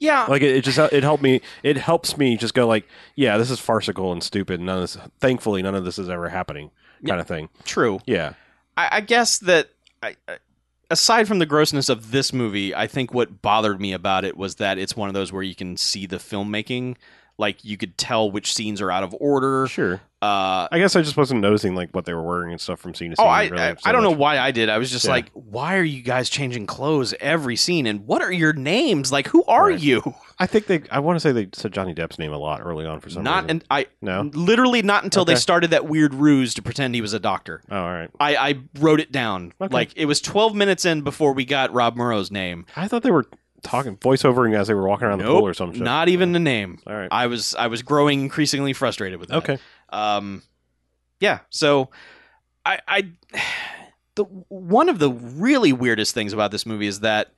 Yeah. 0.00 0.26
like 0.26 0.42
it, 0.42 0.56
it 0.56 0.64
just 0.64 0.78
it 0.78 1.02
helped 1.02 1.22
me 1.22 1.40
it 1.62 1.76
helps 1.76 2.16
me 2.16 2.36
just 2.36 2.54
go 2.54 2.66
like 2.66 2.86
yeah 3.16 3.36
this 3.36 3.50
is 3.50 3.58
farcical 3.58 4.12
and 4.12 4.22
stupid 4.22 4.60
none 4.60 4.76
of 4.76 4.82
this 4.82 4.98
thankfully 5.20 5.60
none 5.62 5.74
of 5.74 5.84
this 5.84 5.98
is 5.98 6.08
ever 6.08 6.28
happening 6.28 6.70
kind 7.06 7.20
of 7.20 7.26
thing 7.26 7.48
true. 7.64 7.98
yeah 8.06 8.34
I, 8.76 8.88
I 8.92 9.00
guess 9.00 9.38
that 9.38 9.70
I, 10.02 10.16
I- 10.28 10.38
aside 10.90 11.26
from 11.28 11.38
the 11.38 11.46
grossness 11.46 11.88
of 11.88 12.12
this 12.12 12.32
movie, 12.32 12.74
I 12.74 12.86
think 12.86 13.12
what 13.12 13.42
bothered 13.42 13.80
me 13.80 13.92
about 13.92 14.24
it 14.24 14.36
was 14.36 14.54
that 14.56 14.78
it's 14.78 14.96
one 14.96 15.08
of 15.08 15.14
those 15.14 15.32
where 15.32 15.42
you 15.42 15.54
can 15.54 15.76
see 15.76 16.06
the 16.06 16.16
filmmaking. 16.16 16.96
Like 17.36 17.64
you 17.64 17.76
could 17.76 17.98
tell 17.98 18.30
which 18.30 18.54
scenes 18.54 18.80
are 18.80 18.90
out 18.90 19.02
of 19.04 19.14
order. 19.20 19.66
sure 19.66 20.00
Uh, 20.20 20.66
I 20.72 20.78
guess 20.80 20.96
I 20.96 21.02
just 21.02 21.16
wasn't 21.16 21.40
noticing 21.42 21.76
like 21.76 21.90
what 21.92 22.04
they 22.04 22.12
were 22.12 22.22
wearing 22.24 22.50
and 22.50 22.60
stuff 22.60 22.80
from 22.80 22.92
scene 22.92 23.10
to 23.10 23.16
scene 23.16 23.24
oh, 23.24 23.28
I, 23.28 23.46
really 23.46 23.62
I, 23.62 23.74
so 23.74 23.80
I 23.84 23.92
don't 23.92 24.02
know 24.02 24.10
why 24.10 24.38
I 24.40 24.50
did. 24.50 24.68
I 24.68 24.78
was 24.78 24.90
just 24.90 25.04
Yeah. 25.04 25.12
like, 25.12 25.30
why 25.32 25.76
are 25.76 25.82
you 25.84 26.02
guys 26.02 26.28
changing 26.28 26.66
clothes 26.66 27.14
every 27.20 27.54
scene? 27.54 27.86
And 27.86 28.04
what 28.04 28.20
are 28.20 28.32
your 28.32 28.52
names? 28.52 29.12
Like, 29.12 29.28
who 29.28 29.44
are 29.44 29.68
Right. 29.68 29.78
you? 29.78 30.02
I 30.40 30.46
think 30.46 30.66
they 30.66 30.82
I 30.90 30.98
want 30.98 31.16
to 31.16 31.20
say 31.20 31.30
they 31.30 31.48
said 31.52 31.72
Johnny 31.72 31.94
Depp's 31.94 32.18
name 32.18 32.32
a 32.32 32.38
lot 32.38 32.60
early 32.64 32.84
on 32.84 32.98
for 32.98 33.10
some 33.10 33.22
Not 33.22 33.44
reason 33.44 33.50
and 33.50 33.64
I 33.70 33.86
no 34.02 34.22
literally 34.34 34.82
not 34.82 35.04
until 35.04 35.24
they 35.24 35.34
started 35.36 35.70
that 35.70 35.86
weird 35.86 36.14
ruse 36.14 36.52
to 36.54 36.62
pretend 36.62 36.96
he 36.96 37.00
was 37.00 37.12
a 37.12 37.20
doctor. 37.20 37.60
oh 37.70 37.76
all 37.76 37.90
right 37.92 38.10
I, 38.18 38.36
I 38.36 38.54
wrote 38.80 38.98
it 38.98 39.12
down. 39.12 39.52
Okay. 39.60 39.72
Like 39.72 39.90
it 39.96 40.06
was 40.06 40.20
12 40.20 40.52
minutes 40.54 40.84
in 40.84 41.02
before 41.02 41.32
we 41.32 41.44
got 41.44 41.72
Rob 41.72 41.96
Morrow's 41.96 42.32
name. 42.32 42.66
I 42.74 42.88
thought 42.88 43.02
they 43.04 43.10
were 43.12 43.26
talking 43.62 43.96
voiceovering 43.96 44.56
as 44.56 44.68
they 44.68 44.74
were 44.74 44.86
walking 44.86 45.06
around 45.08 45.18
the 45.18 45.24
Nope, 45.24 45.40
pool 45.40 45.48
or 45.48 45.54
something. 45.54 45.82
Not 45.82 46.08
even 46.08 46.30
the 46.32 46.38
name. 46.38 46.78
all 46.88 46.94
right 46.94 47.08
I 47.12 47.26
was 47.28 47.54
I 47.56 47.68
was 47.68 47.82
growing 47.82 48.20
increasingly 48.20 48.72
frustrated 48.72 49.18
with 49.20 49.28
that. 49.30 49.36
okay 49.38 49.58
Um, 49.90 50.42
yeah. 51.20 51.40
So, 51.50 51.90
I, 52.64 52.80
I, 52.86 53.08
the 54.14 54.24
one 54.24 54.88
of 54.88 54.98
the 54.98 55.10
really 55.10 55.72
weirdest 55.72 56.14
things 56.14 56.32
about 56.32 56.50
this 56.50 56.66
movie 56.66 56.86
is 56.86 57.00
that, 57.00 57.32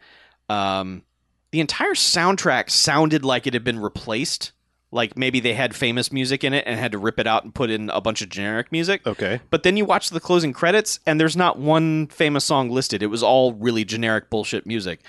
um, 0.49 1.03
the 1.51 1.61
entire 1.61 1.95
soundtrack 1.95 2.71
sounded 2.71 3.25
like 3.25 3.47
it 3.47 3.55
had 3.55 3.65
been 3.65 3.79
replaced. 3.81 4.53
Like 4.93 5.17
maybe 5.17 5.39
they 5.41 5.55
had 5.55 5.75
famous 5.75 6.11
music 6.11 6.43
in 6.43 6.53
it 6.53 6.65
and 6.67 6.79
had 6.79 6.93
to 6.93 6.99
rip 6.99 7.19
it 7.21 7.27
out 7.27 7.45
and 7.45 7.55
put 7.55 7.71
in 7.71 7.91
a 7.91 8.01
bunch 8.01 8.23
of 8.23 8.29
generic 8.29 8.73
music. 8.73 9.07
okay 9.07 9.41
But 9.51 9.63
then 9.63 9.77
you 9.77 9.85
watch 9.85 10.11
the 10.11 10.21
closing 10.21 10.53
credits 10.53 10.99
and 11.07 11.21
there's 11.21 11.37
not 11.37 11.59
one 11.59 12.09
famous 12.09 12.45
song 12.45 12.71
listed. 12.71 13.03
It 13.03 13.07
was 13.07 13.23
all 13.23 13.53
really 13.53 13.85
generic 13.85 14.31
bullshit 14.31 14.67
music. 14.67 15.01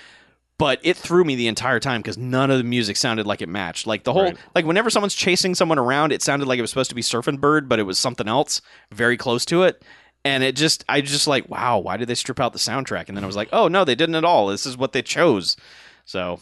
But 0.62 0.78
it 0.84 0.96
threw 0.96 1.24
me 1.24 1.34
the 1.34 1.48
entire 1.48 1.80
time 1.80 2.00
because 2.02 2.16
none 2.16 2.48
of 2.48 2.56
the 2.58 2.62
music 2.62 2.96
sounded 2.96 3.26
like 3.26 3.42
it 3.42 3.48
matched. 3.48 3.84
Like 3.84 4.04
the 4.04 4.12
whole, 4.12 4.22
Right. 4.26 4.36
like 4.54 4.64
whenever 4.64 4.90
someone's 4.90 5.14
chasing 5.16 5.56
someone 5.56 5.76
around, 5.76 6.12
it 6.12 6.22
sounded 6.22 6.46
like 6.46 6.58
it 6.58 6.62
was 6.62 6.70
supposed 6.70 6.90
to 6.90 6.94
be 6.94 7.02
Surfing 7.02 7.40
Bird, 7.40 7.68
but 7.68 7.80
it 7.80 7.82
was 7.82 7.98
something 7.98 8.28
else 8.28 8.60
very 8.92 9.16
close 9.16 9.44
to 9.46 9.64
it. 9.64 9.82
And 10.24 10.44
it 10.44 10.54
just, 10.54 10.84
I 10.88 11.00
just 11.00 11.26
like, 11.26 11.48
wow, 11.48 11.80
why 11.80 11.96
did 11.96 12.06
they 12.08 12.14
strip 12.14 12.38
out 12.38 12.52
the 12.52 12.60
soundtrack? 12.60 13.08
And 13.08 13.16
then 13.16 13.24
I 13.24 13.26
was 13.26 13.34
like, 13.34 13.48
oh 13.52 13.66
no, 13.66 13.84
they 13.84 13.96
didn't 13.96 14.14
at 14.14 14.24
all. 14.24 14.46
This 14.46 14.66
is 14.66 14.76
what 14.76 14.92
they 14.92 15.02
chose. 15.02 15.56
So, 16.04 16.38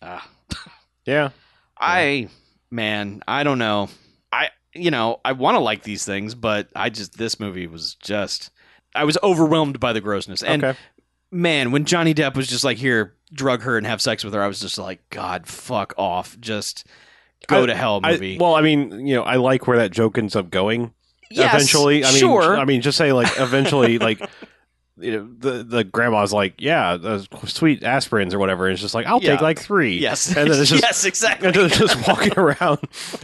uh, 0.00 0.20
Yeah. 1.04 1.30
I, 1.76 2.28
man, 2.70 3.22
I 3.26 3.42
don't 3.42 3.58
know. 3.58 3.88
I, 4.32 4.50
you 4.72 4.92
know, 4.92 5.18
I 5.24 5.32
want 5.32 5.56
to 5.56 5.60
like 5.60 5.82
these 5.82 6.04
things, 6.04 6.36
but 6.36 6.68
I 6.76 6.90
just, 6.90 7.18
this 7.18 7.40
movie 7.40 7.66
was 7.66 7.96
just, 7.96 8.50
I 8.94 9.02
was 9.02 9.18
overwhelmed 9.24 9.80
by 9.80 9.92
the 9.92 10.00
grossness. 10.00 10.44
And 10.44 10.62
okay. 10.62 10.78
man, 11.32 11.72
when 11.72 11.84
Johnny 11.86 12.14
Depp 12.14 12.36
was 12.36 12.46
just 12.46 12.62
like, 12.62 12.76
here, 12.78 13.14
drug 13.34 13.62
her 13.62 13.76
and 13.76 13.86
have 13.86 14.00
sex 14.00 14.24
with 14.24 14.32
her, 14.34 14.42
I 14.42 14.46
was 14.46 14.60
just 14.60 14.78
like, 14.78 15.00
God, 15.10 15.46
fuck 15.46 15.92
off. 15.98 16.38
Just 16.40 16.86
go 17.48 17.64
I- 17.64 17.66
to 17.66 17.74
hell, 17.74 18.00
I, 18.02 18.12
movie. 18.12 18.38
well, 18.38 18.54
I 18.54 18.62
mean, 18.62 19.06
you 19.06 19.14
know, 19.16 19.22
I 19.22 19.36
like 19.36 19.66
where 19.66 19.78
that 19.78 19.90
joke 19.90 20.16
ends 20.16 20.34
up 20.36 20.50
going. 20.50 20.94
Yes, 21.30 21.52
eventually, 21.54 22.04
I 22.04 22.10
mean, 22.10 22.20
sure. 22.20 22.56
I 22.56 22.64
mean, 22.64 22.80
just 22.80 22.96
say 22.98 23.12
like 23.12 23.32
eventually, 23.38 23.98
like 23.98 24.20
you 24.96 25.10
know, 25.10 25.28
the 25.38 25.64
the 25.64 25.82
grandma's 25.84 26.32
like, 26.32 26.54
yeah, 26.58 26.96
those 26.96 27.26
sweet 27.46 27.80
aspirins 27.82 28.32
or 28.32 28.38
whatever. 28.38 28.66
And 28.66 28.74
it's 28.74 28.82
just 28.82 28.94
like, 28.94 29.06
I'll 29.06 29.18
take 29.20 29.40
like 29.40 29.58
three. 29.58 29.98
yes. 29.98 30.28
and 30.36 30.50
then 30.50 30.60
it's 30.60 30.70
just 30.70 30.82
yes, 30.82 31.04
exactly. 31.04 31.48
and 31.48 31.56
then 31.56 31.66
it's 31.66 31.78
just 31.78 32.06
walking 32.06 32.32
around. 32.38 32.78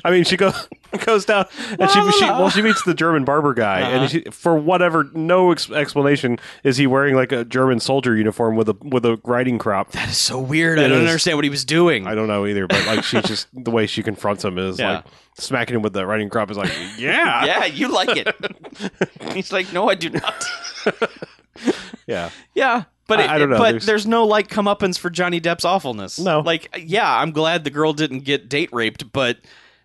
I 0.04 0.10
mean, 0.10 0.24
she 0.24 0.36
goes 0.36 0.68
goes 1.06 1.24
down 1.24 1.46
and 1.78 1.88
she, 1.88 2.10
she 2.18 2.24
well 2.24 2.50
she 2.50 2.62
meets 2.62 2.82
the 2.82 2.94
German 2.94 3.24
barber 3.24 3.54
guy, 3.54 3.82
Uh-huh. 3.82 3.90
and 4.00 4.10
she, 4.10 4.20
for 4.32 4.56
whatever 4.56 5.08
no 5.14 5.52
ex- 5.52 5.70
explanation 5.70 6.38
is 6.64 6.76
he 6.76 6.88
wearing 6.88 7.14
like 7.14 7.30
a 7.30 7.44
German 7.44 7.78
soldier 7.78 8.16
uniform 8.16 8.56
with 8.56 8.68
a 8.68 8.76
with 8.82 9.04
a 9.06 9.20
riding 9.22 9.56
crop. 9.58 9.92
that 9.92 10.08
is 10.08 10.18
so 10.18 10.40
weird. 10.40 10.80
I 10.80 10.88
don't 10.88 11.02
is. 11.02 11.06
understand 11.06 11.36
what 11.38 11.44
he 11.44 11.50
was 11.50 11.64
doing. 11.64 12.08
I 12.08 12.16
don't 12.16 12.26
know 12.26 12.46
either, 12.46 12.66
but 12.66 12.84
like 12.86 13.04
she 13.04 13.20
just 13.22 13.46
the 13.64 13.70
way 13.70 13.86
she 13.86 14.02
confronts 14.02 14.44
him 14.44 14.58
is 14.58 14.80
Yeah. 14.80 14.90
like 14.96 15.04
smacking 15.38 15.76
him 15.76 15.82
with 15.82 15.92
the 15.92 16.04
riding 16.04 16.28
crop 16.28 16.50
is 16.50 16.56
like, 16.56 16.72
yeah, 16.98 17.44
yeah, 17.44 17.64
you 17.64 17.86
like 17.92 18.10
it. 18.16 19.32
He's 19.32 19.52
like, 19.52 19.72
no, 19.72 19.88
I 19.88 19.94
do 19.94 20.10
not. 20.10 20.44
yeah. 22.06 22.30
Yeah, 22.54 22.84
but 23.06 23.20
it, 23.20 23.28
I 23.30 23.38
don't 23.38 23.50
know, 23.50 23.58
But 23.58 23.70
there's- 23.70 23.86
there's, 23.86 24.06
no 24.06 24.24
like 24.26 24.48
comeuppance 24.48 24.98
for 24.98 25.10
Johnny 25.10 25.40
Depp's 25.40 25.64
awfulness. 25.64 26.18
No. 26.18 26.40
like 26.40 26.68
yeah, 26.78 27.10
I'm 27.18 27.30
glad 27.32 27.64
the 27.64 27.70
girl 27.70 27.92
didn't 27.92 28.20
get 28.20 28.48
date 28.48 28.70
raped, 28.72 29.12
but 29.12 29.38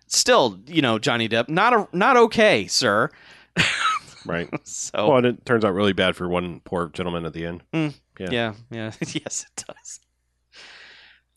still, 0.06 0.58
you 0.66 0.82
know, 0.82 0.98
Johnny 0.98 1.28
Depp 1.28 1.48
not 1.48 1.72
a, 1.72 1.88
not 1.92 2.16
okay, 2.16 2.66
sir. 2.66 3.10
right. 4.26 4.48
So 4.64 5.08
Well, 5.08 5.18
and 5.18 5.26
it 5.26 5.46
turns 5.46 5.64
out 5.64 5.74
really 5.74 5.92
bad 5.92 6.16
for 6.16 6.28
one 6.28 6.60
poor 6.60 6.88
gentleman 6.88 7.24
at 7.26 7.32
the 7.32 7.46
end. 7.46 7.62
Mm. 7.72 7.94
yeah. 8.18 8.28
yeah, 8.30 8.52
yeah, 8.70 8.92
yes, 9.00 9.46
it 9.56 9.64
does. 9.66 10.00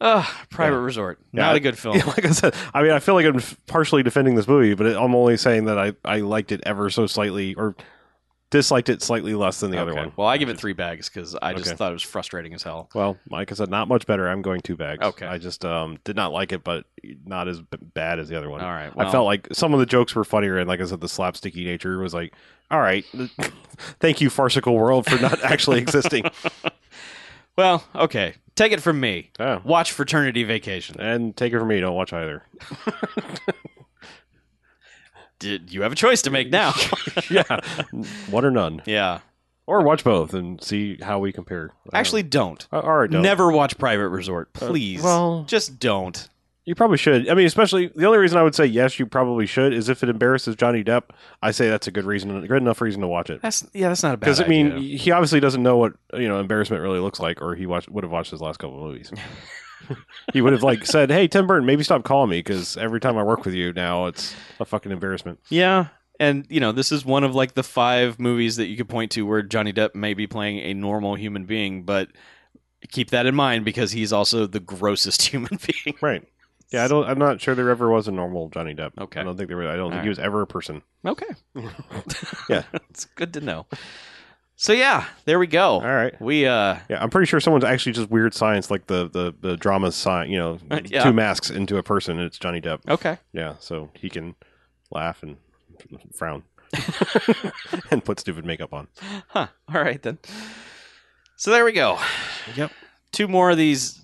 Ugh, 0.01 0.25
Private 0.49 0.77
Yeah. 0.77 0.83
Resort, 0.83 1.19
Yeah, 1.33 1.41
not 1.41 1.53
I- 1.53 1.57
a 1.57 1.59
good 1.59 1.77
film. 1.77 1.97
Yeah, 1.97 2.05
like 2.05 2.23
I 2.25 2.31
said, 2.31 2.55
I 2.73 2.81
mean, 2.83 2.91
I 2.91 2.99
feel 2.99 3.15
like 3.15 3.25
I'm 3.25 3.41
partially 3.67 4.01
defending 4.01 4.35
this 4.35 4.47
movie, 4.47 4.73
but 4.73 4.87
it, 4.87 4.95
I'm 4.97 5.13
only 5.13 5.35
saying 5.35 5.65
that 5.65 5.77
I, 5.77 5.93
I 6.05 6.19
liked 6.19 6.51
it 6.53 6.61
ever 6.65 6.89
so 6.89 7.05
slightly, 7.05 7.53
or 7.55 7.75
disliked 8.51 8.89
it 8.89 9.01
slightly 9.01 9.33
less 9.35 9.59
than 9.59 9.69
the 9.71 9.79
other 9.79 9.93
one. 9.93 10.11
Well, 10.15 10.27
I 10.27 10.37
give 10.37 10.49
it 10.49 10.57
three 10.57 10.73
bags 10.73 11.07
because 11.07 11.35
I 11.41 11.53
just 11.53 11.67
Okay. 11.67 11.75
thought 11.77 11.91
it 11.91 11.93
was 11.93 12.01
frustrating 12.03 12.53
as 12.53 12.63
hell. 12.63 12.89
Well, 12.95 13.17
like 13.29 13.51
I 13.51 13.55
said, 13.55 13.69
not 13.69 13.87
much 13.87 14.07
better. 14.07 14.27
I'm 14.27 14.41
going 14.41 14.61
two 14.61 14.75
bags. 14.75 15.05
Okay. 15.05 15.25
I 15.27 15.37
just 15.37 15.63
um, 15.65 15.97
did 16.03 16.15
not 16.15 16.31
like 16.31 16.51
it, 16.51 16.63
but 16.63 16.85
not 17.25 17.47
as 17.47 17.61
bad 17.93 18.17
as 18.19 18.27
the 18.29 18.35
other 18.37 18.49
one. 18.49 18.61
All 18.61 18.71
right, 18.71 18.91
I 18.97 19.11
felt 19.11 19.25
like 19.25 19.47
some 19.51 19.73
of 19.73 19.79
the 19.79 19.85
jokes 19.85 20.15
were 20.15 20.23
funnier, 20.23 20.57
and 20.57 20.67
like 20.67 20.81
I 20.81 20.85
said, 20.85 20.99
the 21.01 21.07
slapsticky 21.07 21.63
nature 21.65 21.99
was 21.99 22.13
like, 22.13 22.33
all 22.71 22.79
right, 22.81 23.05
thank 23.99 24.19
you, 24.21 24.29
farcical 24.29 24.75
world, 24.75 25.05
for 25.05 25.21
not 25.21 25.43
actually 25.43 25.77
existing. 25.81 26.23
well, 27.55 27.83
okay. 27.95 28.35
Take 28.55 28.71
it 28.73 28.81
from 28.81 28.99
me. 28.99 29.29
Oh. 29.39 29.61
Watch 29.63 29.91
Fraternity 29.93 30.43
Vacation. 30.43 30.99
And 30.99 31.33
take 31.37 31.53
it 31.53 31.59
from 31.59 31.69
me, 31.69 31.79
don't 31.79 31.95
watch 31.95 32.11
either. 32.11 32.43
Did 35.39 35.73
you 35.73 35.81
have 35.83 35.91
a 35.91 35.95
choice 35.95 36.21
to 36.23 36.29
make 36.29 36.49
now? 36.49 36.73
yeah, 37.29 37.59
one 38.29 38.45
or 38.45 38.51
none, 38.51 38.81
yeah. 38.85 39.19
or 39.65 39.81
watch 39.81 40.03
both 40.03 40.33
and 40.33 40.61
see 40.63 40.97
how 41.01 41.19
we 41.19 41.31
compare. 41.31 41.71
Actually, 41.93 42.23
don't. 42.23 42.67
Uh, 42.71 42.79
all 42.81 42.97
right, 42.97 43.09
don't. 43.09 43.21
Never 43.21 43.51
watch 43.51 43.77
Private 43.77 44.09
Resort, 44.09 44.49
Uh, 44.55 44.67
please. 44.67 45.01
well- 45.01 45.45
just 45.47 45.79
don't. 45.79 46.27
You 46.65 46.75
probably 46.75 46.97
should. 46.97 47.27
I 47.27 47.33
mean, 47.33 47.47
especially 47.47 47.87
the 47.95 48.05
only 48.05 48.19
reason 48.19 48.37
I 48.37 48.43
would 48.43 48.53
say 48.53 48.65
yes, 48.65 48.99
you 48.99 49.07
probably 49.07 49.47
should, 49.47 49.73
is 49.73 49.89
if 49.89 50.03
it 50.03 50.09
embarrasses 50.09 50.55
Johnny 50.55 50.83
Depp. 50.83 51.05
I 51.41 51.49
say 51.49 51.67
that's 51.67 51.87
a 51.87 51.91
good 51.91 52.05
reason, 52.05 52.43
a 52.43 52.47
good 52.47 52.61
enough 52.61 52.79
reason 52.79 53.01
to 53.01 53.07
watch 53.07 53.31
it. 53.31 53.41
That's 53.41 53.65
yeah, 53.73 53.87
that's 53.87 54.03
not 54.03 54.13
a 54.13 54.17
bad. 54.17 54.25
Because 54.25 54.39
I 54.39 54.45
mean, 54.45 54.73
idea. 54.73 54.97
he 54.99 55.09
obviously 55.09 55.39
doesn't 55.39 55.63
know 55.63 55.77
what 55.77 55.93
you 56.13 56.27
know 56.27 56.39
embarrassment 56.39 56.83
really 56.83 56.99
looks 56.99 57.19
like, 57.19 57.41
or 57.41 57.55
he 57.55 57.65
watched, 57.65 57.89
would 57.89 58.03
have 58.03 58.11
watched 58.11 58.29
his 58.29 58.41
last 58.41 58.57
couple 58.59 58.75
of 58.77 58.83
movies. 58.91 59.11
he 60.33 60.41
would 60.41 60.53
have 60.53 60.63
like 60.63 60.85
said, 60.85 61.09
"Hey, 61.11 61.27
Tim 61.27 61.47
Burton, 61.47 61.65
maybe 61.65 61.83
stop 61.83 62.03
calling 62.03 62.29
me 62.29 62.39
because 62.39 62.77
every 62.77 62.99
time 62.99 63.17
I 63.17 63.23
work 63.23 63.45
with 63.45 63.53
you 63.53 63.73
now, 63.73 64.05
it's 64.07 64.35
a 64.59 64.65
fucking 64.65 64.91
embarrassment." 64.91 65.39
yeah, 65.49 65.87
and 66.19 66.45
you 66.49 66.59
know, 66.59 66.71
this 66.71 66.91
is 66.91 67.05
one 67.05 67.23
of 67.23 67.35
like 67.35 67.53
the 67.53 67.63
five 67.63 68.19
movies 68.19 68.57
that 68.57 68.67
you 68.67 68.77
could 68.77 68.89
point 68.89 69.11
to 69.11 69.25
where 69.25 69.41
Johnny 69.41 69.73
Depp 69.73 69.95
may 69.95 70.13
be 70.13 70.27
playing 70.27 70.59
a 70.59 70.73
normal 70.73 71.15
human 71.15 71.45
being, 71.45 71.83
but 71.83 72.09
keep 72.91 73.09
that 73.11 73.25
in 73.25 73.35
mind 73.35 73.65
because 73.65 73.91
he's 73.91 74.13
also 74.13 74.45
the 74.47 74.59
grossest 74.59 75.21
human 75.31 75.59
being. 75.65 75.95
Right? 76.01 76.27
Yeah, 76.71 76.83
I 76.85 76.87
don't. 76.87 77.05
I'm 77.09 77.17
not 77.17 77.41
sure 77.41 77.55
there 77.55 77.69
ever 77.71 77.89
was 77.89 78.07
a 78.07 78.11
normal 78.11 78.49
Johnny 78.49 78.75
Depp. 78.75 78.91
Okay. 78.99 79.21
I 79.21 79.23
don't 79.23 79.35
think 79.37 79.47
there. 79.49 79.57
Was, 79.57 79.67
I 79.67 79.75
don't 79.75 79.89
think 79.89 79.99
All 79.99 80.03
he 80.03 80.09
was 80.09 80.19
ever 80.19 80.41
a 80.43 80.47
person. 80.47 80.83
Okay, 81.03 81.25
Yeah. 82.49 82.63
it's 82.91 83.05
good 83.15 83.33
to 83.33 83.41
know. 83.41 83.65
So 84.61 84.73
yeah, 84.73 85.05
there 85.23 85.39
we 85.39 85.47
go. 85.47 85.75
All 85.75 85.79
right. 85.81 86.19
We 86.21 86.45
uh, 86.45 86.79
Yeah, 86.89 87.01
I'm 87.01 87.09
pretty 87.09 87.27
sure 87.27 87.39
someone's 87.39 87.63
actually 87.63 87.93
just 87.93 88.09
weird 88.11 88.33
science, 88.33 88.69
like 88.69 88.87
the 88.87 89.07
the 89.09 89.33
the 89.39 89.55
drama 89.55 89.89
science, 89.89 90.29
You 90.29 90.37
know, 90.37 90.59
Yeah. 90.85 91.03
two 91.03 91.13
masks 91.13 91.49
into 91.49 91.77
a 91.77 91.83
person, 91.83 92.17
and 92.17 92.25
it's 92.25 92.37
Johnny 92.37 92.59
Depp. 92.59 92.81
okay. 92.89 93.19
Yeah, 93.31 93.53
so 93.59 93.89
he 93.93 94.09
can 94.09 94.35
laugh 94.91 95.23
and 95.23 95.37
frown 96.13 96.43
and 97.91 98.03
put 98.03 98.19
stupid 98.19 98.45
makeup 98.45 98.73
on. 98.73 98.89
Huh. 99.29 99.47
All 99.73 99.81
right 99.81 100.01
then. 100.01 100.17
So 101.37 101.51
there 101.51 101.63
we 101.63 101.71
go. 101.71 101.97
Yep. 102.57 102.71
Two 103.13 103.29
more 103.29 103.51
of 103.51 103.57
these 103.57 104.01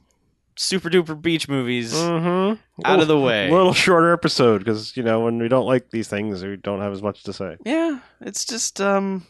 super 0.56 0.90
duper 0.90 1.22
beach 1.22 1.50
movies 1.50 1.94
Mm-hmm. 1.94 2.62
out 2.86 3.02
of 3.02 3.10
the 3.10 3.20
way. 3.20 3.50
A 3.50 3.52
little 3.52 3.74
shorter 3.74 4.14
episode 4.14 4.60
because 4.60 4.96
you 4.96 5.04
know 5.04 5.20
when 5.20 5.38
we 5.38 5.50
don't 5.50 5.66
like 5.66 5.90
these 5.90 6.08
things, 6.08 6.46
we 6.46 6.56
don't 6.56 6.80
have 6.80 6.94
as 6.94 7.02
much 7.04 7.24
to 7.24 7.34
say. 7.34 7.58
Yeah, 7.66 8.00
it's 8.22 8.46
just 8.46 8.80
um 8.80 9.26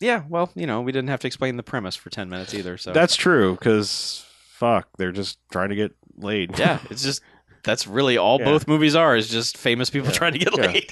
yeah, 0.00 0.22
well, 0.28 0.50
you 0.54 0.66
know, 0.66 0.80
we 0.80 0.92
didn't 0.92 1.08
have 1.08 1.20
to 1.20 1.26
explain 1.26 1.56
the 1.56 1.62
premise 1.62 1.96
for 1.96 2.10
10 2.10 2.28
minutes 2.28 2.54
either, 2.54 2.76
so 2.76 2.92
That's 2.92 3.16
true 3.16 3.54
because 3.54 4.24
fuck, 4.52 4.88
they're 4.98 5.12
just 5.12 5.38
trying 5.50 5.70
to 5.70 5.74
get 5.76 5.92
laid. 6.16 6.58
yeah, 6.58 6.78
it's 6.90 7.02
just 7.02 7.22
that's 7.62 7.86
really 7.86 8.18
all 8.18 8.38
Yeah. 8.38 8.44
both 8.44 8.68
movies 8.68 8.94
are 8.94 9.16
is 9.16 9.28
just 9.28 9.56
famous 9.56 9.88
people 9.90 10.08
Yeah. 10.08 10.14
trying 10.14 10.32
to 10.34 10.38
get 10.38 10.56
Yeah. 10.58 10.66
laid. 10.66 10.90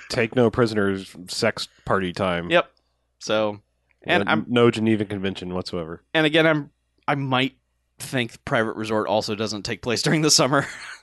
Take 0.08 0.34
no 0.34 0.50
prisoners, 0.50 1.14
sex 1.28 1.68
party 1.84 2.12
time. 2.12 2.50
yep. 2.50 2.70
So, 3.18 3.60
and 4.04 4.24
No- 4.24 4.30
I'm 4.32 4.46
no 4.48 4.70
Geneva 4.70 5.04
Convention 5.04 5.52
whatsoever. 5.54 6.02
and 6.14 6.24
again, 6.26 6.46
I'm 6.46 6.70
I 7.06 7.14
might 7.14 7.54
think 7.98 8.42
Private 8.44 8.76
Resort 8.76 9.08
also 9.08 9.34
doesn't 9.34 9.64
take 9.64 9.82
place 9.82 10.02
during 10.02 10.22
the 10.22 10.30
summer 10.30 10.66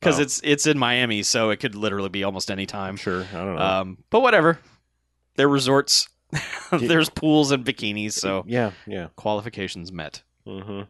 cuz 0.00 0.18
Oh. 0.18 0.22
it's 0.22 0.40
it's 0.44 0.66
in 0.66 0.78
Miami, 0.78 1.22
so 1.22 1.50
it 1.50 1.56
could 1.58 1.74
literally 1.74 2.08
be 2.10 2.22
almost 2.22 2.50
any 2.50 2.66
time. 2.66 2.96
Sure. 2.96 3.24
I 3.32 3.36
don't 3.36 3.56
know. 3.56 3.62
Um, 3.62 3.98
but 4.10 4.20
whatever. 4.20 4.58
They're 5.36 5.48
resorts. 5.48 6.08
There's 6.72 7.08
pools 7.08 7.50
and 7.52 7.64
bikinis, 7.64 8.12
so 8.12 8.44
yeah, 8.46 8.72
yeah. 8.86 9.08
qualifications 9.16 9.90
met. 9.92 10.22
Mm-hmm. 10.46 10.82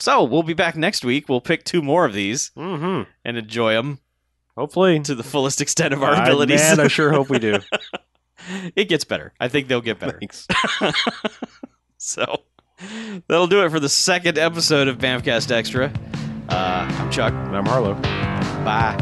So 0.00 0.24
we'll 0.24 0.42
be 0.42 0.54
back 0.54 0.76
next 0.76 1.04
week. 1.04 1.28
We'll 1.28 1.40
pick 1.40 1.64
two 1.64 1.82
more 1.82 2.04
of 2.04 2.12
these 2.14 2.50
Mm-hmm. 2.56 3.08
and 3.24 3.36
enjoy 3.36 3.74
them 3.74 4.00
Hopefully. 4.56 4.98
to 5.00 5.14
the 5.14 5.22
fullest 5.22 5.60
extent 5.60 5.92
of 5.94 6.02
our 6.02 6.12
I- 6.12 6.24
abilities. 6.24 6.60
man, 6.60 6.80
I 6.80 6.88
sure 6.88 7.12
hope 7.12 7.28
we 7.30 7.38
do. 7.38 7.58
it 8.76 8.88
gets 8.88 9.04
better. 9.04 9.32
I 9.38 9.48
think 9.48 9.68
they'll 9.68 9.80
get 9.80 9.98
better. 9.98 10.20
So 11.96 12.42
that'll 13.28 13.46
do 13.46 13.64
it 13.64 13.70
for 13.70 13.80
the 13.80 13.88
second 13.88 14.36
episode 14.36 14.88
of 14.88 14.98
Bamcast 14.98 15.50
Extra. 15.50 15.90
Uh, 16.50 16.86
I'm 16.98 17.10
Chuck. 17.10 17.32
And 17.32 17.56
I'm 17.56 17.64
Harlow. 17.64 17.94
Bye. 18.62 18.96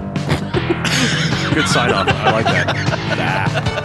Good 1.52 1.66
sign 1.66 1.90
off. 1.90 2.06
I 2.08 2.30
like 2.30 2.44
that. 2.44 2.76
Ah. 3.18 3.78